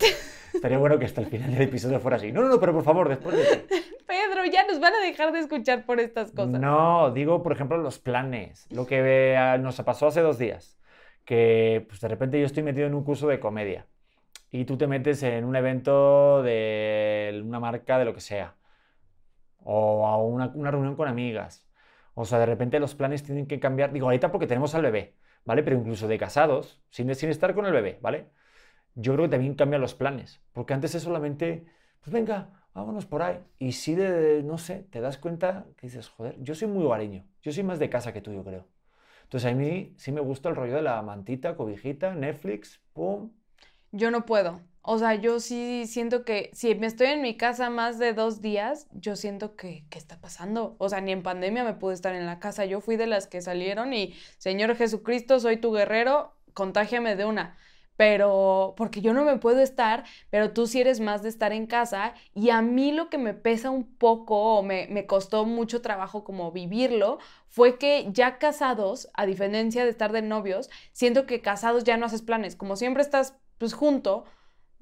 Estaría 0.54 0.78
bueno 0.78 0.98
que 0.98 1.06
hasta 1.06 1.20
el 1.20 1.26
final 1.26 1.52
del 1.52 1.62
episodio 1.62 2.00
fuera 2.00 2.16
así. 2.16 2.32
No, 2.32 2.42
no, 2.42 2.48
no, 2.48 2.60
pero 2.60 2.72
por 2.72 2.84
favor, 2.84 3.08
después 3.08 3.36
de... 3.36 3.42
Pedro, 4.06 4.44
ya 4.44 4.66
nos 4.66 4.80
van 4.80 4.94
a 4.94 5.00
dejar 5.00 5.32
de 5.32 5.40
escuchar 5.40 5.86
por 5.86 6.00
estas 6.00 6.32
cosas. 6.32 6.60
No, 6.60 7.10
digo, 7.12 7.42
por 7.42 7.52
ejemplo, 7.52 7.78
los 7.78 7.98
planes. 7.98 8.66
Lo 8.70 8.86
que 8.86 9.36
nos 9.60 9.80
pasó 9.82 10.08
hace 10.08 10.20
dos 10.20 10.38
días. 10.38 10.78
Que 11.24 11.84
pues, 11.88 12.00
de 12.00 12.08
repente 12.08 12.38
yo 12.38 12.46
estoy 12.46 12.62
metido 12.62 12.86
en 12.86 12.94
un 12.94 13.04
curso 13.04 13.28
de 13.28 13.40
comedia. 13.40 13.86
Y 14.50 14.66
tú 14.66 14.76
te 14.76 14.86
metes 14.86 15.22
en 15.22 15.44
un 15.44 15.56
evento 15.56 16.42
de 16.42 17.40
una 17.44 17.58
marca 17.58 17.98
de 17.98 18.04
lo 18.04 18.14
que 18.14 18.20
sea. 18.20 18.54
O 19.64 20.06
a 20.06 20.18
una, 20.18 20.48
una 20.54 20.70
reunión 20.70 20.96
con 20.96 21.08
amigas. 21.08 21.66
O 22.14 22.24
sea, 22.24 22.38
de 22.38 22.46
repente 22.46 22.78
los 22.80 22.94
planes 22.94 23.22
tienen 23.22 23.46
que 23.46 23.58
cambiar. 23.58 23.92
Digo, 23.92 24.06
ahorita 24.06 24.30
porque 24.30 24.46
tenemos 24.46 24.74
al 24.74 24.82
bebé, 24.82 25.16
¿vale? 25.44 25.62
Pero 25.62 25.76
incluso 25.76 26.08
de 26.08 26.18
casados, 26.18 26.82
sin, 26.90 27.14
sin 27.14 27.30
estar 27.30 27.54
con 27.54 27.64
el 27.64 27.72
bebé, 27.72 27.98
¿vale? 28.02 28.28
Yo 28.94 29.14
creo 29.14 29.26
que 29.26 29.30
también 29.30 29.54
cambian 29.54 29.80
los 29.80 29.94
planes, 29.94 30.40
porque 30.52 30.74
antes 30.74 30.94
es 30.94 31.02
solamente, 31.02 31.66
pues 32.00 32.12
venga, 32.12 32.66
vámonos 32.74 33.06
por 33.06 33.22
ahí. 33.22 33.38
Y 33.58 33.72
si 33.72 33.94
de, 33.94 34.42
no 34.42 34.58
sé, 34.58 34.86
te 34.90 35.00
das 35.00 35.18
cuenta 35.18 35.66
que 35.76 35.86
dices, 35.86 36.08
joder, 36.08 36.36
yo 36.40 36.54
soy 36.54 36.68
muy 36.68 36.84
hogareño, 36.84 37.24
yo 37.42 37.52
soy 37.52 37.62
más 37.62 37.78
de 37.78 37.90
casa 37.90 38.12
que 38.12 38.20
tú, 38.20 38.32
yo 38.32 38.44
creo. 38.44 38.66
Entonces 39.24 39.50
a 39.50 39.54
mí 39.54 39.94
sí 39.96 40.12
me 40.12 40.20
gusta 40.20 40.48
el 40.50 40.56
rollo 40.56 40.74
de 40.74 40.82
la 40.82 41.00
mantita, 41.02 41.56
cobijita, 41.56 42.14
Netflix, 42.14 42.80
pum. 42.92 43.30
Yo 43.90 44.10
no 44.10 44.26
puedo. 44.26 44.60
O 44.84 44.98
sea, 44.98 45.14
yo 45.14 45.38
sí 45.38 45.84
siento 45.86 46.24
que 46.24 46.50
si 46.52 46.74
me 46.74 46.86
estoy 46.86 47.06
en 47.06 47.22
mi 47.22 47.36
casa 47.36 47.70
más 47.70 47.98
de 47.98 48.14
dos 48.14 48.42
días, 48.42 48.88
yo 48.90 49.14
siento 49.16 49.54
que, 49.54 49.86
¿qué 49.90 49.98
está 49.98 50.20
pasando? 50.20 50.74
O 50.78 50.88
sea, 50.88 51.00
ni 51.00 51.12
en 51.12 51.22
pandemia 51.22 51.62
me 51.62 51.74
pude 51.74 51.94
estar 51.94 52.14
en 52.14 52.26
la 52.26 52.40
casa. 52.40 52.64
Yo 52.64 52.80
fui 52.80 52.96
de 52.96 53.06
las 53.06 53.26
que 53.26 53.40
salieron 53.42 53.94
y, 53.94 54.14
Señor 54.38 54.74
Jesucristo, 54.74 55.38
soy 55.38 55.56
tu 55.58 55.72
guerrero, 55.72 56.34
contágiame 56.52 57.16
de 57.16 57.24
una 57.24 57.56
pero 57.96 58.74
porque 58.76 59.00
yo 59.00 59.12
no 59.12 59.24
me 59.24 59.38
puedo 59.38 59.60
estar, 59.60 60.04
pero 60.30 60.52
tú 60.52 60.66
sí 60.66 60.80
eres 60.80 61.00
más 61.00 61.22
de 61.22 61.28
estar 61.28 61.52
en 61.52 61.66
casa 61.66 62.14
y 62.34 62.50
a 62.50 62.62
mí 62.62 62.92
lo 62.92 63.08
que 63.10 63.18
me 63.18 63.34
pesa 63.34 63.70
un 63.70 63.84
poco 63.84 64.56
o 64.56 64.62
me, 64.62 64.86
me, 64.90 65.06
costó 65.06 65.44
mucho 65.44 65.82
trabajo 65.82 66.24
como 66.24 66.52
vivirlo 66.52 67.18
fue 67.46 67.78
que 67.78 68.08
ya 68.12 68.38
casados, 68.38 69.08
a 69.14 69.26
diferencia 69.26 69.84
de 69.84 69.90
estar 69.90 70.12
de 70.12 70.22
novios, 70.22 70.70
siento 70.92 71.26
que 71.26 71.40
casados 71.40 71.84
ya 71.84 71.96
no 71.96 72.06
haces 72.06 72.22
planes, 72.22 72.56
como 72.56 72.76
siempre 72.76 73.02
estás 73.02 73.36
pues 73.58 73.74
junto, 73.74 74.24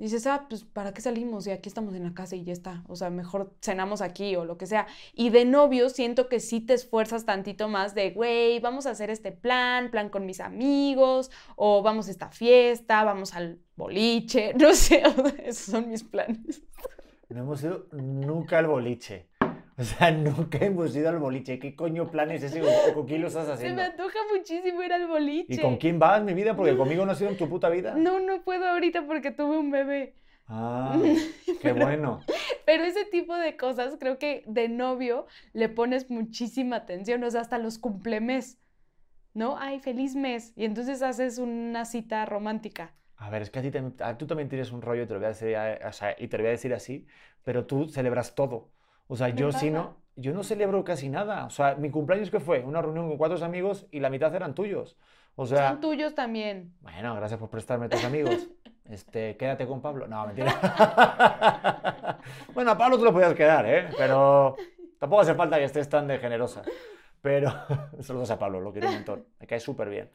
dices, 0.05 0.27
ah, 0.27 0.47
pues 0.49 0.65
¿para 0.65 0.93
qué 0.93 1.01
salimos? 1.01 1.47
Y 1.47 1.51
aquí 1.51 1.69
estamos 1.69 1.95
en 1.95 2.05
la 2.05 2.15
casa 2.15 2.37
y 2.37 2.45
ya 2.45 2.53
está. 2.53 2.83
O 2.89 2.97
sea, 2.97 3.11
mejor 3.11 3.55
cenamos 3.61 4.01
aquí 4.01 4.37
o 4.37 4.45
lo 4.45 4.59
que 4.59 4.67
sea. 4.67 4.87
Y 5.15 5.31
de 5.31 5.45
novio 5.45 5.89
siento 5.91 6.29
que 6.29 6.41
sí 6.41 6.61
te 6.61 6.75
esfuerzas 6.75 7.25
tantito 7.25 7.69
más 7.69 7.95
de, 7.95 8.11
güey, 8.11 8.61
vamos 8.61 8.87
a 8.87 8.91
hacer 8.91 9.11
este 9.11 9.33
plan, 9.33 9.91
plan 9.91 10.09
con 10.09 10.27
mis 10.27 10.41
amigos, 10.41 11.31
o 11.57 11.83
vamos 11.83 12.09
a 12.09 12.11
esta 12.11 12.31
fiesta, 12.31 13.05
vamos 13.05 13.35
al 13.35 13.61
boliche, 13.77 14.53
no 14.59 14.75
sé, 14.75 15.03
esos 15.45 15.73
son 15.73 15.89
mis 15.89 16.05
planes. 16.05 16.63
No 17.29 17.41
hemos 17.41 17.63
ido 17.63 17.87
nunca 17.93 18.59
al 18.59 18.67
boliche. 18.67 19.30
O 19.81 19.83
sea, 19.83 20.11
nunca 20.11 20.59
hemos 20.59 20.95
ido 20.95 21.09
al 21.09 21.19
boliche. 21.19 21.59
¿Qué 21.59 21.75
coño 21.75 22.11
planes 22.11 22.43
ese 22.43 22.61
o 22.61 22.95
con 22.95 23.07
quién 23.07 23.23
lo 23.23 23.29
estás 23.29 23.49
haciendo? 23.49 23.83
Se 23.83 23.89
me 23.89 23.93
antoja 23.95 24.19
muchísimo 24.31 24.83
ir 24.83 24.93
al 24.93 25.07
boliche. 25.07 25.55
¿Y 25.55 25.59
con 25.59 25.79
quién 25.79 25.99
vas, 25.99 26.23
mi 26.23 26.35
vida? 26.35 26.55
Porque 26.55 26.77
conmigo 26.77 27.07
no 27.07 27.13
ha 27.13 27.15
sido 27.15 27.31
en 27.31 27.39
tu 27.39 27.49
puta 27.49 27.71
vida. 27.71 27.95
No, 27.95 28.21
no 28.21 28.43
puedo 28.43 28.69
ahorita 28.69 29.07
porque 29.07 29.31
tuve 29.31 29.59
un 29.59 29.71
bebé. 29.71 30.17
Ah, 30.49 31.01
qué 31.63 31.73
bueno. 31.73 32.21
Pero 32.67 32.85
ese 32.85 33.07
tipo 33.07 33.35
de 33.35 33.57
cosas, 33.57 33.97
creo 33.99 34.19
que 34.19 34.45
de 34.47 34.69
novio 34.69 35.27
le 35.55 35.71
pones 35.71 36.11
muchísima 36.11 36.77
atención, 36.77 37.25
o 37.25 37.31
sea, 37.31 37.41
hasta 37.41 37.57
los 37.57 37.79
cumplemes, 37.79 38.59
¿no? 39.33 39.57
Ay, 39.59 39.81
feliz 39.81 40.15
mes. 40.15 40.53
Y 40.57 40.67
entonces 40.67 41.01
haces 41.01 41.39
una 41.39 41.87
cita 41.87 42.27
romántica. 42.27 42.93
A 43.17 43.31
ver, 43.31 43.41
es 43.41 43.51
que 43.51 43.61
a 43.61 43.63
ti 43.63 43.71
tú 43.71 44.27
también 44.27 44.51
tienes 44.51 44.73
un 44.73 44.83
rollo, 44.83 45.07
te 45.07 45.15
lo 45.15 45.21
voy 45.21 45.27
a 45.27 45.29
decir, 45.29 45.57
o 45.57 45.93
sea, 45.93 46.15
y 46.19 46.29
te 46.29 46.37
lo 46.37 46.43
voy 46.43 46.49
a 46.49 46.53
decir 46.53 46.75
así, 46.75 47.07
pero 47.45 47.65
tú 47.65 47.89
celebras 47.89 48.35
todo. 48.35 48.73
O 49.13 49.17
sea, 49.17 49.31
yo 49.31 49.51
sí 49.51 49.73
no, 49.73 49.97
yo 50.15 50.33
no 50.33 50.45
celebro 50.45 50.85
casi 50.85 51.09
nada. 51.09 51.45
O 51.45 51.51
sea, 51.51 51.75
mi 51.75 51.91
cumpleaños 51.91 52.31
que 52.31 52.39
fue 52.39 52.61
una 52.61 52.81
reunión 52.81 53.09
con 53.09 53.19
cuatro 53.19 53.45
amigos 53.45 53.89
y 53.91 53.99
la 53.99 54.09
mitad 54.09 54.33
eran 54.33 54.55
tuyos. 54.55 54.97
O 55.35 55.47
sea, 55.47 55.71
son 55.71 55.81
tuyos 55.81 56.15
también. 56.15 56.75
Bueno, 56.81 57.17
gracias 57.17 57.41
por 57.41 57.51
prestarme 57.51 57.87
a 57.87 57.89
tus 57.89 58.05
amigos. 58.05 58.49
Este, 58.85 59.37
quédate 59.37 59.69
con 59.69 59.81
Pablo. 59.81 60.09
No, 60.09 60.27
mentira. 60.27 60.53
bueno, 62.55 62.73
a 62.73 62.77
Pablo 62.77 62.99
tú 62.99 63.05
lo 63.05 63.13
podías 63.13 63.35
quedar, 63.35 63.65
¿eh? 63.65 63.89
Pero 63.97 64.57
tampoco 64.99 65.23
hace 65.23 65.35
falta 65.37 65.59
que 65.59 65.65
estés 65.65 65.89
tan 65.89 66.09
de 66.09 66.19
generosa. 66.19 66.63
Pero 67.23 67.53
saludos 68.01 68.33
a 68.33 68.39
Pablo, 68.41 68.61
lo 68.61 68.73
quiero 68.73 68.89
un 68.89 68.95
montón. 68.95 69.27
Me 69.39 69.47
cae 69.47 69.61
súper 69.61 69.91
bien. 69.91 70.11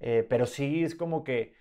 eh, 0.00 0.26
pero 0.28 0.46
sí 0.46 0.82
es 0.82 0.96
como 0.96 1.22
que, 1.22 1.54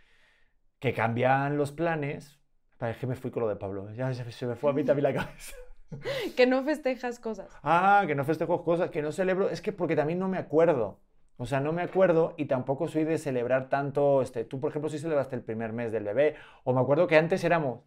que 0.79 0.91
cambian 0.91 1.55
los 1.55 1.71
planes. 1.71 2.39
Es 2.81 2.97
que 2.97 3.05
me 3.05 3.15
fui 3.15 3.29
con 3.29 3.43
lo 3.43 3.49
de 3.49 3.55
Pablo, 3.55 3.91
ya 3.93 4.11
se 4.11 4.47
me 4.47 4.55
fue 4.55 4.71
a 4.71 4.73
mí 4.73 4.83
también 4.83 5.03
la 5.03 5.13
cabeza. 5.13 5.55
Que 6.35 6.45
no 6.45 6.63
festejas 6.63 7.19
cosas. 7.19 7.49
Ah, 7.63 8.03
que 8.07 8.15
no 8.15 8.23
festejo 8.23 8.63
cosas, 8.63 8.91
que 8.91 9.01
no 9.01 9.11
celebro. 9.11 9.49
Es 9.49 9.61
que 9.61 9.71
porque 9.71 9.95
también 9.95 10.19
no 10.19 10.27
me 10.27 10.37
acuerdo. 10.37 10.99
O 11.37 11.45
sea, 11.45 11.59
no 11.59 11.71
me 11.71 11.81
acuerdo 11.81 12.33
y 12.37 12.45
tampoco 12.45 12.87
soy 12.87 13.05
de 13.05 13.17
celebrar 13.17 13.69
tanto. 13.69 14.21
Este, 14.21 14.43
tú, 14.43 14.59
por 14.59 14.71
ejemplo, 14.71 14.89
sí 14.89 14.99
celebraste 14.99 15.35
el 15.35 15.43
primer 15.43 15.73
mes 15.73 15.91
del 15.91 16.03
bebé. 16.03 16.35
O 16.63 16.73
me 16.73 16.81
acuerdo 16.81 17.07
que 17.07 17.17
antes 17.17 17.43
éramos. 17.43 17.81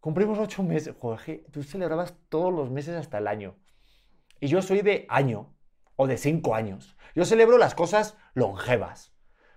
Cumplimos 0.00 0.38
ocho 0.38 0.62
meses. 0.62 0.94
Joder, 0.98 1.44
tú 1.50 1.62
celebrabas 1.62 2.14
todos 2.28 2.52
los 2.52 2.70
meses 2.70 2.96
hasta 2.96 3.18
el 3.18 3.26
año. 3.26 3.56
Y 4.40 4.48
yo 4.48 4.62
soy 4.62 4.82
de 4.82 5.06
año 5.08 5.54
o 5.96 6.06
de 6.06 6.16
cinco 6.18 6.54
años. 6.54 6.96
Yo 7.14 7.24
celebro 7.24 7.58
las 7.58 7.74
cosas 7.74 8.16
longevas. 8.34 9.13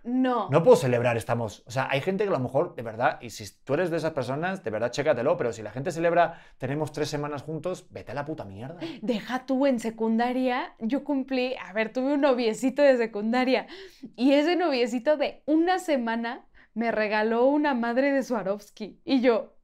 No. 0.08 0.48
No 0.50 0.64
puedo 0.64 0.78
celebrar, 0.78 1.18
estamos. 1.18 1.64
O 1.68 1.72
sea, 1.72 1.90
hay 1.92 2.00
gente 2.00 2.24
que 2.24 2.30
a 2.30 2.34
lo 2.34 2.40
mejor, 2.40 2.76
de 2.76 2.82
verdad, 2.82 3.20
y 3.20 3.30
si 3.30 3.44
tú 3.66 3.74
eres 3.74 3.92
de 3.92 3.98
esas 3.98 4.14
personas, 4.14 4.64
de 4.64 4.72
verdad, 4.72 4.90
chécatelo, 4.90 5.36
pero 5.36 5.52
si 5.52 5.62
la 5.62 5.72
gente 5.72 5.92
celebra, 5.92 6.42
tenemos 6.58 6.94
tres 6.94 7.10
semanas 7.10 7.44
juntos, 7.44 7.88
vete 7.90 8.14
a 8.14 8.16
la 8.16 8.24
puta 8.24 8.46
mierda. 8.46 8.80
Deja 9.02 9.46
tú 9.46 9.66
en 9.66 9.82
secundaria, 9.82 10.74
yo 10.80 11.04
cumplí, 11.04 11.56
a 11.58 11.74
ver, 11.74 11.92
tuve 11.92 12.14
un 12.14 12.22
noviecito 12.22 12.82
de 12.82 12.96
secundaria 12.96 13.68
y 14.16 14.32
ese 14.32 14.56
noviecito 14.56 15.18
de 15.18 15.44
una 15.46 15.78
semana 15.78 16.46
me 16.74 16.94
regaló 16.94 17.46
una 17.46 17.74
madre 17.74 18.14
de 18.14 18.24
Swarovski 18.24 19.02
y 19.04 19.20
yo, 19.20 19.58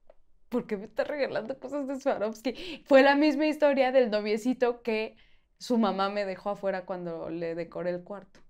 ¿por 0.50 0.68
qué 0.68 0.76
me 0.76 0.84
está 0.84 1.06
regalando 1.06 1.58
cosas 1.58 1.88
de 1.88 1.98
Swarovski? 2.02 2.84
Fue 2.86 3.02
la 3.02 3.16
misma 3.16 3.46
historia 3.46 3.94
del 3.94 4.12
noviecito 4.12 4.82
que 4.82 5.16
su 5.58 5.78
mamá 5.78 6.10
me 6.10 6.26
dejó 6.26 6.50
afuera 6.50 6.86
cuando 6.86 7.30
le 7.30 7.56
decoré 7.56 7.92
el 7.92 8.04
cuarto. 8.04 8.43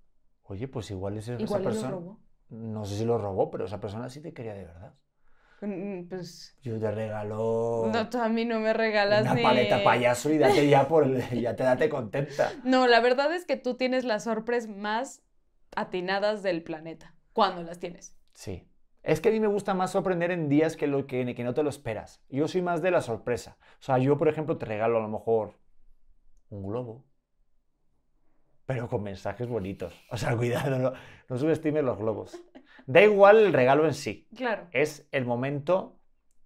Oye, 0.43 0.67
pues 0.67 0.91
igual 0.91 1.17
es 1.17 1.27
esa 1.27 1.41
Igual 1.41 1.63
lo 1.63 1.69
persona. 1.69 1.91
robó. 1.91 2.19
No 2.49 2.86
sé 2.86 2.97
si 2.97 3.06
lo 3.06 3.17
robó, 3.17 3.49
pero 3.49 3.65
esa 3.65 3.79
persona 3.79 4.10
sí 4.10 4.21
te 4.21 4.34
quería 4.34 4.53
de 4.53 4.65
verdad. 4.65 4.93
Mm, 5.62 6.10
Pues 6.10 6.56
Yo 6.62 6.77
te 6.79 6.91
regalo 6.91 7.89
no, 7.93 8.10
tú 8.10 8.17
a 8.19 8.27
mí 8.27 8.43
no 8.43 8.60
me 8.60 8.73
regalas 8.73 9.21
una 9.21 9.36
ni... 9.36 9.43
paleta 9.43 9.84
payaso 9.84 10.29
y 10.29 10.38
date 10.38 10.67
ya 10.67 10.88
por 10.88 11.06
el- 11.06 11.21
ya 11.41 11.56
te 11.56 11.63
date 11.63 11.89
contenta. 11.89 12.51
No, 12.65 12.88
la 12.88 12.99
verdad 12.99 13.34
es 13.34 13.45
que 13.45 13.56
tú 13.58 13.75
tienes 13.75 14.03
las 14.03 14.25
sorpresas 14.25 14.69
más 14.69 15.21
atinadas 15.75 16.43
del 16.43 16.63
planeta. 16.63 17.15
¿Cuándo 17.32 17.63
las 17.63 17.79
tienes? 17.79 18.15
Sí. 18.34 18.67
Es 19.01 19.19
que 19.19 19.29
a 19.29 19.32
mí 19.32 19.39
me 19.39 19.47
gusta 19.47 19.73
más 19.73 19.91
sorprender 19.91 20.32
en 20.32 20.47
días 20.49 20.77
que, 20.77 20.88
lo 20.88 21.08
que, 21.08 21.34
que 21.34 21.43
no 21.43 21.53
te 21.53 21.63
lo 21.63 21.69
esperas. 21.69 22.21
Yo 22.29 22.47
soy 22.47 22.62
más 22.62 22.82
de 22.82 22.91
la 22.91 23.01
sorpresa. 23.01 23.58
O 23.79 23.82
sea, 23.84 23.97
yo, 23.97 24.17
por 24.17 24.27
ejemplo, 24.29 24.58
te 24.58 24.65
regalo 24.65 24.97
a 24.97 25.01
lo 25.01 25.10
mejor 25.10 25.60
un 26.49 26.63
globo, 26.65 27.06
pero 28.65 28.88
con 28.88 29.04
mensajes 29.04 29.47
bonitos. 29.47 29.93
O 30.10 30.17
sea, 30.17 30.36
cuidado, 30.38 30.78
no, 30.80 30.93
no 31.30 31.38
subestimes 31.38 31.84
los 31.84 31.97
globos. 31.97 32.41
Da 32.86 33.02
igual 33.02 33.38
el 33.39 33.54
regalo 33.54 33.86
en 33.86 33.93
sí, 33.93 34.28
Claro. 34.36 34.67
es 34.71 35.08
el 35.12 35.26
momento 35.26 35.99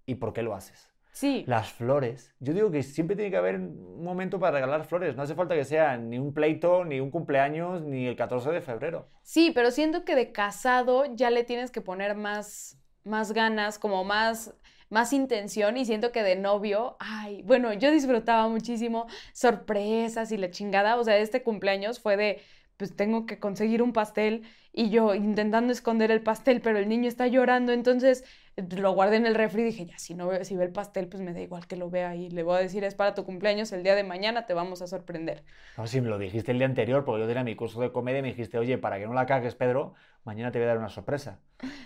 y 0.06 0.16
por 0.16 0.34
qué 0.34 0.42
lo 0.44 0.54
haces. 0.54 0.90
Sí. 1.12 1.44
Las 1.48 1.72
flores. 1.74 2.36
Yo 2.40 2.54
digo 2.54 2.70
que 2.70 2.84
siempre 2.84 3.16
tiene 3.16 3.32
que 3.32 3.38
haber 3.38 3.56
un 3.56 4.04
momento 4.04 4.40
para 4.40 4.52
regalar 4.54 4.84
flores. 4.86 5.16
No 5.16 5.24
hace 5.24 5.34
falta 5.34 5.56
que 5.56 5.66
sea 5.66 5.98
ni 5.98 6.20
un 6.20 6.32
pleito, 6.32 6.86
ni 6.86 7.00
un 7.00 7.10
cumpleaños, 7.10 7.82
ni 7.82 8.06
el 8.06 8.16
14 8.16 8.52
de 8.52 8.62
febrero. 8.62 9.10
Sí, 9.24 9.52
pero 9.56 9.72
siento 9.72 10.06
que 10.06 10.14
de 10.16 10.32
casado 10.32 11.06
ya 11.16 11.32
le 11.32 11.44
tienes 11.44 11.72
que 11.72 11.82
poner 11.82 12.16
más, 12.16 12.78
más 13.04 13.32
ganas, 13.32 13.80
como 13.80 14.04
más, 14.04 14.54
más 14.90 15.14
intención 15.14 15.78
y 15.78 15.86
siento 15.86 16.12
que 16.12 16.24
de 16.24 16.36
novio, 16.36 16.98
ay, 17.00 17.42
bueno, 17.44 17.74
yo 17.74 17.92
disfrutaba 17.92 18.48
muchísimo 18.48 19.08
sorpresas 19.34 20.32
y 20.32 20.38
la 20.38 20.50
chingada, 20.52 20.96
o 20.98 21.04
sea, 21.04 21.18
este 21.18 21.44
cumpleaños 21.44 22.00
fue 22.00 22.18
de, 22.18 22.42
pues 22.78 22.96
tengo 22.96 23.26
que 23.26 23.40
conseguir 23.40 23.82
un 23.82 23.94
pastel 23.94 24.44
y 24.78 24.92
yo 24.92 25.16
intentando 25.16 25.74
esconder 25.74 26.12
el 26.12 26.22
pastel, 26.22 26.62
pero 26.62 26.78
el 26.78 26.88
niño 26.88 27.08
está 27.08 27.26
llorando, 27.26 27.74
entonces 27.74 28.24
lo 28.56 28.92
guardé 28.92 29.16
en 29.16 29.26
el 29.26 29.34
refri 29.34 29.64
y 29.64 29.66
dije, 29.66 29.86
ya, 29.88 29.98
si 29.98 30.14
no 30.14 30.28
ve, 30.28 30.46
si 30.46 30.56
ve 30.56 30.66
el 30.66 30.72
pastel, 30.72 31.08
pues 31.08 31.24
me 31.24 31.34
da 31.34 31.42
igual 31.42 31.66
que 31.66 31.76
lo 31.76 31.90
vea 31.90 32.16
y 32.16 32.30
le 32.30 32.44
voy 32.44 32.58
a 32.58 32.60
decir, 32.60 32.84
es 32.84 32.94
para 32.94 33.16
tu 33.16 33.26
cumpleaños, 33.26 33.72
el 33.72 33.82
día 33.82 33.96
de 33.96 34.04
mañana 34.04 34.46
te 34.46 34.54
vamos 34.54 34.84
a 34.84 34.88
sorprender. 34.88 35.44
No, 35.78 35.88
si 35.88 36.00
me 36.00 36.10
lo 36.10 36.20
dijiste 36.20 36.52
el 36.52 36.60
día 36.60 36.68
anterior, 36.68 37.06
porque 37.06 37.22
yo 37.22 37.28
tenía 37.28 37.44
mi 37.44 37.56
curso 37.56 37.82
de 37.82 37.92
comedia 37.92 38.20
y 38.20 38.22
me 38.22 38.28
dijiste, 38.28 38.60
oye, 38.60 38.78
para 38.78 39.00
que 39.00 39.08
no 39.08 39.14
la 39.14 39.26
cagues, 39.26 39.56
Pedro, 39.56 39.96
mañana 40.24 40.52
te 40.52 40.60
voy 40.60 40.66
a 40.66 40.68
dar 40.68 40.78
una 40.78 40.90
sorpresa. 40.90 41.40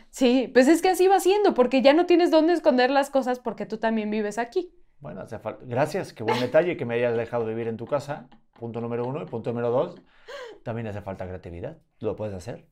Sí, 0.10 0.52
pues 0.54 0.68
es 0.68 0.82
que 0.82 0.90
así 0.90 1.08
va 1.08 1.22
siendo, 1.22 1.54
porque 1.54 1.82
ya 1.82 1.94
no 1.94 2.06
tienes 2.06 2.30
dónde 2.30 2.52
esconder 2.52 2.92
las 2.92 3.10
cosas 3.10 3.40
porque 3.40 3.66
tú 3.66 3.78
también 3.78 4.12
vives 4.12 4.38
aquí. 4.38 4.70
Bueno, 5.00 5.22
hace 5.22 5.40
falta. 5.40 5.64
Gracias, 5.66 6.12
qué 6.12 6.24
buen 6.24 6.42
detalle 6.42 6.76
que 6.76 6.84
me 6.84 6.96
hayas 6.96 7.16
dejado 7.16 7.46
vivir 7.46 7.70
en 7.70 7.78
tu 7.78 7.88
casa. 7.88 8.28
Punto 8.60 8.82
número 8.82 9.06
uno. 9.08 9.24
Y 9.24 9.26
punto 9.26 9.52
número 9.52 9.72
dos, 9.72 9.96
también 10.64 10.88
hace 10.88 11.02
falta 11.02 11.26
creatividad. 11.26 11.78
¿Tú 11.98 12.06
lo 12.06 12.16
puedes 12.18 12.36
hacer? 12.36 12.68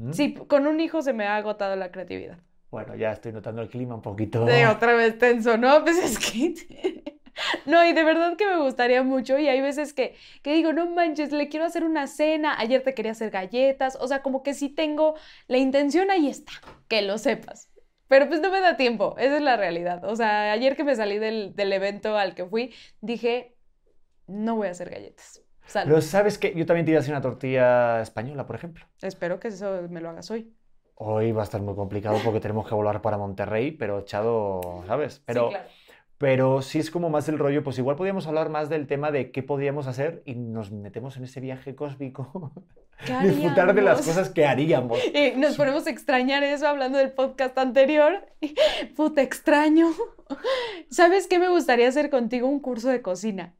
¿Mm? 0.00 0.12
Sí, 0.12 0.34
con 0.34 0.66
un 0.66 0.80
hijo 0.80 1.02
se 1.02 1.12
me 1.12 1.26
ha 1.26 1.36
agotado 1.36 1.76
la 1.76 1.92
creatividad. 1.92 2.38
Bueno, 2.70 2.94
ya 2.94 3.12
estoy 3.12 3.32
notando 3.32 3.60
el 3.60 3.68
clima 3.68 3.94
un 3.94 4.00
poquito. 4.00 4.46
De 4.46 4.66
otra 4.66 4.94
vez 4.94 5.18
tenso, 5.18 5.58
¿no? 5.58 5.82
Pues 5.84 5.98
es 5.98 6.18
que... 6.18 7.04
No, 7.64 7.86
y 7.86 7.94
de 7.94 8.04
verdad 8.04 8.36
que 8.36 8.44
me 8.44 8.58
gustaría 8.58 9.02
mucho 9.02 9.38
y 9.38 9.48
hay 9.48 9.62
veces 9.62 9.94
que, 9.94 10.14
que 10.42 10.52
digo, 10.52 10.74
no 10.74 10.90
manches, 10.90 11.32
le 11.32 11.48
quiero 11.48 11.64
hacer 11.64 11.84
una 11.84 12.06
cena, 12.06 12.58
ayer 12.58 12.82
te 12.82 12.92
quería 12.92 13.12
hacer 13.12 13.30
galletas, 13.30 13.96
o 13.98 14.08
sea, 14.08 14.20
como 14.20 14.42
que 14.42 14.52
sí 14.52 14.68
tengo 14.68 15.14
la 15.46 15.56
intención, 15.56 16.10
ahí 16.10 16.28
está, 16.28 16.52
que 16.88 17.00
lo 17.00 17.16
sepas. 17.16 17.70
Pero 18.08 18.28
pues 18.28 18.40
no 18.42 18.50
me 18.50 18.60
da 18.60 18.76
tiempo, 18.76 19.14
esa 19.16 19.36
es 19.36 19.42
la 19.42 19.56
realidad. 19.56 20.04
O 20.04 20.16
sea, 20.16 20.52
ayer 20.52 20.76
que 20.76 20.84
me 20.84 20.96
salí 20.96 21.18
del, 21.18 21.54
del 21.54 21.72
evento 21.72 22.18
al 22.18 22.34
que 22.34 22.44
fui, 22.44 22.74
dije, 23.00 23.56
no 24.26 24.56
voy 24.56 24.68
a 24.68 24.72
hacer 24.72 24.90
galletas. 24.90 25.42
Pero 25.72 26.00
sabes 26.00 26.38
que 26.38 26.54
yo 26.54 26.66
también 26.66 26.84
te 26.84 26.92
iba 26.92 26.98
a 26.98 27.02
hacer 27.02 27.12
una 27.14 27.22
tortilla 27.22 28.00
española, 28.00 28.46
por 28.46 28.56
ejemplo. 28.56 28.84
Espero 29.02 29.38
que 29.40 29.48
eso 29.48 29.86
me 29.90 30.00
lo 30.00 30.10
hagas 30.10 30.30
hoy. 30.30 30.54
Hoy 30.94 31.32
va 31.32 31.42
a 31.42 31.44
estar 31.44 31.62
muy 31.62 31.74
complicado 31.74 32.18
porque 32.24 32.40
tenemos 32.40 32.68
que 32.68 32.74
volar 32.74 33.00
para 33.02 33.16
Monterrey, 33.18 33.70
pero 33.72 34.00
echado, 34.00 34.84
¿sabes? 34.86 35.22
Pero, 35.26 35.48
Sí, 35.48 35.54
claro. 35.54 35.68
pero 36.18 36.62
sí 36.62 36.78
es 36.78 36.90
como 36.90 37.08
más 37.08 37.28
el 37.28 37.38
rollo, 37.38 37.62
pues 37.64 37.78
igual 37.78 37.96
podríamos 37.96 38.26
hablar 38.26 38.50
más 38.50 38.68
del 38.68 38.86
tema 38.86 39.10
de 39.10 39.30
qué 39.32 39.42
podríamos 39.42 39.86
hacer 39.86 40.22
y 40.26 40.34
nos 40.34 40.70
metemos 40.72 41.16
en 41.16 41.24
ese 41.24 41.40
viaje 41.40 41.74
cósmico, 41.74 42.52
¿Qué 43.06 43.14
disfrutar 43.28 43.74
de 43.74 43.80
las 43.82 44.02
cosas 44.02 44.28
que 44.28 44.44
haríamos. 44.46 44.98
Y 45.14 45.32
nos 45.38 45.56
ponemos 45.56 45.86
a 45.86 45.90
extrañar 45.90 46.42
eso 46.42 46.68
hablando 46.68 46.98
del 46.98 47.12
podcast 47.12 47.56
anterior. 47.56 48.26
Puta, 48.94 49.22
extraño. 49.22 49.88
¿Sabes 50.90 51.26
qué 51.26 51.38
me 51.38 51.48
gustaría 51.48 51.88
hacer 51.88 52.10
contigo? 52.10 52.46
Un 52.46 52.60
curso 52.60 52.88
de 52.90 53.00
cocina. 53.00 53.54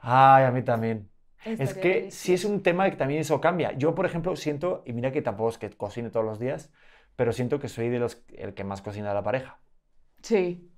Ay, 0.00 0.44
a 0.44 0.50
mí 0.50 0.62
también. 0.62 1.10
Es 1.58 1.74
que 1.74 2.10
sí 2.10 2.32
delicioso. 2.32 2.34
es 2.34 2.44
un 2.44 2.62
tema 2.62 2.90
que 2.90 2.96
también 2.96 3.20
eso 3.20 3.40
cambia. 3.40 3.72
Yo, 3.72 3.94
por 3.94 4.06
ejemplo, 4.06 4.34
siento, 4.36 4.82
y 4.86 4.92
mira 4.92 5.12
que 5.12 5.22
tampoco 5.22 5.50
es 5.50 5.58
que 5.58 5.70
cocine 5.70 6.10
todos 6.10 6.26
los 6.26 6.38
días, 6.38 6.70
pero 7.16 7.32
siento 7.32 7.58
que 7.60 7.68
soy 7.68 7.88
de 7.88 7.98
los 7.98 8.22
el 8.36 8.54
que 8.54 8.64
más 8.64 8.82
cocina 8.82 9.08
de 9.08 9.14
la 9.14 9.22
pareja. 9.22 9.60
Sí, 10.22 10.70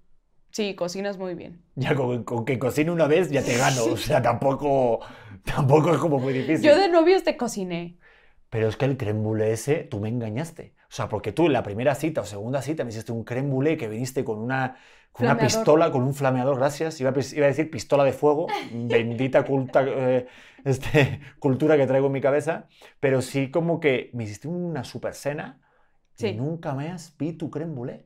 sí, 0.50 0.74
cocinas 0.74 1.18
muy 1.18 1.34
bien. 1.34 1.62
Ya 1.74 1.94
con, 1.94 2.24
con 2.24 2.44
que 2.44 2.58
cocine 2.58 2.90
una 2.90 3.06
vez 3.06 3.30
ya 3.30 3.42
te 3.42 3.56
gano, 3.56 3.84
o 3.84 3.96
sea, 3.96 4.20
tampoco, 4.22 5.00
tampoco 5.44 5.92
es 5.92 5.98
como 5.98 6.18
muy 6.18 6.32
difícil. 6.32 6.62
Yo 6.64 6.76
de 6.76 6.88
novios 6.88 7.22
te 7.24 7.36
cociné. 7.36 7.98
Pero 8.50 8.68
es 8.68 8.76
que 8.76 8.86
el 8.86 8.96
crème 8.96 9.22
brûlée 9.22 9.52
ese, 9.52 9.84
tú 9.84 10.00
me 10.00 10.08
engañaste. 10.08 10.74
O 10.90 10.94
sea, 10.94 11.08
porque 11.08 11.32
tú 11.32 11.46
en 11.46 11.52
la 11.52 11.62
primera 11.62 11.94
cita 11.94 12.22
o 12.22 12.24
segunda 12.24 12.62
cita 12.62 12.82
me 12.84 12.90
hiciste 12.90 13.12
un 13.12 13.24
crème 13.24 13.50
brûlée 13.50 13.76
que 13.76 13.88
viniste 13.88 14.24
con 14.24 14.38
una, 14.38 14.76
con 15.12 15.26
una 15.26 15.36
pistola, 15.38 15.90
con 15.90 16.02
un 16.02 16.14
flameador, 16.14 16.56
gracias. 16.56 17.00
Iba 17.00 17.10
iba 17.10 17.44
a 17.44 17.48
decir 17.48 17.70
pistola 17.70 18.04
de 18.04 18.12
fuego, 18.12 18.46
bendita 18.72 19.44
culta, 19.44 19.84
eh, 19.86 20.26
este, 20.64 21.20
cultura 21.38 21.76
que 21.76 21.86
traigo 21.86 22.06
en 22.06 22.12
mi 22.12 22.20
cabeza. 22.22 22.68
Pero 23.00 23.20
sí 23.20 23.50
como 23.50 23.80
que 23.80 24.10
me 24.14 24.24
hiciste 24.24 24.48
una 24.48 24.84
super 24.84 25.14
cena 25.14 25.60
Sí. 26.14 26.28
y 26.28 26.34
nunca 26.34 26.74
más 26.74 27.14
vi 27.16 27.32
tu 27.34 27.48
crème 27.50 27.74
brûlée. 27.74 28.04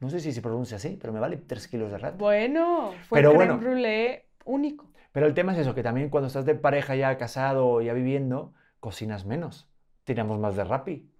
No 0.00 0.10
sé 0.10 0.20
si 0.20 0.32
se 0.32 0.42
pronuncia 0.42 0.76
así, 0.76 0.98
pero 1.00 1.12
me 1.12 1.20
vale 1.20 1.36
3 1.36 1.68
kilos 1.68 1.90
de 1.90 1.98
rato. 1.98 2.16
Bueno, 2.18 2.92
fue 3.08 3.18
Pero 3.18 3.30
crème 3.32 3.36
bueno. 3.36 3.58
brûlée 3.60 4.24
único. 4.44 4.86
Pero 5.12 5.26
el 5.26 5.34
tema 5.34 5.52
es 5.52 5.58
eso, 5.58 5.74
que 5.74 5.82
también 5.82 6.10
cuando 6.10 6.26
estás 6.26 6.44
de 6.44 6.54
pareja 6.54 6.94
ya 6.96 7.16
casado, 7.16 7.80
ya 7.80 7.92
viviendo, 7.94 8.52
cocinas 8.80 9.24
menos. 9.24 9.68
Tiramos 10.04 10.38
más 10.38 10.56
de 10.56 10.64
Rappi. 10.64 11.10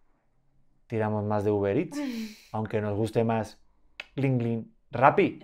Tiramos 0.86 1.24
más 1.24 1.44
de 1.44 1.50
Uber 1.50 1.76
Eats. 1.76 1.98
Aunque 2.52 2.80
nos 2.80 2.96
guste 2.96 3.24
más 3.24 3.60
Gling 4.14 4.38
Gling 4.38 4.74
Rappi. 4.90 5.40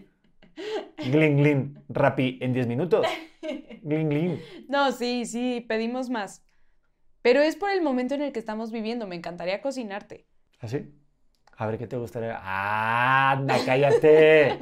Gling 0.98 1.37
Gling 1.38 1.85
Rappi 1.88 2.38
en 2.40 2.52
10 2.52 2.66
minutos. 2.66 3.07
Gling 3.83 4.09
Gling. 4.09 4.40
No, 4.68 4.92
sí, 4.92 5.24
sí, 5.26 5.64
pedimos 5.68 6.09
más. 6.11 6.44
Pero 7.22 7.40
es 7.40 7.57
por 7.57 7.70
el 7.70 7.83
momento 7.83 8.14
en 8.14 8.22
el 8.22 8.33
que 8.33 8.38
estamos 8.38 8.70
viviendo. 8.72 9.07
Me 9.07 9.16
encantaría 9.16 9.61
cocinarte. 9.61 10.26
¿Así? 10.61 10.92
A 11.57 11.66
ver, 11.66 11.78
¿qué 11.78 11.87
te 11.87 11.96
gustaría? 11.96 12.38
¡Ah, 12.42 13.33
¡Anda, 13.33 13.57
cállate! 13.64 14.59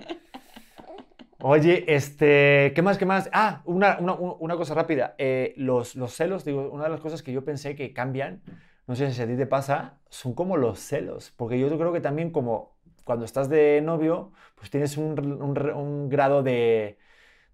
Oye, 1.42 1.84
este, 1.94 2.72
¿qué 2.74 2.82
más, 2.82 2.98
qué 2.98 3.06
más? 3.06 3.30
Ah, 3.32 3.62
una, 3.64 3.98
una- 3.98 4.12
una 4.14 4.56
cosa 4.56 4.74
rápida. 4.74 5.14
Eh, 5.16 5.54
los, 5.56 5.96
los 5.96 6.12
celos, 6.12 6.44
digo, 6.44 6.68
una 6.70 6.84
de 6.84 6.90
las 6.90 7.00
cosas 7.00 7.22
que 7.22 7.32
yo 7.32 7.44
pensé 7.44 7.74
que 7.74 7.94
cambian, 7.94 8.42
no 8.90 8.96
sé 8.96 9.12
si 9.12 9.22
a 9.22 9.26
ti 9.26 9.36
te 9.36 9.46
pasa, 9.46 10.00
son 10.10 10.34
como 10.34 10.56
los 10.56 10.80
celos. 10.80 11.32
Porque 11.36 11.58
yo 11.58 11.68
creo 11.78 11.92
que 11.92 12.00
también 12.00 12.30
como 12.32 12.76
cuando 13.04 13.24
estás 13.24 13.48
de 13.48 13.80
novio, 13.82 14.32
pues 14.56 14.70
tienes 14.70 14.96
un, 14.98 15.18
un- 15.42 15.70
un 15.72 16.08
grado 16.08 16.42
de, 16.42 16.98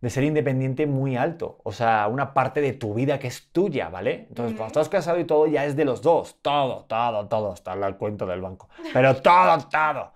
de 0.00 0.10
ser 0.10 0.24
independiente 0.24 0.86
muy 0.86 1.16
alto. 1.16 1.58
O 1.64 1.72
sea, 1.72 2.08
una 2.08 2.34
parte 2.34 2.60
de 2.60 2.72
tu 2.74 2.94
vida 2.94 3.18
que 3.18 3.28
es 3.28 3.50
tuya, 3.52 3.88
¿vale? 3.90 4.26
Entonces, 4.28 4.56
cuando 4.56 4.68
estás 4.68 4.88
casado 4.90 5.18
y 5.20 5.24
todo, 5.26 5.46
ya 5.46 5.64
es 5.66 5.76
de 5.76 5.84
los 5.86 6.02
dos. 6.02 6.38
Todo, 6.42 6.84
todo, 6.86 7.28
todo. 7.28 7.52
Hasta 7.52 7.74
el 7.74 7.96
cuento 7.96 8.26
del 8.26 8.42
banco. 8.42 8.68
Pero 8.94 9.16
todo, 9.22 9.58
todo. 9.70 10.12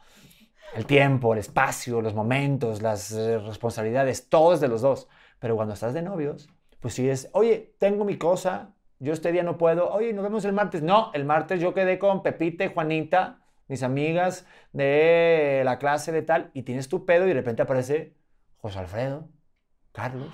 El 0.72 0.86
tiempo, 0.86 1.32
el 1.32 1.40
espacio, 1.40 2.00
los 2.00 2.14
momentos, 2.14 2.80
las 2.82 3.10
eh, 3.12 3.38
responsabilidades, 3.38 4.28
todo 4.28 4.54
es 4.54 4.60
de 4.60 4.68
los 4.68 4.82
dos. 4.82 5.08
Pero 5.40 5.56
cuando 5.56 5.74
estás 5.74 5.94
de 5.94 6.02
novios, 6.02 6.48
pues 6.80 6.94
si 6.94 7.08
es, 7.08 7.28
oye, 7.32 7.74
tengo 7.78 8.04
mi 8.04 8.16
cosa, 8.18 8.74
yo 9.00 9.12
este 9.12 9.32
día 9.32 9.42
no 9.42 9.58
puedo, 9.58 9.90
oye, 9.90 10.12
nos 10.12 10.22
vemos 10.22 10.44
el 10.44 10.52
martes. 10.52 10.82
No, 10.82 11.10
el 11.14 11.24
martes 11.24 11.60
yo 11.60 11.74
quedé 11.74 11.98
con 11.98 12.22
Pepita 12.22 12.64
y 12.64 12.72
Juanita, 12.72 13.42
mis 13.66 13.82
amigas 13.82 14.46
de 14.72 15.62
la 15.64 15.78
clase 15.78 16.12
de 16.12 16.22
tal, 16.22 16.50
y 16.54 16.62
tienes 16.62 16.88
tu 16.88 17.06
pedo 17.06 17.24
y 17.24 17.28
de 17.28 17.34
repente 17.34 17.62
aparece 17.62 18.14
José 18.58 18.78
Alfredo, 18.78 19.28
Carlos, 19.92 20.32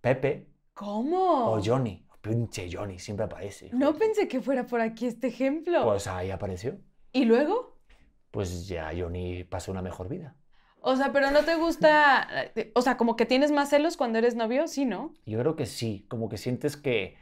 Pepe 0.00 0.48
¿Cómo? 0.72 1.52
o 1.52 1.62
Johnny. 1.62 2.04
Pinche 2.20 2.68
Johnny, 2.70 2.98
siempre 2.98 3.26
aparece. 3.26 3.70
No 3.72 3.94
pensé 3.96 4.26
que 4.26 4.40
fuera 4.40 4.66
por 4.66 4.80
aquí 4.80 5.06
este 5.06 5.28
ejemplo. 5.28 5.84
Pues 5.84 6.08
ahí 6.08 6.30
apareció. 6.32 6.78
¿Y 7.12 7.24
luego? 7.24 7.78
Pues 8.32 8.66
ya 8.66 8.90
Johnny 8.96 9.44
pasó 9.44 9.70
una 9.70 9.82
mejor 9.82 10.08
vida. 10.08 10.34
O 10.80 10.96
sea, 10.96 11.12
pero 11.12 11.30
no 11.30 11.44
te 11.44 11.56
gusta, 11.56 12.28
o 12.74 12.82
sea, 12.82 12.96
como 12.96 13.16
que 13.16 13.26
tienes 13.26 13.50
más 13.50 13.70
celos 13.70 13.96
cuando 13.96 14.18
eres 14.18 14.36
novio, 14.36 14.68
sí, 14.68 14.84
¿no? 14.84 15.12
Yo 15.26 15.38
creo 15.38 15.56
que 15.56 15.66
sí, 15.66 16.06
como 16.08 16.28
que 16.28 16.38
sientes 16.38 16.76
que, 16.76 17.16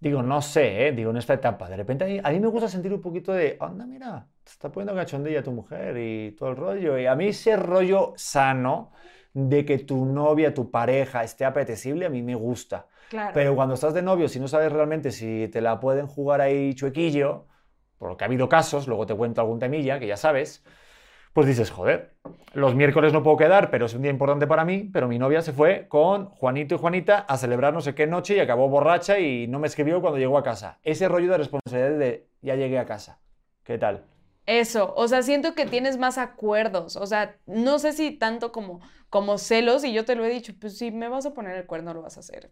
digo, 0.00 0.22
no 0.22 0.40
sé, 0.40 0.88
¿eh? 0.88 0.92
digo, 0.92 1.10
en 1.10 1.18
esta 1.18 1.34
etapa, 1.34 1.68
de 1.68 1.76
repente 1.76 2.04
a 2.04 2.06
mí, 2.06 2.20
a 2.22 2.30
mí 2.30 2.40
me 2.40 2.48
gusta 2.48 2.68
sentir 2.68 2.92
un 2.92 3.00
poquito 3.00 3.32
de, 3.32 3.56
anda, 3.60 3.86
mira, 3.86 4.26
te 4.42 4.50
está 4.50 4.72
poniendo 4.72 4.94
cachondilla 4.94 5.42
tu 5.42 5.52
mujer 5.52 5.96
y 5.98 6.32
todo 6.32 6.50
el 6.50 6.56
rollo. 6.56 6.98
Y 6.98 7.06
a 7.06 7.14
mí 7.14 7.28
ese 7.28 7.56
rollo 7.56 8.14
sano 8.16 8.92
de 9.32 9.64
que 9.64 9.78
tu 9.78 10.06
novia, 10.06 10.52
tu 10.54 10.70
pareja 10.70 11.22
esté 11.22 11.44
apetecible, 11.44 12.06
a 12.06 12.10
mí 12.10 12.22
me 12.22 12.34
gusta. 12.34 12.86
Claro. 13.10 13.32
Pero 13.34 13.54
cuando 13.54 13.74
estás 13.74 13.92
de 13.92 14.02
novio, 14.02 14.28
si 14.28 14.40
no 14.40 14.48
sabes 14.48 14.72
realmente 14.72 15.10
si 15.10 15.48
te 15.48 15.60
la 15.60 15.78
pueden 15.78 16.06
jugar 16.06 16.40
ahí 16.40 16.74
chuequillo, 16.74 17.46
por 17.98 18.08
lo 18.08 18.16
que 18.16 18.24
ha 18.24 18.26
habido 18.26 18.48
casos, 18.48 18.88
luego 18.88 19.04
te 19.06 19.14
cuento 19.14 19.42
algún 19.42 19.58
temilla, 19.58 19.98
que 19.98 20.06
ya 20.06 20.16
sabes, 20.16 20.64
pues 21.32 21.46
dices, 21.46 21.70
joder, 21.70 22.14
los 22.54 22.74
miércoles 22.74 23.12
no 23.12 23.22
puedo 23.22 23.36
quedar, 23.36 23.70
pero 23.70 23.86
es 23.86 23.94
un 23.94 24.02
día 24.02 24.10
importante 24.10 24.46
para 24.46 24.64
mí, 24.64 24.90
pero 24.92 25.08
mi 25.08 25.18
novia 25.18 25.42
se 25.42 25.52
fue 25.52 25.86
con 25.88 26.26
Juanito 26.26 26.74
y 26.74 26.78
Juanita 26.78 27.20
a 27.20 27.36
celebrar 27.38 27.72
no 27.72 27.80
sé 27.80 27.94
qué 27.94 28.06
noche 28.06 28.36
y 28.36 28.40
acabó 28.40 28.68
borracha 28.68 29.18
y 29.18 29.46
no 29.46 29.58
me 29.58 29.68
escribió 29.68 30.00
cuando 30.00 30.18
llegó 30.18 30.38
a 30.38 30.42
casa. 30.42 30.78
Ese 30.82 31.08
rollo 31.08 31.30
de 31.30 31.38
responsabilidad 31.38 31.98
de 31.98 32.28
ya 32.42 32.56
llegué 32.56 32.78
a 32.78 32.86
casa. 32.86 33.20
¿Qué 33.64 33.78
tal? 33.78 34.04
Eso, 34.46 34.92
o 34.96 35.06
sea, 35.06 35.22
siento 35.22 35.54
que 35.54 35.66
tienes 35.66 35.96
más 35.96 36.18
acuerdos, 36.18 36.96
o 36.96 37.06
sea, 37.06 37.36
no 37.46 37.78
sé 37.78 37.92
si 37.92 38.10
tanto 38.10 38.50
como, 38.50 38.80
como 39.08 39.38
celos, 39.38 39.84
y 39.84 39.92
yo 39.92 40.04
te 40.04 40.16
lo 40.16 40.24
he 40.24 40.30
dicho, 40.30 40.52
pues 40.60 40.76
si 40.76 40.90
me 40.90 41.08
vas 41.08 41.24
a 41.26 41.34
poner 41.34 41.56
el 41.56 41.66
cuerno, 41.66 41.94
lo 41.94 42.02
vas 42.02 42.16
a 42.16 42.20
hacer 42.20 42.50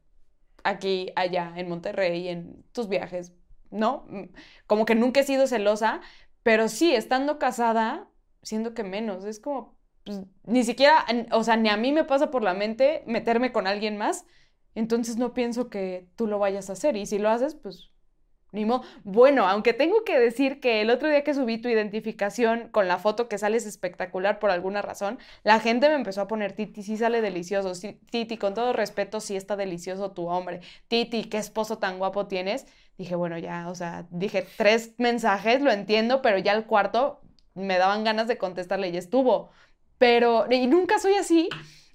aquí, 0.64 1.10
allá, 1.16 1.52
en 1.56 1.68
Monterrey, 1.68 2.28
en 2.28 2.64
tus 2.72 2.88
viajes, 2.88 3.32
¿no? 3.70 4.04
Mm, 4.08 4.24
Como 4.66 4.84
que 4.84 4.94
nunca 4.94 5.20
he 5.20 5.24
sido 5.24 5.46
celosa, 5.46 6.00
pero 6.42 6.68
sí, 6.68 6.94
estando 6.94 7.38
casada, 7.38 8.08
siento 8.48 8.74
que 8.74 8.82
menos, 8.82 9.24
es 9.24 9.40
como, 9.40 9.78
pues, 10.04 10.22
ni 10.44 10.64
siquiera, 10.64 11.04
o 11.32 11.44
sea, 11.44 11.56
ni 11.56 11.68
a 11.68 11.76
mí 11.76 11.92
me 11.92 12.04
pasa 12.04 12.30
por 12.30 12.42
la 12.42 12.54
mente 12.54 13.02
meterme 13.06 13.52
con 13.52 13.66
alguien 13.66 13.96
más, 13.98 14.24
entonces 14.74 15.18
no 15.18 15.34
pienso 15.34 15.68
que 15.68 16.08
tú 16.16 16.26
lo 16.26 16.38
vayas 16.38 16.70
a 16.70 16.72
hacer, 16.72 16.96
y 16.96 17.06
si 17.06 17.18
lo 17.18 17.28
haces, 17.28 17.54
pues 17.54 17.90
ni 18.52 18.64
modo. 18.64 18.82
Bueno, 19.04 19.46
aunque 19.46 19.74
tengo 19.74 20.04
que 20.04 20.18
decir 20.18 20.60
que 20.60 20.80
el 20.80 20.88
otro 20.88 21.08
día 21.08 21.22
que 21.22 21.34
subí 21.34 21.58
tu 21.58 21.68
identificación 21.68 22.68
con 22.70 22.88
la 22.88 22.96
foto 22.96 23.28
que 23.28 23.36
sales 23.36 23.66
espectacular 23.66 24.38
por 24.38 24.50
alguna 24.50 24.80
razón, 24.80 25.18
la 25.44 25.60
gente 25.60 25.88
me 25.90 25.96
empezó 25.96 26.22
a 26.22 26.28
poner 26.28 26.52
Titi, 26.52 26.82
sí 26.82 26.96
sale 26.96 27.20
delicioso. 27.20 27.74
sí, 27.74 28.00
Titi, 28.10 28.38
con 28.38 28.54
todo 28.54 28.72
respeto, 28.72 29.20
sí 29.20 29.36
está 29.36 29.56
delicioso 29.56 30.12
tu 30.12 30.28
hombre. 30.28 30.60
Titi, 30.88 31.24
qué 31.24 31.36
esposo 31.36 31.76
tan 31.78 31.98
guapo 31.98 32.26
tienes. 32.26 32.66
Dije, 32.96 33.14
bueno, 33.16 33.36
ya, 33.38 33.68
o 33.68 33.74
sea, 33.74 34.06
dije 34.10 34.46
tres 34.56 34.94
mensajes, 34.98 35.60
lo 35.60 35.70
entiendo, 35.70 36.22
pero 36.22 36.38
ya 36.38 36.52
el 36.52 36.64
cuarto 36.64 37.20
me 37.58 37.78
daban 37.78 38.04
ganas 38.04 38.28
de 38.28 38.38
contestarle 38.38 38.88
y 38.88 38.96
estuvo. 38.96 39.50
Pero, 39.98 40.46
y 40.50 40.66
nunca 40.66 40.98
soy 40.98 41.14
así. 41.14 41.48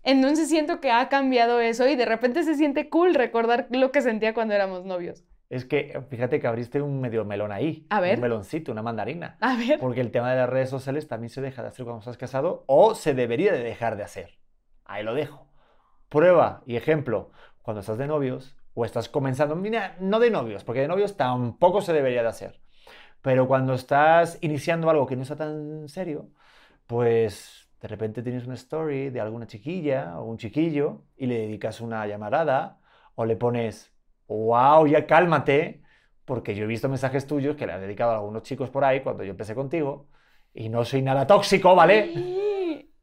Entonces 0.04 0.50
siento 0.50 0.82
que 0.82 0.92
ha 0.92 1.08
cambiado 1.08 1.60
eso 1.60 1.88
y 1.88 1.96
de 1.96 2.06
repente 2.06 2.44
se 2.44 2.56
siente 2.56 2.90
cool 2.90 3.16
recordar 3.16 3.68
lo 3.72 3.92
que 3.92 4.02
sentía 4.02 4.34
cuando 4.34 4.54
éramos 4.54 4.86
novios. 4.86 5.24
Es 5.50 5.66
que 5.66 6.02
fíjate 6.10 6.40
que 6.40 6.48
abriste 6.48 6.82
un 6.82 7.00
medio 7.00 7.26
melón 7.26 7.52
ahí. 7.52 7.86
A 7.90 8.02
ver. 8.02 8.16
Un 8.16 8.24
meloncito, 8.24 8.72
una 8.72 8.82
mandarina. 8.82 9.38
A 9.40 9.56
ver. 9.56 9.80
Porque 9.80 10.02
el 10.02 10.12
tema 10.12 10.32
de 10.32 10.38
las 10.38 10.50
redes 10.50 10.70
sociales 10.70 11.08
también 11.08 11.30
se 11.30 11.42
deja 11.42 11.62
de 11.62 11.70
hacer 11.70 11.86
cuando 11.86 12.00
estás 12.00 12.18
casado 12.18 12.64
o 12.68 12.96
se 12.96 13.14
debería 13.14 13.54
de 13.54 13.64
dejar 13.64 13.96
de 13.96 14.04
hacer. 14.04 14.40
Ahí 14.84 15.04
lo 15.04 15.14
dejo. 15.14 15.48
Prueba 16.10 16.64
y 16.66 16.76
ejemplo, 16.76 17.32
cuando 17.62 17.82
estás 17.82 17.98
de 17.98 18.08
novios 18.08 18.58
o 18.74 18.84
estás 18.84 19.10
comenzando, 19.10 19.56
mira, 19.56 19.96
no 20.00 20.20
de 20.20 20.32
novios, 20.32 20.64
porque 20.64 20.82
de 20.82 20.88
novios 20.88 21.18
tampoco 21.18 21.82
se 21.82 21.94
debería 21.94 22.24
de 22.24 22.30
hacer. 22.30 22.63
Pero 23.24 23.48
cuando 23.48 23.74
estás 23.74 24.38
iniciando 24.42 24.90
algo 24.90 25.08
que 25.08 25.16
no 25.16 25.24
está 25.24 25.38
tan 25.38 25.88
serio, 25.88 26.30
pues 26.88 27.70
de 27.82 27.88
repente 27.88 28.22
tienes 28.22 28.46
una 28.46 28.56
story 28.56 29.12
de 29.12 29.22
alguna 29.22 29.48
chiquilla 29.48 30.20
o 30.20 30.26
un 30.26 30.38
chiquillo 30.38 31.04
y 31.18 31.28
le 31.28 31.40
dedicas 31.40 31.82
una 31.82 32.06
llamarada 32.06 32.82
o 33.16 33.26
le 33.26 33.38
pones, 33.38 33.94
wow, 34.28 34.86
ya 34.88 35.08
cálmate, 35.08 35.84
porque 36.26 36.54
yo 36.54 36.66
he 36.66 36.68
visto 36.68 36.90
mensajes 36.90 37.26
tuyos 37.26 37.56
que 37.56 37.66
le 37.66 37.74
has 37.74 37.82
dedicado 37.82 38.12
a 38.12 38.16
algunos 38.18 38.44
chicos 38.44 38.70
por 38.70 38.84
ahí 38.84 39.02
cuando 39.02 39.24
yo 39.24 39.32
empecé 39.32 39.56
contigo 39.56 40.10
y 40.54 40.68
no 40.70 40.84
soy 40.86 41.02
nada 41.02 41.26
tóxico, 41.26 41.76
¿vale? 41.76 42.12
Sí. 42.14 42.94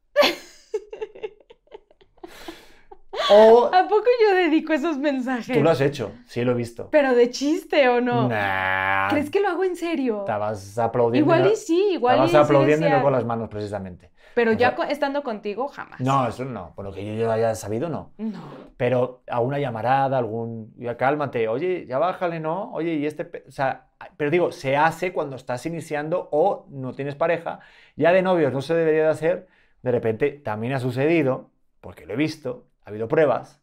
O 3.31 3.65
¿A 3.73 3.87
poco 3.87 4.05
yo 4.27 4.35
dedico 4.35 4.73
esos 4.73 4.97
mensajes? 4.97 5.55
tú 5.57 5.63
lo 5.63 5.69
has 5.69 5.81
hecho, 5.81 6.11
sí 6.25 6.43
lo 6.43 6.51
he 6.51 6.55
visto. 6.55 6.89
¿Pero 6.91 7.15
de 7.15 7.29
chiste 7.29 7.87
o 7.89 8.01
no? 8.01 8.27
Nah, 8.27 9.09
¿Crees 9.09 9.29
que 9.29 9.39
lo 9.39 9.49
hago 9.49 9.63
en 9.63 9.75
serio? 9.75 10.19
estabas 10.21 10.77
aplaudiendo. 10.77 11.33
Igual 11.33 11.51
y 11.51 11.55
sí, 11.55 11.89
igual 11.93 12.21
y 12.21 12.25
estabas 12.25 12.47
aplaudiendo 12.47 12.87
y 12.87 12.89
no 12.89 13.01
con 13.01 13.13
las 13.13 13.25
manos 13.25 13.49
precisamente. 13.49 14.11
Pero 14.33 14.51
o 14.51 14.53
ya 14.53 14.75
sea- 14.75 14.85
estando 14.89 15.23
contigo, 15.23 15.67
jamás. 15.67 15.99
No, 15.99 16.27
eso 16.27 16.45
no, 16.45 16.73
por 16.75 16.85
lo 16.85 16.93
que 16.93 17.05
yo 17.05 17.13
ya 17.13 17.33
haya 17.33 17.55
sabido, 17.55 17.89
no. 17.89 18.13
No. 18.17 18.39
Pero 18.77 19.23
a 19.29 19.39
una 19.41 19.59
llamarada, 19.59 20.17
algún, 20.17 20.73
ya 20.77 20.95
cálmate, 20.97 21.47
oye, 21.47 21.85
ya 21.85 21.97
bájale, 21.97 22.39
¿no? 22.39 22.71
Oye, 22.71 22.93
y 22.93 23.05
este, 23.05 23.25
pe-?" 23.25 23.43
o 23.47 23.51
sea, 23.51 23.87
pero 24.17 24.31
digo, 24.31 24.51
se 24.51 24.77
hace 24.77 25.11
cuando 25.13 25.35
estás 25.35 25.65
iniciando 25.65 26.29
o 26.31 26.65
no 26.69 26.93
tienes 26.93 27.15
pareja, 27.15 27.59
ya 27.95 28.11
de 28.13 28.21
novios 28.21 28.53
no 28.53 28.61
se 28.61 28.73
debería 28.73 29.03
de 29.03 29.09
hacer, 29.09 29.47
de 29.81 29.91
repente 29.91 30.31
también 30.31 30.73
ha 30.73 30.79
sucedido, 30.79 31.51
porque 31.81 32.05
lo 32.05 32.13
he 32.13 32.17
visto, 32.17 32.67
ha 32.85 32.89
habido 32.89 33.07
pruebas, 33.07 33.61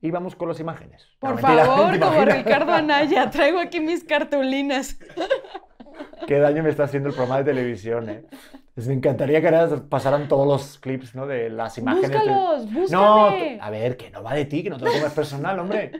y 0.00 0.10
vamos 0.10 0.36
con 0.36 0.48
las 0.48 0.60
imágenes. 0.60 1.08
No, 1.22 1.30
Por 1.30 1.42
mentira, 1.42 1.64
favor, 1.64 1.92
¿te 1.92 2.00
como? 2.00 2.24
Ricardo 2.24 2.72
Anaya, 2.72 3.30
traigo 3.30 3.58
aquí 3.58 3.80
mis 3.80 4.04
cartulinas. 4.04 4.98
Qué 6.26 6.38
daño 6.38 6.62
me 6.62 6.70
está 6.70 6.84
haciendo 6.84 7.08
el 7.10 7.14
programa 7.14 7.38
de 7.38 7.44
televisión, 7.44 8.08
¿eh? 8.10 8.24
Pues 8.74 8.88
me 8.88 8.94
encantaría 8.94 9.40
que 9.40 9.76
pasaran 9.88 10.26
todos 10.26 10.46
los 10.46 10.78
clips, 10.78 11.14
¿no? 11.14 11.26
De 11.26 11.48
las 11.50 11.78
imágenes. 11.78 12.10
de- 12.10 12.16
Búscalos, 12.18 12.90
No, 12.90 13.24
búscame. 13.30 13.58
a 13.60 13.70
ver, 13.70 13.96
que 13.96 14.10
no 14.10 14.22
va 14.22 14.34
de 14.34 14.44
ti, 14.46 14.62
que 14.64 14.70
no 14.70 14.78
te 14.78 14.86
lo 14.86 14.90
tomes 14.92 15.12
personal, 15.12 15.58
hombre. 15.60 15.92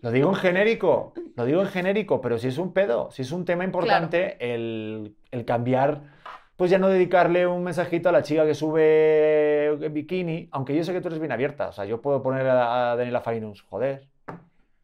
Lo 0.00 0.10
digo 0.10 0.30
en 0.30 0.36
genérico, 0.36 1.12
lo 1.36 1.44
digo 1.44 1.60
en 1.60 1.66
genérico, 1.68 2.22
pero 2.22 2.38
si 2.38 2.48
es 2.48 2.56
un 2.56 2.72
pedo, 2.72 3.10
si 3.10 3.20
es 3.22 3.32
un 3.32 3.44
tema 3.44 3.64
importante, 3.64 4.36
el, 4.54 5.14
el 5.30 5.44
cambiar, 5.44 6.00
pues 6.60 6.70
ya 6.70 6.76
no 6.76 6.90
dedicarle 6.90 7.46
un 7.46 7.64
mensajito 7.64 8.10
a 8.10 8.12
la 8.12 8.22
chica 8.22 8.44
que 8.44 8.54
sube 8.54 9.68
en 9.82 9.94
bikini, 9.94 10.50
aunque 10.52 10.76
yo 10.76 10.84
sé 10.84 10.92
que 10.92 11.00
tú 11.00 11.08
eres 11.08 11.18
bien 11.18 11.32
abierta, 11.32 11.68
o 11.68 11.72
sea, 11.72 11.86
yo 11.86 12.02
puedo 12.02 12.22
poner 12.22 12.46
a, 12.46 12.96
Daniela 12.96 13.22
Fainus, 13.22 13.62
joder, 13.62 14.08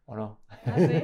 ¿o 0.07 0.15
no? 0.15 0.39
¿Ah, 0.49 0.73
sí? 0.75 1.03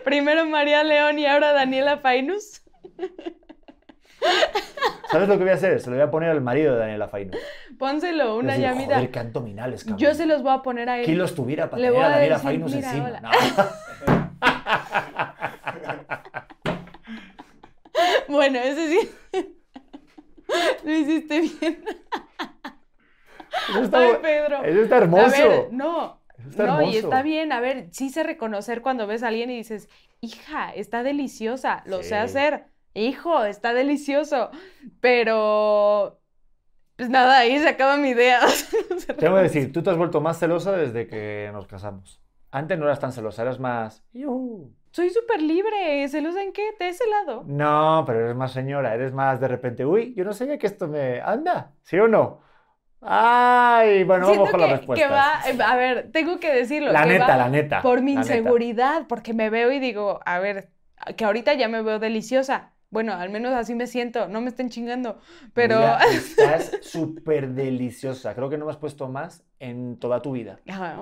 Primero 0.02 0.46
María 0.46 0.82
León 0.82 1.18
y 1.18 1.26
ahora 1.26 1.52
Daniela 1.52 1.98
Fainus. 1.98 2.62
¿Sabes 5.10 5.28
lo 5.28 5.36
que 5.36 5.44
voy 5.44 5.52
a 5.52 5.56
hacer? 5.56 5.78
Se 5.78 5.90
lo 5.90 5.96
voy 5.96 6.04
a 6.06 6.10
poner 6.10 6.30
al 6.30 6.40
marido 6.40 6.72
de 6.72 6.80
Daniela 6.80 7.08
Fainus. 7.08 7.36
Pónselo, 7.78 8.36
una 8.38 8.54
Decir, 8.54 8.64
llamada. 8.70 8.94
Joder, 8.94 9.10
qué 9.10 9.18
abdominales, 9.18 9.84
cabrón. 9.84 9.98
Yo 9.98 10.14
se 10.14 10.24
los 10.24 10.42
voy 10.42 10.54
a 10.54 10.62
poner 10.62 10.88
a 10.88 11.00
él. 11.00 11.04
¿Quién 11.04 11.18
los 11.18 11.34
tuviera 11.34 11.68
para 11.68 11.82
Le 11.82 11.88
tener 11.88 12.02
a 12.02 12.06
a 12.06 12.10
Daniela 12.12 12.36
decir, 12.36 12.48
Fainus 12.48 12.74
"Mira, 12.74 12.88
encima? 12.88 13.08
hola". 13.08 13.20
No. 13.20 13.30
Bueno, 18.30 18.58
ese 18.60 18.88
sí. 18.88 19.10
Lo 20.84 20.92
hiciste 20.92 21.40
bien. 21.40 21.84
Eso 23.70 23.82
está, 23.82 23.98
Ay, 23.98 24.12
Pedro. 24.22 24.64
eso 24.64 24.80
está 24.82 24.94
A 24.96 24.98
hermoso. 24.98 25.30
ver, 25.48 25.72
no. 25.72 26.20
Eso 26.38 26.48
está 26.50 26.66
no, 26.66 26.82
y 26.82 26.96
está 26.96 27.22
bien. 27.22 27.52
A 27.52 27.60
ver, 27.60 27.88
sí 27.92 28.10
sé 28.10 28.22
reconocer 28.22 28.82
cuando 28.82 29.06
ves 29.06 29.22
a 29.22 29.28
alguien 29.28 29.50
y 29.50 29.56
dices, 29.56 29.88
hija, 30.20 30.72
está 30.72 31.02
deliciosa, 31.02 31.82
lo 31.86 32.02
sé 32.02 32.16
hacer. 32.16 32.66
Hijo, 32.94 33.44
está 33.44 33.72
delicioso. 33.74 34.50
Pero, 35.00 36.20
pues 36.96 37.08
nada, 37.10 37.38
ahí 37.38 37.58
se 37.58 37.68
acaba 37.68 37.96
mi 37.96 38.10
idea. 38.10 38.40
Tengo 39.18 39.36
que 39.36 39.42
decir, 39.42 39.72
tú 39.72 39.82
te 39.82 39.90
has 39.90 39.96
vuelto 39.96 40.20
más 40.20 40.38
celosa 40.38 40.72
desde 40.72 41.06
que 41.06 41.50
nos 41.52 41.66
casamos. 41.66 42.20
Antes 42.50 42.78
no 42.78 42.86
eras 42.86 42.98
tan 43.00 43.12
celosa, 43.12 43.42
eras 43.42 43.60
más... 43.60 44.02
Soy 44.92 45.10
súper 45.10 45.40
libre, 45.42 46.08
¿celosa 46.08 46.42
en 46.42 46.52
qué? 46.52 46.62
De 46.78 46.88
ese 46.88 47.04
lado. 47.08 47.44
No, 47.46 48.04
pero 48.06 48.20
eres 48.24 48.36
más 48.36 48.52
señora, 48.52 48.94
eres 48.94 49.12
más 49.12 49.40
de 49.40 49.48
repente, 49.48 49.84
uy, 49.86 50.14
yo 50.14 50.24
no 50.24 50.32
sabía 50.32 50.58
que 50.58 50.66
esto 50.66 50.88
me 50.88 51.20
anda, 51.20 51.74
¿sí 51.82 51.98
o 51.98 52.08
no? 52.08 52.40
Ay, 53.02 54.04
bueno, 54.04 54.26
Siento 54.26 54.44
vamos 54.44 54.50
con 54.50 54.60
que, 54.60 54.66
las 54.66 54.70
respuestas. 54.70 55.08
que 55.08 55.12
va, 55.14 55.40
eh, 55.46 55.58
a 55.72 55.76
ver, 55.76 56.10
tengo 56.12 56.38
que 56.38 56.52
decirlo. 56.52 56.92
La 56.92 57.06
que 57.06 57.06
neta, 57.06 57.26
va 57.28 57.36
la 57.36 57.48
neta. 57.48 57.80
Por 57.80 58.02
mi 58.02 58.14
la 58.14 58.20
neta. 58.24 58.36
inseguridad, 58.36 59.06
porque 59.08 59.32
me 59.34 59.48
veo 59.50 59.72
y 59.72 59.78
digo, 59.78 60.20
a 60.26 60.38
ver, 60.38 60.70
que 61.16 61.24
ahorita 61.24 61.54
ya 61.54 61.68
me 61.68 61.82
veo 61.82 61.98
deliciosa. 61.98 62.74
Bueno, 62.90 63.14
al 63.14 63.30
menos 63.30 63.54
así 63.54 63.74
me 63.74 63.86
siento, 63.86 64.28
no 64.28 64.40
me 64.40 64.48
estén 64.48 64.68
chingando. 64.68 65.20
Pero. 65.54 65.76
Mira, 65.78 65.98
estás 66.12 66.76
súper 66.82 67.50
deliciosa. 67.50 68.34
Creo 68.34 68.50
que 68.50 68.58
no 68.58 68.66
me 68.66 68.72
has 68.72 68.76
puesto 68.78 69.08
más 69.08 69.44
en 69.60 69.98
toda 69.98 70.20
tu 70.22 70.32
vida. 70.32 70.60
Ah, 70.68 70.96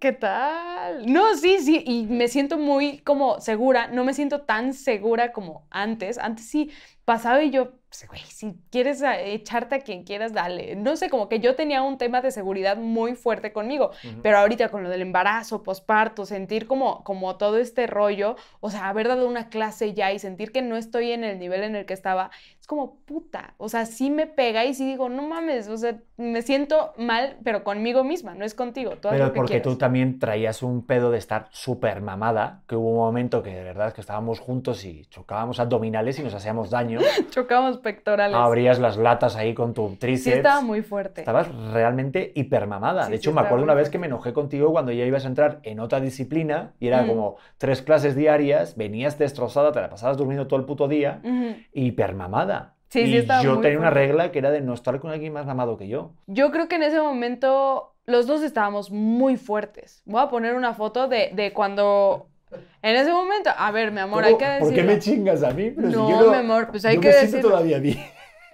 ¿Qué 0.00 0.12
tal? 0.12 1.10
No, 1.12 1.36
sí, 1.36 1.58
sí, 1.60 1.82
y 1.84 2.04
me 2.04 2.28
siento 2.28 2.56
muy 2.56 2.98
como 3.00 3.40
segura, 3.40 3.88
no 3.88 4.04
me 4.04 4.14
siento 4.14 4.42
tan 4.42 4.72
segura 4.74 5.32
como 5.32 5.66
antes. 5.70 6.18
Antes 6.18 6.46
sí 6.46 6.70
pasaba 7.08 7.42
y 7.42 7.48
yo, 7.48 7.70
pues, 7.88 8.06
güey, 8.06 8.20
si 8.20 8.54
quieres 8.70 9.02
echarte 9.02 9.76
a 9.76 9.80
quien 9.80 10.04
quieras, 10.04 10.34
dale. 10.34 10.76
No 10.76 10.94
sé, 10.94 11.08
como 11.08 11.30
que 11.30 11.40
yo 11.40 11.56
tenía 11.56 11.80
un 11.80 11.96
tema 11.96 12.20
de 12.20 12.30
seguridad 12.30 12.76
muy 12.76 13.14
fuerte 13.14 13.50
conmigo, 13.50 13.92
Ujú. 14.04 14.20
pero 14.22 14.36
ahorita 14.36 14.68
con 14.68 14.82
lo 14.82 14.90
del 14.90 15.00
embarazo, 15.00 15.62
posparto, 15.62 16.26
sentir 16.26 16.66
como, 16.66 17.02
como 17.04 17.36
todo 17.36 17.56
este 17.56 17.86
rollo, 17.86 18.36
o 18.60 18.68
sea, 18.68 18.90
haber 18.90 19.08
dado 19.08 19.26
una 19.26 19.48
clase 19.48 19.94
ya 19.94 20.12
y 20.12 20.18
sentir 20.18 20.52
que 20.52 20.60
no 20.60 20.76
estoy 20.76 21.12
en 21.12 21.24
el 21.24 21.38
nivel 21.38 21.62
en 21.62 21.76
el 21.76 21.86
que 21.86 21.94
estaba, 21.94 22.30
es 22.60 22.66
como 22.66 22.96
puta, 23.06 23.54
o 23.56 23.70
sea, 23.70 23.86
sí 23.86 24.10
me 24.10 24.26
pega 24.26 24.66
y 24.66 24.74
sí 24.74 24.84
digo, 24.84 25.08
no 25.08 25.22
mames, 25.22 25.68
o 25.68 25.78
sea, 25.78 25.98
me 26.18 26.42
siento 26.42 26.92
mal, 26.98 27.38
pero 27.42 27.64
conmigo 27.64 28.04
misma, 28.04 28.34
no 28.34 28.44
es 28.44 28.52
contigo, 28.52 28.92
haz 28.92 28.98
Pero 29.00 29.26
lo 29.28 29.32
que 29.32 29.36
porque 29.38 29.60
tú 29.60 29.76
también 29.76 30.18
traías 30.18 30.62
un 30.62 30.84
pedo 30.84 31.10
de 31.10 31.16
estar 31.16 31.48
súper 31.52 32.02
mamada, 32.02 32.64
que 32.68 32.76
hubo 32.76 32.90
un 32.90 32.98
momento 32.98 33.42
que 33.42 33.54
de 33.54 33.64
verdad 33.64 33.94
que 33.94 34.02
estábamos 34.02 34.40
juntos 34.40 34.84
y 34.84 35.06
chocábamos 35.06 35.58
abdominales 35.58 36.18
y 36.18 36.22
nos 36.22 36.34
hacíamos 36.34 36.68
daño. 36.68 36.97
Chocamos 37.30 37.78
pectorales. 37.78 38.36
Abrías 38.36 38.78
las 38.78 38.96
latas 38.96 39.36
ahí 39.36 39.54
con 39.54 39.74
tu 39.74 39.88
Sí, 39.90 39.96
tríceps. 39.96 40.36
estaba 40.38 40.60
muy 40.60 40.82
fuerte. 40.82 41.20
Estabas 41.22 41.48
realmente 41.72 42.32
hipermamada. 42.34 43.04
Sí, 43.04 43.10
de 43.12 43.16
sí, 43.16 43.20
hecho, 43.20 43.30
me 43.30 43.34
estaba 43.34 43.46
acuerdo 43.48 43.64
una 43.64 43.74
vez 43.74 43.90
que 43.90 43.98
me 43.98 44.06
enojé 44.06 44.32
contigo 44.32 44.72
cuando 44.72 44.92
ya 44.92 45.04
ibas 45.04 45.24
a 45.24 45.28
entrar 45.28 45.60
en 45.62 45.80
otra 45.80 46.00
disciplina 46.00 46.72
y 46.80 46.88
era 46.88 47.02
Mm. 47.02 47.06
como 47.08 47.36
tres 47.58 47.82
clases 47.82 48.14
diarias, 48.16 48.76
venías 48.76 49.18
destrozada, 49.18 49.72
te 49.72 49.80
la 49.80 49.90
pasabas 49.90 50.16
durmiendo 50.16 50.46
todo 50.46 50.58
el 50.60 50.66
puto 50.66 50.88
día, 50.88 51.20
Ujú. 51.24 51.54
hipermamada. 51.72 52.74
Sí, 52.90 53.04
sí, 53.04 53.12
y 53.12 53.16
estaba 53.18 53.42
yo 53.42 53.54
muy 53.54 53.62
tenía 53.62 53.78
una 53.78 53.88
fuerte. 53.90 54.06
regla 54.06 54.32
que 54.32 54.38
era 54.38 54.50
de 54.50 54.60
no 54.62 54.72
estar 54.72 54.98
con 55.00 55.10
alguien 55.10 55.32
más 55.32 55.44
mamado 55.44 55.76
que 55.76 55.88
yo. 55.88 56.12
Yo 56.26 56.50
creo 56.50 56.68
que 56.68 56.76
en 56.76 56.84
ese 56.84 56.98
momento 57.00 57.94
los 58.06 58.26
dos 58.26 58.42
estábamos 58.42 58.90
muy 58.90 59.36
fuertes. 59.36 60.02
Voy 60.06 60.22
a 60.22 60.28
poner 60.30 60.54
una 60.54 60.72
foto 60.72 61.06
de, 61.08 61.30
de 61.34 61.52
cuando... 61.52 62.28
En 62.82 62.96
ese 62.96 63.10
momento, 63.12 63.50
a 63.56 63.70
ver, 63.70 63.90
mi 63.92 64.00
amor, 64.00 64.24
hay 64.24 64.36
que 64.36 64.56
¿Por 64.60 64.72
qué 64.72 64.82
me 64.82 64.98
chingas 64.98 65.42
a 65.42 65.50
mí? 65.50 65.70
Pero 65.70 65.88
si 65.90 65.96
No, 65.96 66.08
yo 66.10 66.20
no- 66.22 66.30
mi 66.30 66.36
amor, 66.38 66.68
pues 66.70 66.84
hay 66.84 66.94
yo 66.96 67.00
que 67.00 67.08
me 67.08 67.12
siento 67.14 67.36
decirlo. 67.36 67.50
todavía 67.50 67.78
bien. 67.78 67.98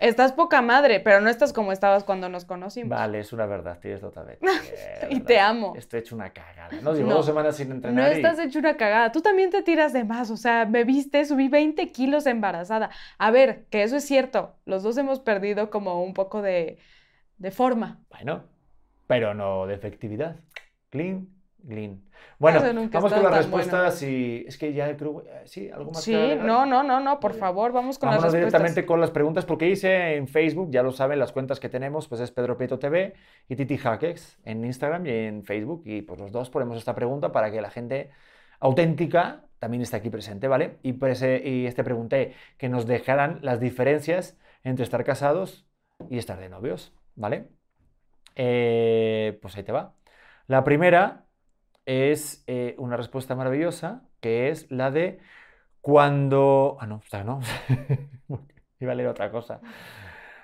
Estás 0.01 0.33
poca 0.33 0.61
madre, 0.61 1.01
pero 1.01 1.21
no 1.21 1.31
estás 1.31 1.53
como 1.53 1.73
estabas 1.73 2.05
cuando 2.05 2.29
nos 2.29 2.45
conocimos. 2.45 2.91
Vale, 2.91 3.21
es 3.21 3.33
una 3.33 3.47
verdad, 3.47 3.79
tienes 3.81 4.01
totalmente. 4.01 4.45
Y 5.11 5.21
te 5.21 5.39
amo. 5.39 5.75
Estoy 5.77 6.01
hecho 6.01 6.15
una 6.15 6.31
cagada. 6.31 6.69
No, 6.83 6.93
llevo 6.95 7.09
No. 7.11 7.15
dos 7.17 7.27
semanas 7.27 7.57
sin 7.57 7.69
No 7.69 7.75
entrenar. 7.77 8.13
y- 8.13 8.17
estás 8.17 8.39
hecho 8.39 8.59
una 8.59 8.77
cagada. 8.77 9.13
Tú 9.13 9.23
también 9.23 9.51
te 9.51 9.63
tiras 9.63 9.93
de 9.93 10.05
más. 10.05 10.31
O 10.31 10.37
sea, 10.37 10.67
me 10.67 10.85
viste, 10.85 11.25
subí 11.25 11.49
20 11.49 11.91
kilos 11.93 12.27
embarazada. 12.27 12.91
A 13.19 13.31
ver, 13.31 13.65
que 13.71 13.83
eso 13.83 13.97
es 13.97 14.05
cierto. 14.05 14.57
Los 14.67 14.83
dos 14.83 14.99
hemos 14.99 15.21
perdido 15.21 15.71
como 15.71 16.03
un 16.03 16.13
poco 16.13 16.43
de, 16.43 16.79
de 17.39 17.51
forma. 17.51 18.01
Bueno, 18.11 18.45
pero 19.07 19.33
no 19.33 19.67
de 19.67 19.75
efectividad. 19.75 20.37
Clean, 20.91 21.29
Bueno, 22.39 22.61
vamos 22.93 23.13
con 23.13 23.23
las 23.23 23.31
bueno. 23.31 23.37
respuestas 23.37 24.03
y 24.03 24.45
es 24.47 24.59
que 24.59 24.73
ya 24.73 24.97
creo, 24.97 25.23
eh, 25.27 25.43
sí, 25.47 25.71
algo 25.71 25.93
más 25.93 26.05
Sí, 26.05 26.13
no, 26.37 26.67
no, 26.67 26.83
no, 26.83 27.01
no, 27.01 27.21
por 27.21 27.31
Vale. 27.33 27.41
favor, 27.41 27.73
vamos 27.73 27.99
con 27.99 28.09
Vámonos 28.09 28.25
las 28.25 28.33
respuestas. 28.33 28.63
directamente 28.63 28.87
con 28.87 29.01
las 29.01 29.11
preguntas 29.11 29.45
porque 29.47 29.69
hice 29.69 30.17
en 30.17 30.29
Facebook, 30.29 30.71
ya 30.71 30.83
lo 30.83 30.93
saben, 30.93 31.19
las 31.19 31.33
cuentas 31.33 31.61
que 31.61 31.69
tenemos, 31.69 32.09
pues 32.09 32.21
es 32.21 32.31
Pedro 32.33 32.57
Prieto 32.57 32.79
TV 32.79 33.15
y 33.49 33.57
Titi 33.57 33.79
Hackex 33.79 34.41
en 34.45 34.65
Instagram 34.65 35.07
y 35.07 35.11
en 35.11 35.45
Facebook 35.45 35.83
y 35.87 36.03
pues 36.03 36.21
los 36.21 36.33
dos 36.33 36.51
ponemos 36.51 36.77
esta 36.77 36.95
pregunta 36.95 37.33
para 37.33 37.51
que 37.51 37.61
la 37.63 37.71
gente 37.71 38.11
auténtica 38.61 39.45
también 39.59 39.83
esté 39.83 39.97
aquí 39.97 40.11
presente, 40.11 40.49
¿vale? 40.49 40.79
Y, 40.83 40.91
y 40.93 41.67
este 41.67 41.85
pregunté 41.85 42.35
que 42.59 42.69
nos 42.69 42.87
dejaran 42.87 43.39
las 43.43 43.61
diferencias 43.61 44.37
entre 44.63 44.85
estar 44.85 45.05
casados 45.05 45.67
y 46.11 46.19
estar 46.19 46.39
de 46.39 46.49
novios, 46.51 46.93
¿vale? 47.15 47.49
Eh, 48.37 49.39
pues 49.43 49.57
ahí 49.57 49.63
te 49.63 49.73
va. 49.73 49.95
La 50.47 50.65
primera 50.65 51.24
es 51.87 52.45
eh, 52.47 52.75
una 52.79 52.97
respuesta 52.97 53.35
maravillosa, 53.35 54.03
que 54.21 54.49
es 54.49 54.71
la 54.71 54.91
de 54.91 55.19
cuando... 55.81 56.77
Ah, 56.81 56.87
no, 56.87 57.01
esta 57.05 57.25
no. 57.25 57.41
Iba 58.81 58.93
a 58.93 58.95
leer 58.95 59.09
otra 59.09 59.31
cosa. 59.31 59.61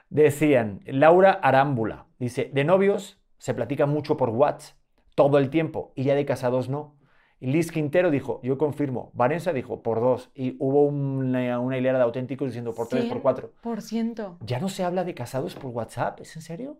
Decían, 0.08 0.80
Laura 0.86 1.32
Arámbula, 1.32 2.06
dice, 2.18 2.50
de 2.52 2.64
novios 2.64 3.20
se 3.38 3.54
platica 3.54 3.86
mucho 3.86 4.16
por 4.16 4.30
WhatsApp 4.30 4.76
todo 5.14 5.38
el 5.38 5.50
tiempo 5.50 5.92
y 5.96 6.04
ya 6.04 6.14
de 6.14 6.24
casados 6.24 6.68
no. 6.68 6.96
Liz 7.40 7.72
Quintero 7.72 8.10
dijo, 8.10 8.40
yo 8.42 8.58
confirmo. 8.58 9.10
Vanessa 9.14 9.52
dijo, 9.52 9.82
por 9.82 10.00
dos. 10.00 10.30
Y 10.34 10.56
hubo 10.58 10.84
una, 10.84 11.58
una 11.58 11.78
hilera 11.78 11.98
de 11.98 12.04
auténticos 12.04 12.48
diciendo 12.48 12.74
por 12.74 12.88
tres, 12.88 13.06
por 13.06 13.22
cuatro. 13.22 13.52
Por 13.62 13.80
ciento. 13.80 14.38
¿Ya 14.40 14.60
no 14.60 14.68
se 14.68 14.84
habla 14.84 15.04
de 15.04 15.14
casados 15.14 15.54
por 15.54 15.70
WhatsApp? 15.70 16.20
¿Es 16.20 16.36
en 16.36 16.42
serio? 16.42 16.78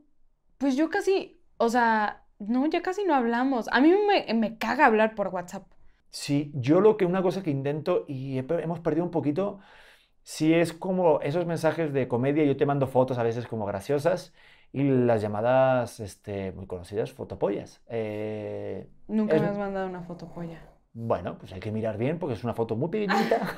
Pues 0.59 0.77
yo 0.77 0.91
casi, 0.91 1.41
o 1.57 1.71
sea, 1.71 2.25
no, 2.41 2.67
ya 2.67 2.83
casi 2.83 3.05
no 3.05 3.15
hablamos. 3.15 3.69
A 3.73 3.81
mí 3.81 3.93
me, 4.09 4.33
me 4.35 4.59
caga 4.59 4.87
hablar 4.87 5.15
por 5.15 5.29
WhatsApp. 5.29 5.65
Sí, 6.11 6.51
yo 6.55 6.81
lo 6.81 6.97
que 6.97 7.05
una 7.07 7.23
cosa 7.23 7.43
que 7.43 7.51
intento 7.51 8.05
y 8.09 8.39
he 8.39 8.45
hemos 8.63 8.81
perdido 8.81 9.05
un 9.05 9.11
poquito, 9.13 9.61
sí 10.23 10.55
es 10.55 10.73
como 10.73 11.21
esos 11.23 11.47
mensajes 11.47 11.93
de 11.93 12.09
comedia, 12.09 12.45
yo 12.45 12.57
te 12.57 12.67
mando 12.67 12.87
fotos 12.89 13.19
a 13.19 13.23
veces 13.25 13.47
como 13.47 13.67
graciosas 13.67 14.33
y 14.73 14.85
las 14.85 15.23
llamadas 15.23 16.01
este, 16.01 16.53
muy 16.53 16.67
conocidas, 16.67 17.13
fotopollas. 17.13 17.83
Eh, 17.89 18.89
Nunca 19.09 19.37
Es- 19.37 19.43
me 19.43 19.49
has 19.49 19.59
mandado 19.59 19.89
una 19.89 20.03
foto 20.03 20.29
polla. 20.33 20.61
bueno, 20.93 21.37
pues 21.39 21.53
hay 21.53 21.61
que 21.61 21.71
mirar 21.73 21.97
bien 21.99 22.19
porque 22.19 22.35
es 22.35 22.45
una 22.45 22.55
foto 22.55 22.77
muy 22.77 22.89
pequeñita. 22.91 23.41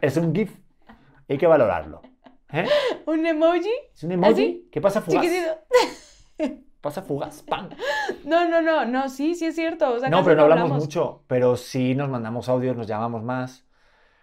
es 0.00 0.16
un 0.16 0.34
GIF, 0.34 0.56
hay 1.28 1.38
que 1.38 1.46
valorarlo. 1.46 2.02
¿eh? 2.52 2.66
¿Un 3.06 3.24
emoji? 3.26 3.70
Es 3.94 4.04
un 4.04 4.12
emoji 4.12 4.32
¿Así? 4.32 4.68
que 4.70 4.80
pasa 4.80 5.00
fugaz. 5.00 5.22
Chiquitito. 5.22 5.50
Pasa 6.84 7.02
fugaz, 7.02 7.42
¡pam! 7.42 7.70
No, 8.24 8.48
no, 8.48 8.60
no, 8.62 8.84
no, 8.84 9.08
sí, 9.08 9.34
sí 9.34 9.46
es 9.46 9.54
cierto. 9.56 9.92
O 9.94 9.98
sea, 9.98 10.08
No, 10.10 10.22
pero 10.24 10.36
no 10.36 10.42
hablamos 10.42 10.64
hablamos. 10.64 10.84
mucho, 10.84 11.24
pero 11.26 11.56
sí 11.56 11.94
nos 11.94 12.08
mandamos 12.10 12.48
audios, 12.48 12.76
nos 12.76 12.86
llamamos 12.86 13.22
más. 13.22 13.64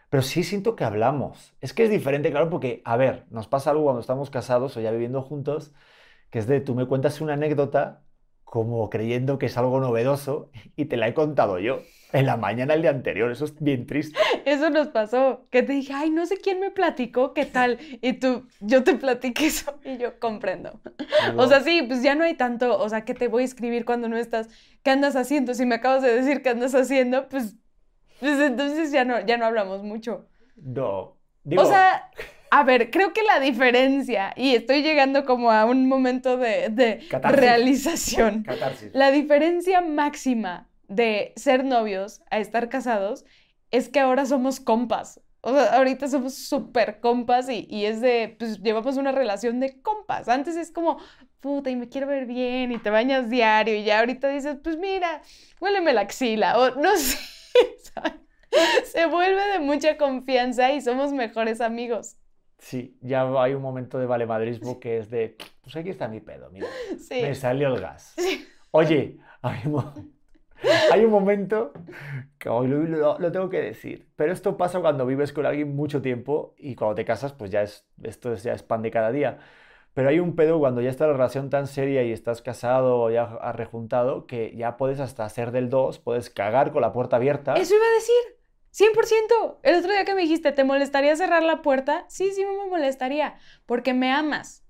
Pero 0.10 0.24
sí 0.24 0.44
siento 0.44 0.76
que 0.76 0.84
hablamos. 0.84 1.54
Es 1.62 1.74
que 1.74 1.84
es 1.86 1.90
diferente, 1.90 2.32
claro, 2.32 2.50
porque, 2.50 2.82
a 2.86 2.98
ver, 2.98 3.26
nos 3.30 3.48
pasa 3.48 3.72
algo 3.72 3.84
cuando 3.86 4.02
estamos 4.02 4.30
casados 4.30 4.76
o 4.78 4.82
ya 4.82 4.92
viviendo 4.92 5.22
juntos, 5.22 5.74
que 6.30 6.40
es 6.40 6.48
de 6.48 6.62
tú 6.62 6.76
me 6.76 6.88
cuentas 6.88 7.22
una 7.22 7.34
anécdota 7.34 8.04
como 8.52 8.90
creyendo 8.90 9.40
que 9.40 9.46
es 9.46 9.58
algo 9.58 9.80
novedoso 9.80 10.52
y 10.76 10.84
te 10.84 10.98
la 10.98 11.08
he 11.08 11.14
contado 11.14 11.58
yo 11.58 11.84
en 12.12 12.26
la 12.26 12.36
mañana 12.36 12.74
el 12.74 12.82
día 12.82 12.92
anterior. 12.92 13.32
Eso 13.32 13.46
es 13.46 13.56
bien 13.64 13.86
triste. 13.88 14.20
Eso 14.44 14.70
nos 14.70 14.90
pasó, 14.90 15.48
que 15.52 15.64
te 15.64 15.72
dije, 15.72 15.94
ay, 15.94 16.10
no 16.10 16.26
sé 16.26 16.36
quién 16.36 16.60
me 16.60 16.70
platicó, 16.70 17.34
qué 17.34 17.46
tal. 17.46 17.80
Y 18.02 18.12
tú, 18.12 18.50
yo 18.60 18.84
te 18.84 18.96
platiqué 18.96 19.46
eso 19.46 19.80
y 19.86 19.98
yo 19.98 20.20
comprendo. 20.20 20.82
O 21.38 21.48
sea, 21.48 21.62
sí, 21.62 21.82
pues 21.88 22.04
ya 22.04 22.14
no 22.14 22.26
hay 22.26 22.34
tanto, 22.34 22.78
o 22.78 22.90
sea, 22.90 23.06
¿qué 23.06 23.14
te 23.14 23.30
voy 23.30 23.44
a 23.44 23.46
escribir 23.46 23.86
cuando 23.86 24.10
no 24.10 24.18
estás? 24.18 24.50
¿Qué 24.84 24.92
andas 24.92 25.16
haciendo? 25.16 25.54
Si 25.54 25.66
me 25.66 25.76
acabas 25.76 26.02
de 26.02 26.14
decir 26.14 26.42
qué 26.42 26.50
andas 26.50 26.76
haciendo, 26.76 27.30
pues, 27.30 27.56
pues 28.20 28.38
entonces 28.38 28.92
ya 28.92 29.06
no, 29.06 29.26
ya 29.26 29.38
no 29.38 29.46
hablamos 29.46 29.82
mucho. 29.82 30.28
no. 30.58 31.18
Digo, 31.46 31.64
O 31.64 31.66
sea, 31.66 32.12
a 32.52 32.64
ver, 32.64 32.92
creo 32.92 33.14
que 33.14 33.24
la 33.24 33.40
diferencia, 33.40 34.34
y 34.36 34.56
estoy 34.56 34.84
llegando 34.84 35.26
como 35.26 35.52
a 35.52 35.66
un 35.66 35.88
momento 35.88 36.38
de, 36.38 36.70
de 36.70 37.02
Catarsis. 37.10 37.40
realización, 37.42 38.44
catarsis. 38.44 38.92
la 38.94 39.12
diferencia 39.12 39.82
máxima 39.82 40.70
de 40.90 41.34
ser 41.38 41.64
novios 41.66 42.22
a 42.30 42.40
estar 42.40 42.70
casados 42.70 43.26
es 43.72 43.90
que 43.90 44.02
ahora 44.02 44.26
somos 44.26 44.60
compas. 44.60 45.22
O 45.42 45.54
sea, 45.54 45.76
ahorita 45.78 46.08
somos 46.10 46.36
súper 46.36 47.00
compas 47.00 47.50
y, 47.50 47.68
y 47.70 47.86
es 47.86 48.02
de, 48.02 48.36
pues 48.38 48.60
llevamos 48.62 48.98
una 48.98 49.12
relación 49.14 49.60
de 49.62 49.82
compas. 49.82 50.28
Antes 50.30 50.56
es 50.58 50.72
como, 50.72 51.00
puta, 51.40 51.70
y 51.72 51.76
me 51.78 51.90
quiero 51.90 52.08
ver 52.08 52.26
bien 52.28 52.72
y 52.74 52.80
te 52.80 52.90
bañas 52.92 53.30
diario 53.30 53.76
y 53.76 53.84
ya 53.86 54.00
ahorita 54.00 54.28
dices, 54.30 54.58
pues 54.64 54.78
mira, 54.78 55.22
huéleme 55.62 55.94
la 55.94 56.02
axila 56.02 56.60
o 56.60 56.76
no 56.76 56.96
sé, 56.98 57.18
¿sabes? 57.94 58.14
Se 58.92 59.06
vuelve 59.08 59.42
de 59.54 59.60
mucha 59.60 59.98
confianza 59.98 60.72
y 60.74 60.82
somos 60.82 61.14
mejores 61.14 61.62
amigos. 61.62 62.18
Sí, 62.62 62.96
ya 63.02 63.24
hay 63.42 63.56
un 63.56 63.62
momento 63.62 63.98
de 63.98 64.06
valemadrismo 64.06 64.80
que 64.80 65.00
es 65.00 65.10
de, 65.10 65.36
pues 65.62 65.76
aquí 65.76 65.90
está 65.90 66.08
mi 66.08 66.20
pedo, 66.20 66.50
mira. 66.52 66.68
Sí. 67.00 67.20
Me 67.22 67.34
salió 67.34 67.68
el 67.74 67.82
gas. 67.82 68.14
Oye, 68.70 69.18
hay 69.42 69.62
un, 69.66 69.72
mo- 69.72 69.94
hay 70.92 71.04
un 71.04 71.10
momento 71.12 71.74
que 72.38 72.50
hoy 72.50 72.68
lo, 72.68 72.84
lo- 72.84 73.18
lo 73.18 73.32
tengo 73.32 73.50
que 73.50 73.60
decir, 73.62 74.08
pero 74.16 74.32
esto 74.32 74.58
pasa 74.58 74.80
cuando 74.80 75.08
vives 75.08 75.34
con 75.34 75.48
alguien 75.48 75.76
mucho 75.76 76.04
tiempo 76.04 76.54
y 76.56 76.76
cuando 76.76 76.94
te 76.96 77.04
casas, 77.04 77.34
pues 77.34 77.50
ya 77.50 77.64
es, 77.64 77.88
esto 78.04 78.32
es, 78.32 78.44
ya 78.44 78.54
es 78.54 78.62
pan 78.62 78.84
de 78.84 78.92
cada 78.92 79.12
día. 79.12 79.40
Pero 79.96 80.10
hay 80.10 80.20
un 80.20 80.36
pedo 80.36 80.60
cuando 80.60 80.82
ya 80.82 80.90
está 80.92 81.08
la 81.08 81.14
relación 81.14 81.50
tan 81.50 81.66
seria 81.68 82.04
y 82.04 82.12
estás 82.14 82.44
casado 82.44 83.00
o 83.02 83.10
ya 83.10 83.24
has 83.42 83.56
rejuntado 83.56 84.28
que 84.28 84.56
ya 84.56 84.78
puedes 84.78 85.00
hasta 85.00 85.26
hacer 85.26 85.52
del 85.52 85.70
2, 85.70 85.98
puedes 86.00 86.30
cagar 86.30 86.72
con 86.72 86.82
la 86.82 86.94
puerta 86.94 87.16
abierta. 87.18 87.56
Eso 87.56 87.74
iba 87.76 87.84
a 87.86 87.94
decir. 87.96 88.41
100%. 88.72 89.60
El 89.64 89.76
otro 89.76 89.92
día 89.92 90.06
que 90.06 90.16
me 90.16 90.22
dijiste, 90.22 90.52
¿te 90.52 90.64
molestaría 90.64 91.16
cerrar 91.16 91.44
la 91.44 91.62
puerta? 91.62 92.06
Sí, 92.08 92.32
sí 92.34 92.44
me 92.46 92.70
molestaría, 92.70 93.36
porque 93.66 93.94
me 93.94 94.12
amas. 94.12 94.64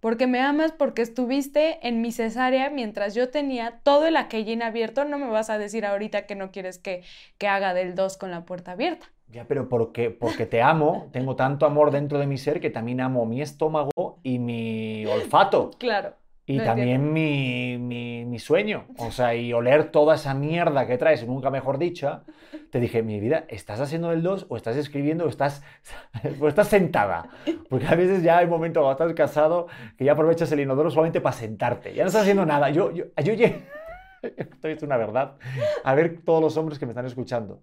Porque 0.00 0.26
me 0.26 0.40
amas, 0.40 0.72
porque 0.72 1.00
estuviste 1.00 1.86
en 1.88 2.02
mi 2.02 2.12
cesárea 2.12 2.68
mientras 2.68 3.14
yo 3.14 3.30
tenía 3.30 3.80
todo 3.84 4.06
el 4.06 4.16
aquellín 4.16 4.62
abierto. 4.62 5.06
No 5.06 5.18
me 5.18 5.28
vas 5.28 5.48
a 5.48 5.56
decir 5.56 5.86
ahorita 5.86 6.26
que 6.26 6.34
no 6.34 6.50
quieres 6.50 6.78
que, 6.78 7.02
que 7.38 7.48
haga 7.48 7.72
del 7.72 7.94
2 7.94 8.18
con 8.18 8.30
la 8.30 8.44
puerta 8.44 8.72
abierta. 8.72 9.06
Ya, 9.28 9.46
pero 9.48 9.68
porque, 9.68 10.10
porque 10.10 10.44
te 10.44 10.60
amo, 10.60 11.08
tengo 11.12 11.36
tanto 11.36 11.64
amor 11.64 11.90
dentro 11.90 12.18
de 12.18 12.26
mi 12.26 12.36
ser 12.36 12.60
que 12.60 12.68
también 12.68 13.00
amo 13.00 13.24
mi 13.24 13.40
estómago 13.40 14.18
y 14.22 14.38
mi 14.38 15.06
olfato. 15.06 15.70
Claro. 15.78 16.14
Y 16.46 16.58
Lo 16.58 16.64
también 16.64 17.12
mi, 17.12 17.78
mi- 17.78 18.24
mi 18.26 18.38
sueño. 18.38 18.84
O 18.98 19.10
sea, 19.10 19.34
y 19.34 19.52
oler 19.54 19.90
toda 19.90 20.16
esa 20.16 20.34
mierda 20.34 20.86
que 20.86 20.98
traes, 20.98 21.26
nunca 21.26 21.50
mejor 21.50 21.78
dicha. 21.78 22.24
Te 22.70 22.80
dije, 22.80 23.02
mi 23.02 23.18
vida, 23.18 23.44
¿estás 23.48 23.80
haciendo 23.80 24.12
el 24.12 24.22
2 24.22 24.46
o 24.50 24.56
estás 24.56 24.76
escribiendo 24.76 25.24
o 25.24 25.28
estás, 25.28 25.62
o 26.40 26.48
estás 26.48 26.68
sentada? 26.68 27.28
Porque 27.70 27.86
a 27.86 27.94
veces 27.94 28.22
ya 28.22 28.38
hay 28.38 28.46
momentos 28.46 28.82
cuando 28.82 29.04
estás 29.04 29.14
casado 29.16 29.68
que 29.96 30.04
ya 30.04 30.12
aprovechas 30.12 30.52
el 30.52 30.60
inodoro 30.60 30.90
solamente 30.90 31.20
para 31.22 31.34
sentarte. 31.34 31.94
Ya 31.94 32.02
no 32.02 32.08
estás 32.08 32.22
haciendo 32.22 32.44
nada. 32.44 32.68
Yo, 32.70 32.90
yo, 32.90 33.04
yo 33.16 33.32
llegué... 33.34 33.64
Esto 34.22 34.68
es 34.68 34.82
una 34.82 34.96
verdad. 34.96 35.36
A 35.82 35.94
ver 35.94 36.20
todos 36.24 36.42
los 36.42 36.56
hombres 36.56 36.78
que 36.78 36.86
me 36.86 36.92
están 36.92 37.06
escuchando. 37.06 37.62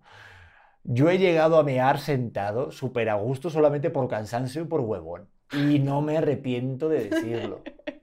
Yo 0.83 1.09
he 1.11 1.17
llegado 1.19 1.57
a 1.59 1.63
mear 1.63 1.99
sentado, 1.99 2.71
súper 2.71 3.09
a 3.09 3.15
gusto, 3.15 3.49
solamente 3.51 3.89
por 3.91 4.07
cansancio 4.07 4.63
y 4.63 4.65
por 4.65 4.81
huevón. 4.81 5.27
Y 5.53 5.79
no 5.79 6.01
me 6.01 6.17
arrepiento 6.17 6.89
de 6.89 7.09
decirlo. 7.09 7.61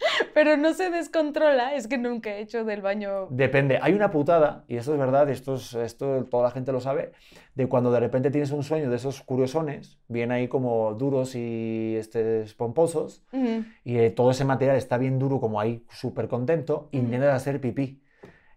Pero 0.34 0.56
no 0.56 0.72
se 0.74 0.90
descontrola, 0.90 1.74
es 1.74 1.86
que 1.88 1.98
nunca 1.98 2.30
he 2.30 2.40
hecho 2.40 2.64
del 2.64 2.82
baño. 2.82 3.26
Depende. 3.30 3.78
Hay 3.82 3.92
una 3.92 4.10
putada, 4.10 4.64
y 4.68 4.76
esto 4.76 4.92
es 4.92 4.98
verdad, 4.98 5.28
esto, 5.30 5.54
es- 5.54 5.74
esto 5.74 6.24
toda 6.30 6.44
la 6.44 6.50
gente 6.50 6.72
lo 6.72 6.80
sabe, 6.80 7.12
de 7.54 7.66
cuando 7.68 7.90
de 7.90 8.00
repente 8.00 8.30
tienes 8.30 8.50
un 8.50 8.62
sueño 8.62 8.88
de 8.90 8.96
esos 8.96 9.20
curiosones, 9.22 9.98
bien 10.08 10.32
ahí 10.32 10.48
como 10.48 10.94
duros 10.94 11.34
y 11.34 11.94
este, 11.96 12.44
pomposos, 12.56 13.24
y 13.84 13.98
eh, 13.98 14.10
todo 14.10 14.30
ese 14.30 14.44
material 14.44 14.76
está 14.76 14.96
bien 14.98 15.18
duro, 15.18 15.40
como 15.40 15.60
ahí 15.60 15.84
súper 15.90 16.28
contento, 16.28 16.88
Ujú. 16.92 16.96
intentas 17.04 17.34
hacer 17.34 17.60
pipí. 17.60 18.02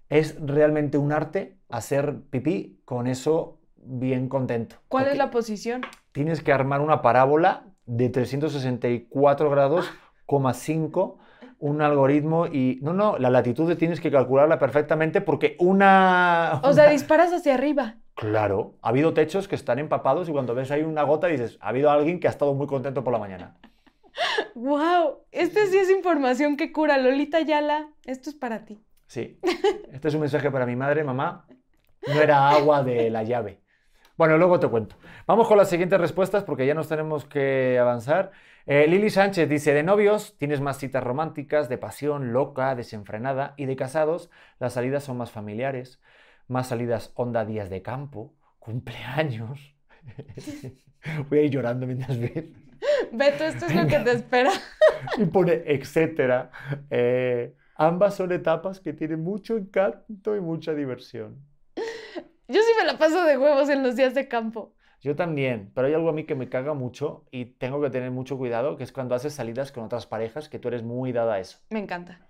Es 0.09 0.37
realmente 0.39 0.97
un 0.97 1.11
arte 1.11 1.57
hacer 1.69 2.21
pipí 2.29 2.79
con 2.85 3.07
eso 3.07 3.59
bien 3.77 4.29
contento. 4.29 4.75
¿Cuál 4.87 5.07
es 5.07 5.17
la 5.17 5.31
posición? 5.31 5.81
Tienes 6.11 6.41
que 6.43 6.53
armar 6.53 6.81
una 6.81 7.01
parábola 7.01 7.65
de 7.85 8.09
364 8.09 9.49
grados, 9.49 9.89
coma 10.25 10.53
5, 10.53 11.17
un 11.63 11.81
algoritmo 11.81 12.45
y... 12.45 12.79
No, 12.81 12.91
no, 12.91 13.17
la 13.17 13.29
latitud 13.29 13.73
tienes 13.77 14.01
que 14.01 14.11
calcularla 14.11 14.59
perfectamente 14.59 15.21
porque 15.21 15.55
una... 15.59 16.59
O 16.61 16.73
sea, 16.73 16.89
disparas 16.89 17.31
hacia 17.31 17.53
arriba. 17.53 17.95
Claro, 18.15 18.75
ha 18.81 18.89
habido 18.89 19.13
techos 19.13 19.47
que 19.47 19.55
están 19.55 19.79
empapados 19.79 20.27
y 20.27 20.33
cuando 20.33 20.53
ves 20.53 20.71
ahí 20.71 20.83
una 20.83 21.03
gota 21.03 21.27
dices, 21.27 21.57
ha 21.61 21.69
habido 21.69 21.89
alguien 21.89 22.19
que 22.19 22.27
ha 22.27 22.31
estado 22.31 22.53
muy 22.53 22.67
contento 22.67 23.05
por 23.05 23.13
la 23.13 23.19
mañana. 23.19 23.55
¡Wow! 24.55 25.23
Esta 25.31 25.65
sí 25.67 25.77
es 25.77 25.89
información 25.89 26.57
que 26.57 26.73
cura. 26.73 26.97
Lolita 26.97 27.39
Yala, 27.39 27.87
esto 28.03 28.29
es 28.29 28.35
para 28.35 28.65
ti. 28.65 28.83
Sí. 29.07 29.39
Este 29.89 30.09
es 30.09 30.13
un 30.13 30.19
mensaje 30.19 30.51
para 30.51 30.65
mi 30.65 30.75
madre, 30.75 31.05
mamá. 31.05 31.47
No 32.13 32.21
era 32.21 32.49
agua 32.49 32.83
de 32.83 33.09
la 33.09 33.23
llave. 33.23 33.62
Bueno, 34.15 34.37
luego 34.37 34.59
te 34.59 34.67
cuento. 34.67 34.95
Vamos 35.25 35.47
con 35.47 35.57
las 35.57 35.69
siguientes 35.69 35.99
respuestas 35.99 36.43
porque 36.43 36.67
ya 36.67 36.75
nos 36.75 36.87
tenemos 36.87 37.25
que 37.25 37.79
avanzar. 37.79 38.31
Eh, 38.65 38.85
Lili 38.87 39.09
Sánchez 39.09 39.49
dice, 39.49 39.73
de 39.73 39.83
novios 39.83 40.37
tienes 40.37 40.61
más 40.61 40.77
citas 40.77 41.03
románticas, 41.03 41.67
de 41.67 41.79
pasión, 41.79 42.31
loca, 42.31 42.75
desenfrenada, 42.75 43.55
y 43.57 43.65
de 43.65 43.75
casados 43.75 44.29
las 44.59 44.73
salidas 44.73 45.03
son 45.03 45.17
más 45.17 45.31
familiares, 45.31 45.99
más 46.47 46.67
salidas 46.67 47.11
onda 47.15 47.43
días 47.43 47.69
de 47.69 47.81
campo, 47.81 48.33
cumpleaños. 48.59 49.75
Voy 51.29 51.39
a 51.39 51.41
ir 51.41 51.51
llorando 51.51 51.87
mientras 51.87 52.19
ves. 52.19 52.45
Beto, 53.11 53.43
esto 53.45 53.65
es 53.65 53.75
lo 53.75 53.87
que 53.87 53.99
te 53.99 54.11
espera. 54.11 54.51
Y 55.17 55.25
pone 55.25 55.63
etcétera. 55.65 56.49
Eh, 56.89 57.53
ambas 57.75 58.15
son 58.15 58.31
etapas 58.31 58.79
que 58.79 58.93
tienen 58.93 59.21
mucho 59.21 59.57
encanto 59.57 60.35
y 60.35 60.39
mucha 60.39 60.73
diversión. 60.73 61.43
Yo 62.53 62.61
sí 62.61 62.71
me 62.77 62.85
la 62.85 62.99
paso 62.99 63.23
de 63.23 63.35
huevos 63.35 63.67
en 63.69 63.81
los 63.81 63.95
días 63.95 64.13
de 64.13 64.27
campo. 64.27 64.75
Yo 65.01 65.15
también, 65.15 65.71
pero 65.73 65.87
hay 65.87 65.95
algo 65.95 66.09
a 66.09 66.13
mí 66.13 66.23
que 66.23 66.35
me 66.35 66.49
caga 66.49 66.75
mucho 66.75 67.25
y 67.31 67.45
tengo 67.45 67.81
que 67.81 67.89
tener 67.89 68.11
mucho 68.11 68.37
cuidado, 68.37 68.77
que 68.77 68.83
es 68.83 68.91
cuando 68.91 69.15
haces 69.15 69.33
salidas 69.33 69.71
con 69.71 69.83
otras 69.83 70.05
parejas, 70.05 70.49
que 70.49 70.59
tú 70.59 70.67
eres 70.67 70.83
muy 70.83 71.11
dada 71.11 71.33
a 71.33 71.39
eso. 71.39 71.57
Me 71.71 71.79
encanta. 71.79 72.27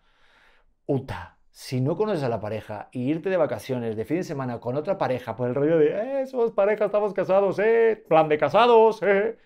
Uta, 0.86 1.38
si 1.52 1.82
no 1.82 1.98
conoces 1.98 2.24
a 2.24 2.30
la 2.30 2.40
pareja 2.40 2.88
y 2.94 3.02
irte 3.10 3.30
de 3.30 3.36
vacaciones 3.36 3.98
de 3.98 4.06
fin 4.06 4.18
de 4.18 4.24
semana 4.24 4.62
con 4.62 4.78
otra 4.78 4.98
pareja 4.98 5.36
por 5.36 5.50
el 5.50 5.56
rollo 5.56 5.78
de, 5.78 6.22
eh, 6.22 6.26
somos 6.26 6.52
pareja, 6.52 6.86
estamos 6.86 7.14
casados, 7.14 7.60
eh, 7.60 8.02
plan 8.08 8.30
de 8.30 8.38
casados, 8.38 9.04
eh. 9.04 9.38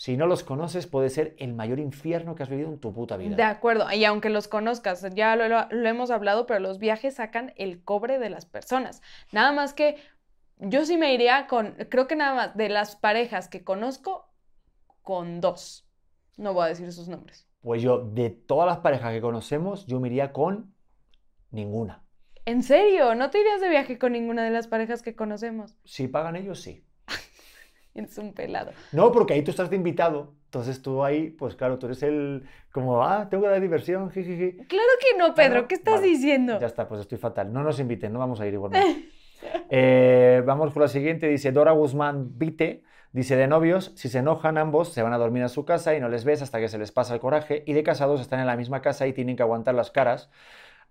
Si 0.00 0.16
no 0.16 0.26
los 0.26 0.44
conoces, 0.44 0.86
puede 0.86 1.10
ser 1.10 1.34
el 1.36 1.52
mayor 1.52 1.78
infierno 1.78 2.34
que 2.34 2.42
has 2.42 2.48
vivido 2.48 2.70
en 2.70 2.78
tu 2.80 2.90
puta 2.94 3.18
vida. 3.18 3.36
De 3.36 3.42
acuerdo. 3.42 3.86
Y 3.92 4.06
aunque 4.06 4.30
los 4.30 4.48
conozcas, 4.48 5.06
ya 5.14 5.36
lo, 5.36 5.46
lo- 5.46 5.68
lo 5.70 5.88
hemos 5.90 6.10
hablado, 6.10 6.46
pero 6.46 6.58
los 6.58 6.78
viajes 6.78 7.16
sacan 7.16 7.52
el 7.56 7.84
cobre 7.84 8.18
de 8.18 8.30
las 8.30 8.46
personas. 8.46 9.02
Nada 9.30 9.52
más 9.52 9.74
que 9.74 9.96
yo 10.56 10.86
sí 10.86 10.96
me 10.96 11.12
iría 11.12 11.46
con, 11.46 11.74
creo 11.90 12.06
que 12.06 12.16
nada 12.16 12.34
más 12.34 12.56
de 12.56 12.70
las 12.70 12.96
parejas 12.96 13.48
que 13.48 13.62
conozco, 13.62 14.30
con 15.02 15.42
dos. 15.42 15.86
No 16.38 16.54
voy 16.54 16.64
a 16.64 16.68
decir 16.68 16.90
sus 16.94 17.08
nombres. 17.08 17.46
Pues 17.60 17.82
yo, 17.82 17.98
de 17.98 18.30
todas 18.30 18.66
las 18.66 18.78
parejas 18.78 19.12
que 19.12 19.20
conocemos, 19.20 19.84
yo 19.86 20.00
me 20.00 20.08
iría 20.08 20.32
con 20.32 20.74
ninguna. 21.50 22.02
¿En 22.46 22.62
serio? 22.62 23.14
¿No 23.14 23.28
te 23.28 23.40
irías 23.40 23.60
de 23.60 23.68
viaje 23.68 23.98
con 23.98 24.12
ninguna 24.12 24.44
de 24.44 24.50
las 24.50 24.66
parejas 24.66 25.02
que 25.02 25.14
conocemos? 25.14 25.76
Si 25.84 26.08
pagan 26.08 26.36
ellos, 26.36 26.62
sí. 26.62 26.86
Es 28.04 28.18
un 28.18 28.32
pelado. 28.32 28.72
No, 28.92 29.12
porque 29.12 29.34
ahí 29.34 29.42
tú 29.42 29.50
estás 29.50 29.70
de 29.70 29.76
invitado. 29.76 30.32
Entonces 30.46 30.82
tú 30.82 31.04
ahí, 31.04 31.30
pues 31.30 31.54
claro, 31.54 31.78
tú 31.78 31.86
eres 31.86 32.02
el, 32.02 32.44
como, 32.72 33.04
ah, 33.04 33.28
tengo 33.30 33.44
que 33.44 33.50
dar 33.50 33.60
diversión, 33.60 34.10
jijiji. 34.10 34.64
Claro 34.66 34.88
que 35.00 35.16
no, 35.16 35.34
Pedro. 35.34 35.68
¿Qué 35.68 35.76
estás 35.76 35.96
Vale, 35.96 36.08
diciendo? 36.08 36.58
Ya 36.58 36.66
está, 36.66 36.88
pues 36.88 37.02
estoy 37.02 37.18
fatal. 37.18 37.52
No 37.52 37.62
nos 37.62 37.78
inviten, 37.78 38.12
no 38.12 38.18
vamos 38.18 38.40
a 38.40 38.46
ir 38.46 38.54
igualmente. 38.54 39.10
Eh, 39.70 40.42
vamos 40.44 40.70
con 40.74 40.82
la 40.82 40.88
siguiente. 40.88 41.26
Dice 41.26 41.50
Dora 41.50 41.72
Guzmán 41.72 42.36
Vite. 42.38 42.82
Dice 43.12 43.36
de 43.36 43.46
novios, 43.46 43.92
si 43.94 44.10
se 44.10 44.18
enojan 44.18 44.58
ambos, 44.58 44.92
se 44.92 45.02
van 45.02 45.14
a 45.14 45.18
dormir 45.18 45.42
a 45.44 45.48
su 45.48 45.64
casa 45.64 45.94
y 45.94 46.00
no 46.00 46.10
les 46.10 46.24
ves 46.24 46.42
hasta 46.42 46.60
que 46.60 46.68
se 46.68 46.76
les 46.76 46.92
pasa 46.92 47.14
el 47.14 47.20
coraje. 47.20 47.64
Y 47.66 47.72
de 47.72 47.82
casados 47.82 48.20
están 48.20 48.40
en 48.40 48.46
la 48.46 48.56
misma 48.56 48.82
casa 48.82 49.06
y 49.06 49.14
tienen 49.14 49.36
que 49.36 49.42
aguantar 49.42 49.74
las 49.74 49.90
caras 49.90 50.28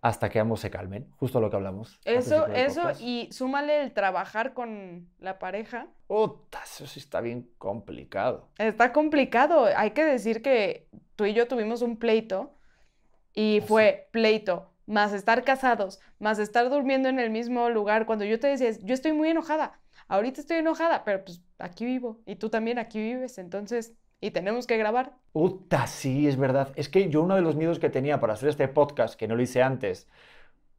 hasta 0.01 0.29
que 0.29 0.39
ambos 0.39 0.61
se 0.61 0.69
calmen. 0.69 1.09
Justo 1.17 1.41
lo 1.41 1.49
que 1.49 1.55
hablamos. 1.57 1.99
Eso, 2.05 2.47
eso, 2.47 2.81
podcast. 2.81 3.01
y 3.01 3.29
súmale 3.31 3.83
el 3.83 3.93
trabajar 3.93 4.53
con 4.53 5.09
la 5.19 5.39
pareja. 5.39 5.87
Ota, 6.07 6.61
eso 6.63 6.87
sí 6.87 6.99
está 6.99 7.21
bien 7.21 7.49
complicado. 7.57 8.49
Está 8.57 8.93
complicado. 8.93 9.67
Hay 9.75 9.91
que 9.91 10.05
decir 10.05 10.41
que 10.41 10.87
tú 11.15 11.25
y 11.25 11.33
yo 11.33 11.47
tuvimos 11.47 11.81
un 11.81 11.97
pleito 11.97 12.55
y 13.33 13.59
¿Ah, 13.61 13.65
fue 13.67 14.07
pleito, 14.11 14.71
más 14.85 15.13
estar 15.13 15.43
casados, 15.43 15.99
más 16.17 16.39
estar 16.39 16.69
durmiendo 16.69 17.09
en 17.09 17.19
el 17.19 17.29
mismo 17.29 17.69
lugar. 17.69 18.05
Cuando 18.05 18.25
yo 18.25 18.39
te 18.39 18.47
decía, 18.47 18.71
yo 18.81 18.93
estoy 18.93 19.13
muy 19.13 19.29
enojada, 19.29 19.79
ahorita 20.07 20.41
estoy 20.41 20.57
enojada, 20.57 21.03
pero 21.03 21.23
pues 21.23 21.41
aquí 21.59 21.85
vivo 21.85 22.21
y 22.25 22.37
tú 22.37 22.49
también 22.49 22.79
aquí 22.79 22.99
vives, 22.99 23.37
entonces, 23.37 23.93
y 24.21 24.31
tenemos 24.31 24.67
que 24.67 24.77
grabar. 24.77 25.13
Uta, 25.33 25.87
sí, 25.87 26.27
es 26.27 26.37
verdad. 26.37 26.69
Es 26.75 26.89
que 26.89 27.09
yo 27.09 27.21
uno 27.21 27.35
de 27.35 27.41
los 27.41 27.55
miedos 27.55 27.79
que 27.79 27.89
tenía 27.89 28.19
para 28.19 28.33
hacer 28.33 28.49
este 28.49 28.67
podcast, 28.67 29.17
que 29.17 29.27
no 29.27 29.35
lo 29.35 29.41
hice 29.41 29.61
antes, 29.63 30.09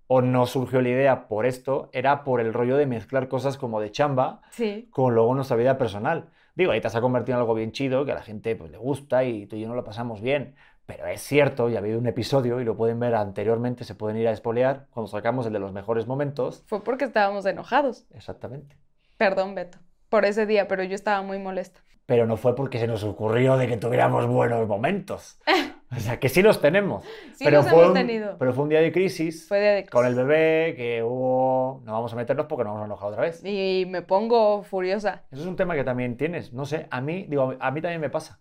o 0.07 0.23
no 0.23 0.47
surgió 0.47 0.81
la 0.83 0.89
idea 0.89 1.29
por 1.29 1.47
esto, 1.47 1.89
era 1.93 2.25
por 2.25 2.41
el 2.41 2.53
rollo 2.53 2.77
de 2.77 2.87
mezclar 2.87 3.29
cosas 3.29 3.57
como 3.57 3.81
de 3.81 3.93
chamba 3.93 4.43
Sí. 4.51 4.89
con 4.91 5.15
luego 5.15 5.35
nuestra 5.35 5.57
vida 5.57 5.79
personal. 5.79 6.31
Digo, 6.57 6.73
ahí 6.73 6.81
te 6.81 6.89
has 6.89 6.99
convertido 7.01 7.37
en 7.37 7.41
algo 7.43 7.55
bien 7.55 7.71
chido, 7.73 8.05
que 8.05 8.13
a 8.13 8.17
la 8.17 8.23
gente 8.23 8.57
pues, 8.57 8.71
le 8.73 8.77
gusta 8.79 9.25
y 9.25 9.47
tú 9.47 9.57
y 9.57 9.61
yo 9.61 9.69
no 9.69 9.75
lo 9.75 9.85
pasamos 9.85 10.21
bien. 10.21 10.57
Pero 10.85 11.07
es 11.07 11.23
cierto, 11.23 11.69
ya 11.69 11.79
ha 11.79 11.83
habido 11.83 12.01
un 12.01 12.09
episodio 12.09 12.61
y 12.61 12.65
lo 12.65 12.77
pueden 12.77 12.99
ver 12.99 13.15
anteriormente, 13.15 13.85
se 13.85 13.95
pueden 13.95 14.17
ir 14.17 14.27
a 14.27 14.33
espolear 14.33 14.89
cuando 14.91 15.07
sacamos 15.09 15.47
el 15.47 15.53
de 15.53 15.61
los 15.61 15.73
mejores 15.73 16.09
momentos. 16.09 16.65
Fue 16.67 16.83
porque 16.83 17.05
estábamos 17.05 17.47
enojados. 17.47 18.07
Exactamente. 18.13 18.77
Perdón, 19.17 19.55
Beto, 19.55 19.79
por 20.09 20.25
ese 20.25 20.47
día, 20.47 20.67
pero 20.67 20.83
yo 20.83 20.97
estaba 20.97 21.23
muy 21.23 21.39
molesta. 21.39 21.81
Pero 22.11 22.27
no 22.27 22.37
fue 22.37 22.57
porque 22.57 22.81
se 22.81 22.89
nos 22.89 23.05
ocurrió 23.05 23.57
de 23.57 23.69
que 23.69 23.77
tuviéramos 23.77 24.27
buenos 24.27 24.67
momentos. 24.67 25.39
O 25.93 25.99
sea, 25.99 26.21
que 26.21 26.29
sí 26.29 26.41
los 26.41 26.61
tenemos. 26.61 27.05
Sí 27.35 27.45
pero, 27.45 27.59
los 27.59 27.69
fue 27.69 27.79
hemos 27.79 27.89
un, 27.89 27.95
tenido. 27.95 28.37
pero 28.39 28.53
fue 28.53 28.63
un 28.63 28.69
día 28.71 28.81
de 28.81 28.93
crisis 28.93 29.49
Fue 29.49 29.59
de 29.59 29.87
con 29.87 30.07
el 30.07 30.15
bebé, 30.15 30.75
que 30.77 31.03
hubo... 31.03 31.83
No 31.85 31.95
vamos 31.95 32.13
a 32.13 32.17
meternos 32.17 32.47
porque 32.47 32.63
nos 32.63 32.75
vamos 32.75 32.83
a 32.83 32.87
enojar 32.87 33.09
otra 33.09 33.23
vez. 33.23 33.45
Y 33.45 33.87
me 33.89 34.01
pongo 34.03 34.63
furiosa. 34.63 35.25
Eso 35.33 35.43
es 35.43 35.49
un 35.49 35.57
tema 35.57 35.75
que 35.75 35.83
también 35.83 36.17
tienes. 36.17 36.53
No 36.53 36.65
sé, 36.65 36.87
a 36.93 37.01
mí, 37.01 37.27
digo, 37.29 37.57
a 37.59 37.71
mí 37.73 37.81
también 37.81 38.01
me 38.01 38.09
pasa. 38.09 38.39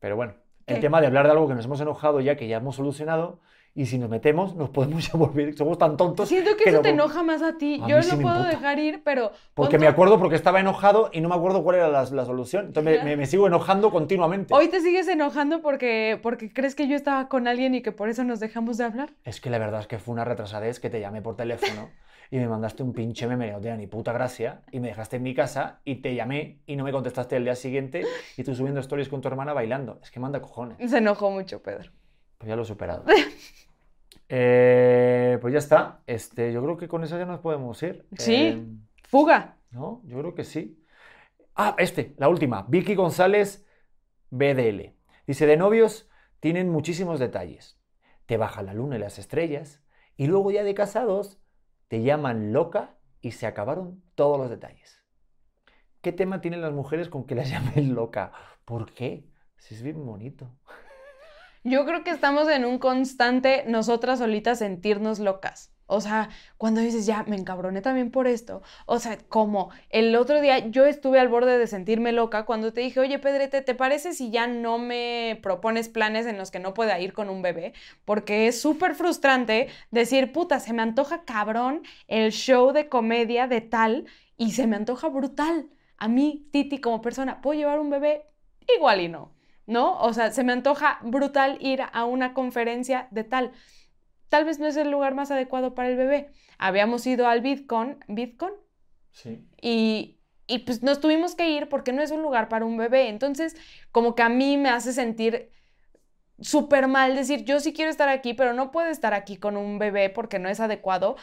Pero 0.00 0.16
bueno, 0.16 0.34
El 0.66 0.76
¿Qué? 0.76 0.80
tema 0.80 1.00
de 1.00 1.06
hablar 1.06 1.26
de 1.26 1.32
algo 1.32 1.46
que 1.46 1.54
nos 1.54 1.64
hemos 1.64 1.80
enojado 1.80 2.20
ya, 2.20 2.36
que 2.36 2.48
ya 2.48 2.56
hemos 2.56 2.74
solucionado, 2.74 3.38
y 3.74 3.86
si 3.86 3.96
nos 3.98 4.10
metemos, 4.10 4.54
nos 4.54 4.68
podemos 4.70 5.06
ya 5.12 5.18
volver. 5.18 5.56
Somos 5.56 5.78
tan 5.78 5.96
tontos. 5.96 6.28
Siento 6.28 6.56
que 6.56 6.64
que 6.64 6.70
eso 6.70 6.78
no- 6.78 6.82
te 6.82 6.90
enoja 6.90 7.22
más 7.22 7.42
a 7.42 7.56
ti. 7.56 7.80
A 7.82 7.88
Yo 7.88 8.02
sí 8.02 8.10
lo 8.10 8.16
me 8.18 8.22
puedo 8.24 8.42
dejar 8.44 8.78
ir, 8.78 9.02
pero. 9.04 9.32
Porque 9.54 9.78
me 9.78 9.86
acuerdo 9.86 10.18
porque 10.18 10.36
estaba 10.36 10.60
enojado 10.60 11.08
y 11.12 11.20
no 11.20 11.28
me 11.28 11.34
acuerdo 11.34 11.62
cuál 11.62 11.76
era 11.76 11.88
la, 11.88 12.04
la 12.04 12.24
solución. 12.24 12.66
Entonces 12.66 12.98
me, 12.98 13.04
me- 13.10 13.16
me 13.16 13.26
sigo 13.26 13.46
enojando 13.46 13.90
continuamente. 13.90 14.52
Hoy 14.54 14.68
te 14.68 14.80
sigues 14.80 15.08
enojando 15.08 15.62
porque, 15.62 16.18
porque 16.22 16.52
crees 16.52 16.74
que 16.74 16.86
yo 16.88 16.96
estaba 16.96 17.28
con 17.28 17.48
alguien 17.48 17.74
y 17.74 17.82
que 17.82 17.92
por 17.92 18.08
eso 18.08 18.24
nos 18.24 18.40
dejamos 18.40 18.76
de 18.78 18.84
hablar. 18.84 19.10
Es 19.24 19.40
que 19.40 19.48
la 19.50 19.58
verdad 19.58 19.80
es 19.80 19.86
que 19.86 19.98
fue 19.98 20.12
una 20.12 20.24
retrasadez 20.24 20.78
que 20.80 20.90
te 20.90 21.00
llamé 21.00 21.22
por 21.22 21.36
teléfono 21.36 21.88
y 22.30 22.36
me 22.38 22.48
mandaste 22.48 22.82
un 22.82 22.94
pinche 22.94 23.26
meme 23.26 23.50
no 23.52 23.60
tenía 23.60 23.76
ni 23.76 23.86
puta 23.86 24.10
gracia 24.12 24.62
y 24.70 24.80
me 24.80 24.88
dejaste 24.88 25.16
en 25.16 25.22
mi 25.22 25.34
casa 25.34 25.80
y 25.84 25.96
te 25.96 26.14
llamé 26.14 26.60
y 26.66 26.76
no 26.76 26.84
me 26.84 26.90
contestaste 26.92 27.36
el 27.36 27.44
día 27.44 27.54
siguiente 27.54 28.04
y 28.38 28.42
tú 28.42 28.54
subiendo 28.54 28.80
stories 28.80 29.08
con 29.10 29.20
tu 29.20 29.28
hermana 29.28 29.52
bailando. 29.52 29.98
Es 30.02 30.10
que 30.10 30.18
manda 30.20 30.40
cojones. 30.40 30.90
Se 30.90 30.98
enojó 30.98 31.30
mucho, 31.30 31.62
Pedro. 31.62 31.90
Pues 32.42 32.48
ya 32.48 32.56
lo 32.56 32.62
he 32.62 32.66
superado. 32.66 33.04
Eh, 34.34 35.36
pues 35.42 35.52
ya 35.52 35.58
está. 35.58 36.00
Este, 36.06 36.54
yo 36.54 36.62
creo 36.62 36.78
que 36.78 36.88
con 36.88 37.04
eso 37.04 37.18
ya 37.18 37.26
nos 37.26 37.40
podemos 37.40 37.82
ir. 37.82 38.06
Sí. 38.16 38.34
Eh, 38.34 38.66
Fuga. 39.04 39.58
¿No? 39.70 40.00
Yo 40.06 40.18
creo 40.20 40.34
que 40.34 40.44
sí. 40.44 40.82
Ah, 41.54 41.74
este, 41.76 42.14
la 42.16 42.30
última. 42.30 42.64
Vicky 42.66 42.94
González, 42.94 43.66
BDL. 44.30 44.94
Dice, 45.26 45.44
de 45.44 45.58
novios 45.58 46.08
tienen 46.40 46.70
muchísimos 46.70 47.20
detalles. 47.20 47.78
Te 48.24 48.38
baja 48.38 48.62
la 48.62 48.72
luna 48.72 48.96
y 48.96 49.00
las 49.00 49.18
estrellas. 49.18 49.84
Y 50.16 50.28
luego 50.28 50.50
ya 50.50 50.64
de 50.64 50.72
casados, 50.72 51.38
te 51.88 52.02
llaman 52.02 52.54
loca 52.54 52.96
y 53.20 53.32
se 53.32 53.46
acabaron 53.46 54.02
todos 54.14 54.38
los 54.38 54.48
detalles. 54.48 55.04
¿Qué 56.00 56.10
tema 56.10 56.40
tienen 56.40 56.62
las 56.62 56.72
mujeres 56.72 57.10
con 57.10 57.26
que 57.26 57.34
las 57.34 57.50
llamen 57.50 57.94
loca? 57.94 58.32
¿Por 58.64 58.94
qué? 58.94 59.28
Si 59.58 59.74
es 59.74 59.82
bien 59.82 60.06
bonito. 60.06 60.50
Yo 61.64 61.84
creo 61.86 62.02
que 62.02 62.10
estamos 62.10 62.48
en 62.48 62.64
un 62.64 62.78
constante 62.78 63.64
nosotras 63.68 64.18
solitas 64.18 64.58
sentirnos 64.58 65.20
locas. 65.20 65.70
O 65.86 66.00
sea, 66.00 66.30
cuando 66.56 66.80
dices, 66.80 67.06
ya, 67.06 67.22
me 67.24 67.36
encabroné 67.36 67.82
también 67.82 68.10
por 68.10 68.26
esto. 68.26 68.62
O 68.86 68.98
sea, 68.98 69.18
como 69.28 69.70
el 69.90 70.16
otro 70.16 70.40
día 70.40 70.58
yo 70.70 70.86
estuve 70.86 71.20
al 71.20 71.28
borde 71.28 71.58
de 71.58 71.66
sentirme 71.66 72.12
loca 72.12 72.46
cuando 72.46 72.72
te 72.72 72.80
dije, 72.80 72.98
oye, 72.98 73.18
Pedrete, 73.18 73.62
¿te 73.62 73.74
parece 73.74 74.12
si 74.12 74.30
ya 74.30 74.46
no 74.46 74.78
me 74.78 75.38
propones 75.42 75.88
planes 75.88 76.26
en 76.26 76.38
los 76.38 76.50
que 76.50 76.60
no 76.60 76.74
pueda 76.74 76.98
ir 76.98 77.12
con 77.12 77.28
un 77.28 77.42
bebé? 77.42 77.74
Porque 78.04 78.48
es 78.48 78.60
súper 78.60 78.94
frustrante 78.94 79.68
decir, 79.90 80.32
puta, 80.32 80.60
se 80.60 80.72
me 80.72 80.82
antoja 80.82 81.24
cabrón 81.24 81.82
el 82.08 82.32
show 82.32 82.72
de 82.72 82.88
comedia 82.88 83.46
de 83.46 83.60
tal 83.60 84.06
y 84.36 84.52
se 84.52 84.66
me 84.66 84.76
antoja 84.76 85.08
brutal. 85.08 85.68
A 85.98 86.08
mí, 86.08 86.48
Titi, 86.52 86.80
como 86.80 87.02
persona, 87.02 87.40
¿puedo 87.42 87.58
llevar 87.58 87.78
un 87.78 87.90
bebé? 87.90 88.26
Igual 88.76 89.02
y 89.02 89.08
no. 89.08 89.41
¿No? 89.66 89.98
O 90.00 90.12
sea, 90.12 90.32
se 90.32 90.44
me 90.44 90.52
antoja 90.52 90.98
brutal 91.02 91.58
ir 91.60 91.82
a 91.92 92.04
una 92.04 92.34
conferencia 92.34 93.08
de 93.10 93.24
tal. 93.24 93.52
Tal 94.28 94.44
vez 94.44 94.58
no 94.58 94.66
es 94.66 94.76
el 94.76 94.90
lugar 94.90 95.14
más 95.14 95.30
adecuado 95.30 95.74
para 95.74 95.88
el 95.88 95.96
bebé. 95.96 96.30
Habíamos 96.58 97.06
ido 97.06 97.26
al 97.28 97.40
Bitcoin, 97.40 97.98
Bitcoin 98.08 98.54
Sí. 99.10 99.46
y, 99.60 100.18
y 100.46 100.60
pues 100.60 100.82
nos 100.82 101.00
tuvimos 101.00 101.34
que 101.34 101.50
ir 101.50 101.68
porque 101.68 101.92
no 101.92 102.00
es 102.02 102.10
un 102.10 102.22
lugar 102.22 102.48
para 102.48 102.64
un 102.64 102.76
bebé. 102.78 103.08
Entonces, 103.08 103.56
como 103.90 104.14
que 104.14 104.22
a 104.22 104.28
mí 104.30 104.56
me 104.56 104.70
hace 104.70 104.92
sentir 104.92 105.50
súper 106.40 106.88
mal 106.88 107.14
decir, 107.14 107.44
yo 107.44 107.60
sí 107.60 107.72
quiero 107.72 107.90
estar 107.90 108.08
aquí, 108.08 108.34
pero 108.34 108.52
no 108.52 108.70
puedo 108.70 108.88
estar 108.88 109.14
aquí 109.14 109.36
con 109.36 109.56
un 109.56 109.78
bebé 109.78 110.10
porque 110.10 110.38
no 110.38 110.48
es 110.48 110.60
adecuado. 110.60 111.16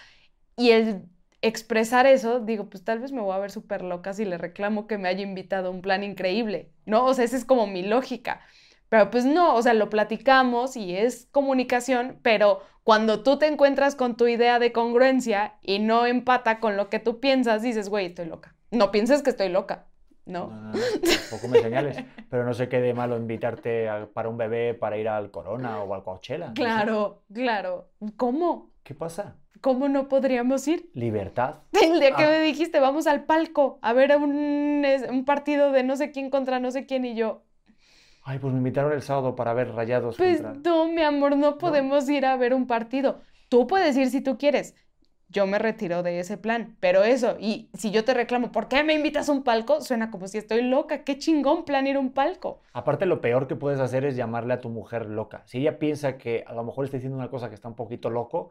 Y 0.56 0.72
el 0.72 1.04
expresar 1.42 2.06
eso, 2.06 2.40
digo, 2.40 2.70
pues 2.70 2.84
tal 2.84 3.00
vez 3.00 3.12
me 3.12 3.22
voy 3.22 3.34
a 3.36 3.40
ver 3.40 3.52
súper 3.52 3.82
loca 3.84 4.14
si 4.14 4.26
le 4.26 4.38
reclamo 4.38 4.88
que 4.88 4.98
me 4.98 5.08
haya 5.10 5.22
invitado 5.24 5.68
a 5.70 5.72
un 5.72 5.82
plan 5.82 6.04
increíble, 6.04 6.72
¿no? 6.86 7.06
O 7.06 7.14
sea, 7.14 7.26
esa 7.26 7.38
es 7.38 7.46
como 7.46 7.68
mi 7.68 7.84
lógica. 7.84 8.42
Pero 8.90 9.12
pues 9.12 9.24
no, 9.26 9.56
o 9.56 9.62
sea, 9.62 9.74
lo 9.76 9.90
platicamos 9.90 10.76
y 10.76 10.96
es 10.98 11.28
comunicación, 11.32 12.20
pero 12.24 12.62
cuando 12.84 13.22
tú 13.22 13.38
te 13.38 13.46
encuentras 13.48 13.96
con 13.96 14.18
tu 14.18 14.28
idea 14.28 14.58
de 14.58 14.72
congruencia 14.72 15.54
y 15.62 15.78
no 15.80 16.06
empata 16.08 16.60
con 16.60 16.76
lo 16.76 16.90
que 16.90 17.00
tú 17.00 17.20
piensas, 17.20 17.62
dices, 17.62 17.88
güey, 17.90 18.08
estoy 18.08 18.26
loca. 18.26 18.56
No 18.72 18.92
pienses 18.92 19.22
que 19.22 19.30
estoy 19.30 19.50
loca, 19.50 19.86
¿no? 20.26 20.48
No, 20.48 20.56
no, 20.56 20.72
no, 20.72 20.78
tampoco 21.30 21.48
me 21.48 21.60
señales. 21.60 21.98
Pero 22.32 22.44
no 22.46 22.54
sé 22.54 22.68
qué 22.68 22.82
de 22.82 22.94
malo 22.96 23.16
invitarte 23.18 23.90
a- 23.90 24.08
para 24.12 24.28
un 24.30 24.38
bebé 24.38 24.74
para 24.74 24.98
ir 24.98 25.08
al 25.08 25.30
Corona 25.30 25.84
o 25.84 25.94
al 25.94 26.04
Coachella. 26.04 26.48
sé. 26.48 26.56
Claro, 26.56 27.22
claro. 27.32 27.90
¿Cómo? 28.18 28.72
¿Qué 28.90 28.96
pasa? 28.96 29.36
¿Cómo 29.62 29.88
no 29.88 30.10
podríamos 30.10 30.68
ir? 30.68 30.90
Libertad. 30.96 31.58
El 31.80 32.00
día 32.00 32.16
que 32.16 32.24
Ah. 32.24 32.30
me 32.30 32.40
dijiste, 32.40 32.80
vamos 32.80 33.06
al 33.06 33.24
palco 33.26 33.78
a 33.84 33.94
ver 33.94 34.18
un, 34.18 35.24
partido 35.28 35.72
de 35.72 35.84
no 35.84 35.96
sé 35.96 36.10
quién 36.10 36.32
contra 36.32 36.60
no 36.60 36.72
sé 36.72 36.88
quién 36.88 37.06
y 37.06 37.14
yo, 37.14 37.44
Ay, 38.24 38.40
pues 38.40 38.52
me 38.52 38.58
invitaron 38.58 38.92
el 38.92 39.04
sábado 39.04 39.36
para 39.36 39.54
ver 39.54 39.76
rayados 39.76 40.18
pues 40.18 40.42
contra. 40.42 40.72
no, 40.72 40.88
mi 40.88 41.04
amor, 41.04 41.38
no 41.38 41.60
podemos 41.60 42.10
ir 42.10 42.26
a 42.26 42.36
ver 42.36 42.56
un 42.56 42.66
partido. 42.66 43.20
Tú 43.48 43.68
puedes 43.68 43.96
ir 43.96 44.10
si 44.10 44.22
tú 44.22 44.40
quieres. 44.40 44.74
Yo 45.32 45.46
me 45.46 45.60
retiro 45.60 46.02
de 46.02 46.20
ese 46.20 46.40
plan, 46.40 46.76
pero 46.80 47.04
eso, 47.04 47.38
y 47.40 47.70
si 47.76 47.92
yo 47.92 48.04
te 48.04 48.16
reclamo, 48.16 48.52
¿por 48.52 48.68
qué 48.70 48.84
me 48.84 48.96
invitas 48.96 49.30
a 49.30 49.32
un 49.34 49.44
palco? 49.44 49.82
Suena 49.82 50.10
como 50.10 50.28
si 50.28 50.40
estoy 50.40 50.64
loca. 50.64 51.04
Qué 51.04 51.20
chingón 51.20 51.64
plan 51.64 51.86
ir 51.86 51.98
a 51.98 52.00
un 52.00 52.12
palco. 52.12 52.62
Aparte, 52.74 53.06
lo 53.06 53.22
peor 53.22 53.48
que 53.48 53.56
puedes 53.56 53.80
hacer 53.80 54.04
es 54.06 54.16
llamarle 54.16 54.56
a 54.56 54.62
tu 54.62 54.70
mujer 54.70 55.06
loca. 55.06 55.44
Si 55.46 55.60
ella 55.60 55.78
piensa 55.78 56.18
que 56.18 56.44
a 56.48 56.54
lo 56.54 56.64
mejor 56.64 56.86
está 56.86 56.98
diciendo 56.98 57.16
una 57.20 57.30
cosa 57.30 57.50
que 57.50 57.54
está 57.54 57.68
un 57.68 57.76
poquito 57.76 58.10
loco, 58.10 58.50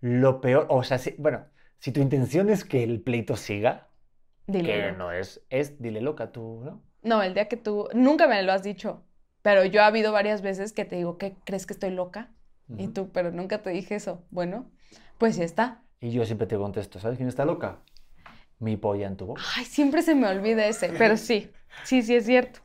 lo 0.00 0.40
peor, 0.40 0.66
o 0.70 0.82
sea, 0.82 0.98
si- 0.98 1.14
bueno, 1.18 1.46
si 1.78 1.92
tu 1.92 2.00
intención 2.00 2.50
es 2.50 2.64
que 2.64 2.82
el 2.84 3.00
pleito 3.00 3.36
siga, 3.36 3.88
Dile. 4.46 4.64
que 4.64 4.92
no 4.92 5.12
es, 5.12 5.42
es 5.50 5.80
dile 5.80 6.00
loca 6.00 6.32
tú, 6.32 6.62
¿no? 6.64 6.82
No, 7.02 7.22
el 7.22 7.34
día 7.34 7.48
que 7.48 7.56
tú, 7.56 7.88
nunca 7.94 8.26
me 8.26 8.42
lo 8.42 8.52
has 8.52 8.62
dicho, 8.62 9.02
pero 9.42 9.64
yo 9.64 9.82
ha 9.82 9.86
habido 9.86 10.12
varias 10.12 10.42
veces 10.42 10.72
que 10.72 10.84
te 10.84 10.96
digo, 10.96 11.16
¿qué 11.18 11.34
crees 11.44 11.66
que 11.66 11.72
estoy 11.72 11.90
loca? 11.90 12.30
Y 12.76 12.88
tú, 12.88 13.10
pero 13.10 13.32
nunca 13.32 13.62
te 13.62 13.70
dije 13.70 13.96
eso. 13.96 14.22
Bueno, 14.30 14.70
pues 15.18 15.36
ya 15.36 15.44
está. 15.44 15.82
Y 16.00 16.12
yo 16.12 16.24
siempre 16.24 16.46
te 16.46 16.56
contesto, 16.56 17.00
¿sabes 17.00 17.16
quién 17.16 17.28
está 17.28 17.44
loca? 17.44 17.80
Mi 18.58 18.76
polla 18.76 19.06
en 19.08 19.16
tu 19.16 19.26
boca. 19.26 19.42
Ay, 19.56 19.64
siempre 19.64 20.02
se 20.02 20.14
me 20.14 20.28
olvida 20.28 20.66
ese, 20.66 20.90
pero 20.98 21.16
sí, 21.16 21.50
sí, 21.84 22.02
sí 22.02 22.14
es 22.14 22.26
cierto. 22.26 22.60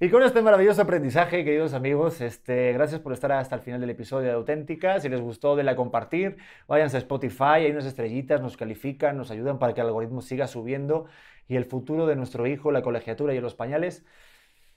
Y 0.00 0.08
con 0.10 0.22
este 0.22 0.42
maravilloso 0.42 0.82
aprendizaje, 0.82 1.44
queridos 1.44 1.72
amigos, 1.72 2.20
este, 2.20 2.72
gracias 2.72 3.00
por 3.00 3.12
estar 3.12 3.30
hasta 3.32 3.54
el 3.54 3.62
final 3.62 3.80
del 3.80 3.90
episodio 3.90 4.26
de 4.28 4.32
Auténtica. 4.34 4.98
Si 5.00 5.08
les 5.08 5.20
gustó, 5.20 5.54
denle 5.56 5.72
a 5.72 5.76
compartir. 5.76 6.36
Váyanse 6.66 6.96
a 6.96 7.00
Spotify, 7.00 7.44
hay 7.64 7.70
unas 7.70 7.86
estrellitas, 7.86 8.40
nos 8.40 8.56
califican, 8.56 9.16
nos 9.16 9.30
ayudan 9.30 9.58
para 9.58 9.72
que 9.72 9.80
el 9.80 9.86
algoritmo 9.86 10.20
siga 10.20 10.46
subiendo 10.46 11.06
y 11.48 11.56
el 11.56 11.64
futuro 11.64 12.06
de 12.06 12.16
nuestro 12.16 12.46
hijo, 12.46 12.72
la 12.72 12.82
colegiatura 12.82 13.34
y 13.34 13.40
los 13.40 13.54
pañales, 13.54 14.04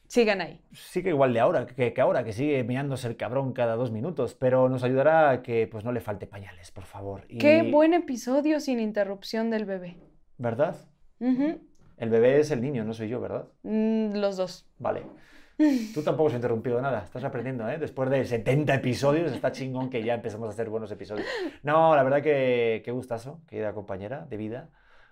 Sigan 0.07 0.39
ahí. 0.39 0.61
sigue 0.72 1.09
igual 1.09 1.34
de 1.34 1.39
ahora 1.41 1.65
que, 1.65 1.91
que 1.93 2.01
ahora, 2.01 2.24
que 2.24 2.32
sigue 2.32 2.63
meándose 2.63 3.07
el 3.09 3.18
cabrón 3.18 3.51
cada 3.53 3.76
dos 3.76 3.91
minutos, 3.91 4.36
pero 4.36 4.70
nos 4.70 4.84
ayudará 4.84 5.30
a 5.32 5.41
que 5.41 5.68
pues 5.68 5.84
no 5.84 5.91
le 5.91 5.99
falte 5.99 6.28
pañales, 6.28 6.72
por 6.72 6.86
favor. 6.86 7.26
Y- 7.28 7.39
Qué 7.39 7.63
buen 7.72 7.93
episodio 7.93 8.59
sin 8.61 8.80
interrupción 8.80 9.49
del 9.49 9.65
bebé. 9.65 9.97
¿Verdad? 10.38 10.78
Ujú. 11.20 11.59
El 11.97 12.09
bebé 12.09 12.39
es 12.39 12.51
el 12.51 12.61
niño, 12.61 12.83
no 12.83 12.93
soy 12.93 13.09
yo, 13.09 13.19
¿verdad? 13.19 13.47
Mm, 13.63 14.15
los 14.15 14.37
dos. 14.37 14.67
Vale. 14.77 15.03
Tú 15.93 16.03
tampoco 16.03 16.29
has 16.29 16.35
interrumpido 16.35 16.79
nada, 16.79 17.03
estás 17.03 17.23
aprendiendo, 17.23 17.67
¿eh? 17.67 17.79
Después 17.79 18.09
de 18.09 18.23
70 18.23 18.75
episodios, 18.75 19.31
está 19.31 19.51
chingón 19.51 19.89
que 19.89 20.03
ya 20.03 20.13
empezamos 20.13 20.47
a 20.47 20.51
hacer 20.51 20.69
buenos 20.69 20.91
episodios. 20.91 21.27
No, 21.63 21.95
la 21.95 22.03
verdad 22.03 22.21
que 22.21 22.83
qué 22.85 22.91
gustazo, 22.91 23.41
querida 23.47 23.73
compañera 23.73 24.27
de 24.29 24.37
vida, 24.37 24.69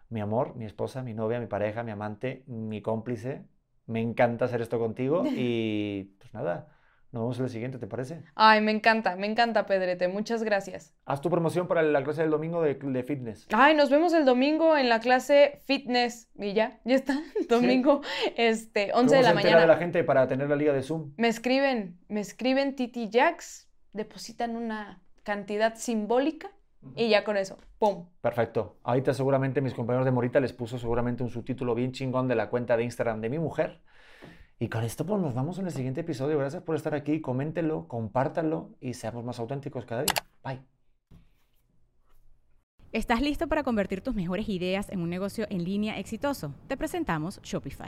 mi 0.09 0.21
amor, 0.21 0.55
mi 0.55 0.65
esposa, 0.65 1.01
mi 1.01 1.15
novia, 1.15 1.39
mi 1.39 1.47
pareja, 1.47 1.81
mi 1.83 1.91
amante, 1.91 2.43
mi 2.45 2.81
cómplice. 2.81 3.43
Me 3.87 4.01
encanta 4.01 4.45
hacer 4.45 4.61
esto 4.61 4.79
contigo 4.79 5.23
y 5.25 6.15
pues 6.19 6.33
nada, 6.33 6.74
nos 7.11 7.21
vemos 7.23 7.37
en 7.39 7.43
el 7.45 7.49
siguiente, 7.49 7.77
¿te 7.77 7.87
parece? 7.87 8.23
Ay, 8.35 8.59
me 8.61 8.71
encanta, 8.71 9.15
me 9.15 9.25
encanta, 9.25 9.65
Pedrete. 9.65 10.07
Muchas 10.07 10.43
gracias. 10.43 10.93
Haz 11.05 11.21
tu 11.21 11.29
promoción 11.29 11.67
para 11.67 11.81
la 11.81 12.03
clase 12.03 12.21
del 12.21 12.31
domingo 12.31 12.61
de, 12.61 12.75
de 12.75 13.03
fitness. 13.03 13.47
Ay, 13.53 13.75
nos 13.75 13.89
vemos 13.89 14.13
el 14.13 14.25
domingo 14.25 14.75
en 14.75 14.89
la 14.89 14.99
clase 14.99 15.61
fitness. 15.65 16.29
Y 16.35 16.53
ya, 16.53 16.79
ya 16.83 16.95
está. 16.95 17.21
Domingo, 17.49 18.01
este, 18.35 18.91
11 18.93 19.15
de 19.15 19.21
¿Cómo 19.21 19.29
la 19.29 19.33
mañana. 19.33 19.61
de 19.61 19.67
la 19.67 19.77
gente 19.77 20.03
para 20.03 20.27
tener 20.27 20.49
la 20.49 20.55
liga 20.55 20.73
de 20.73 20.81
Zoom? 20.83 21.13
Me 21.17 21.27
escriben, 21.29 21.97
me 22.09 22.19
escriben 22.19 22.75
Titi 22.75 23.09
Jacks, 23.09 23.69
depositan 23.93 24.55
una 24.57 25.01
cantidad 25.23 25.75
simbólica 25.75 26.51
y 26.95 27.09
ya 27.09 27.23
con 27.23 27.35
eso, 27.37 27.57
¡pum! 27.79 28.09
Perfecto. 28.21 28.77
Ahorita 28.83 29.13
seguramente 29.13 29.61
mis 29.61 29.73
compañeros 29.73 30.05
de 30.05 30.11
Morita 30.11 30.39
les 30.39 30.53
puso 30.53 30.77
seguramente 30.77 31.23
un 31.23 31.29
subtítulo 31.29 31.73
bien 31.73 31.91
chingón 31.93 32.27
de 32.27 32.35
la 32.35 32.49
cuenta 32.49 32.77
de 32.77 32.83
Instagram 32.83 33.21
de 33.21 33.29
mi 33.29 33.39
mujer. 33.39 33.81
Y 34.59 34.69
con 34.69 34.83
esto 34.83 35.05
pues 35.05 35.21
nos 35.21 35.33
vamos 35.33 35.59
en 35.59 35.65
el 35.65 35.71
siguiente 35.71 36.01
episodio. 36.01 36.37
Gracias 36.37 36.63
por 36.63 36.75
estar 36.75 36.95
aquí. 36.95 37.21
Coméntenlo, 37.21 37.87
compártanlo 37.87 38.69
y 38.79 38.93
seamos 38.93 39.23
más 39.23 39.39
auténticos 39.39 39.85
cada 39.85 40.03
día. 40.03 40.15
Bye. 40.43 40.61
¿Estás 42.91 43.21
listo 43.21 43.49
para 43.49 43.63
convertir 43.63 43.99
tus 43.99 44.15
mejores 44.15 44.47
ideas 44.47 44.89
en 44.89 45.01
un 45.01 45.09
negocio 45.09 45.45
en 45.49 45.65
línea 45.65 45.99
exitoso? 45.99 46.53
Te 46.67 46.77
presentamos 46.77 47.41
Shopify. 47.43 47.87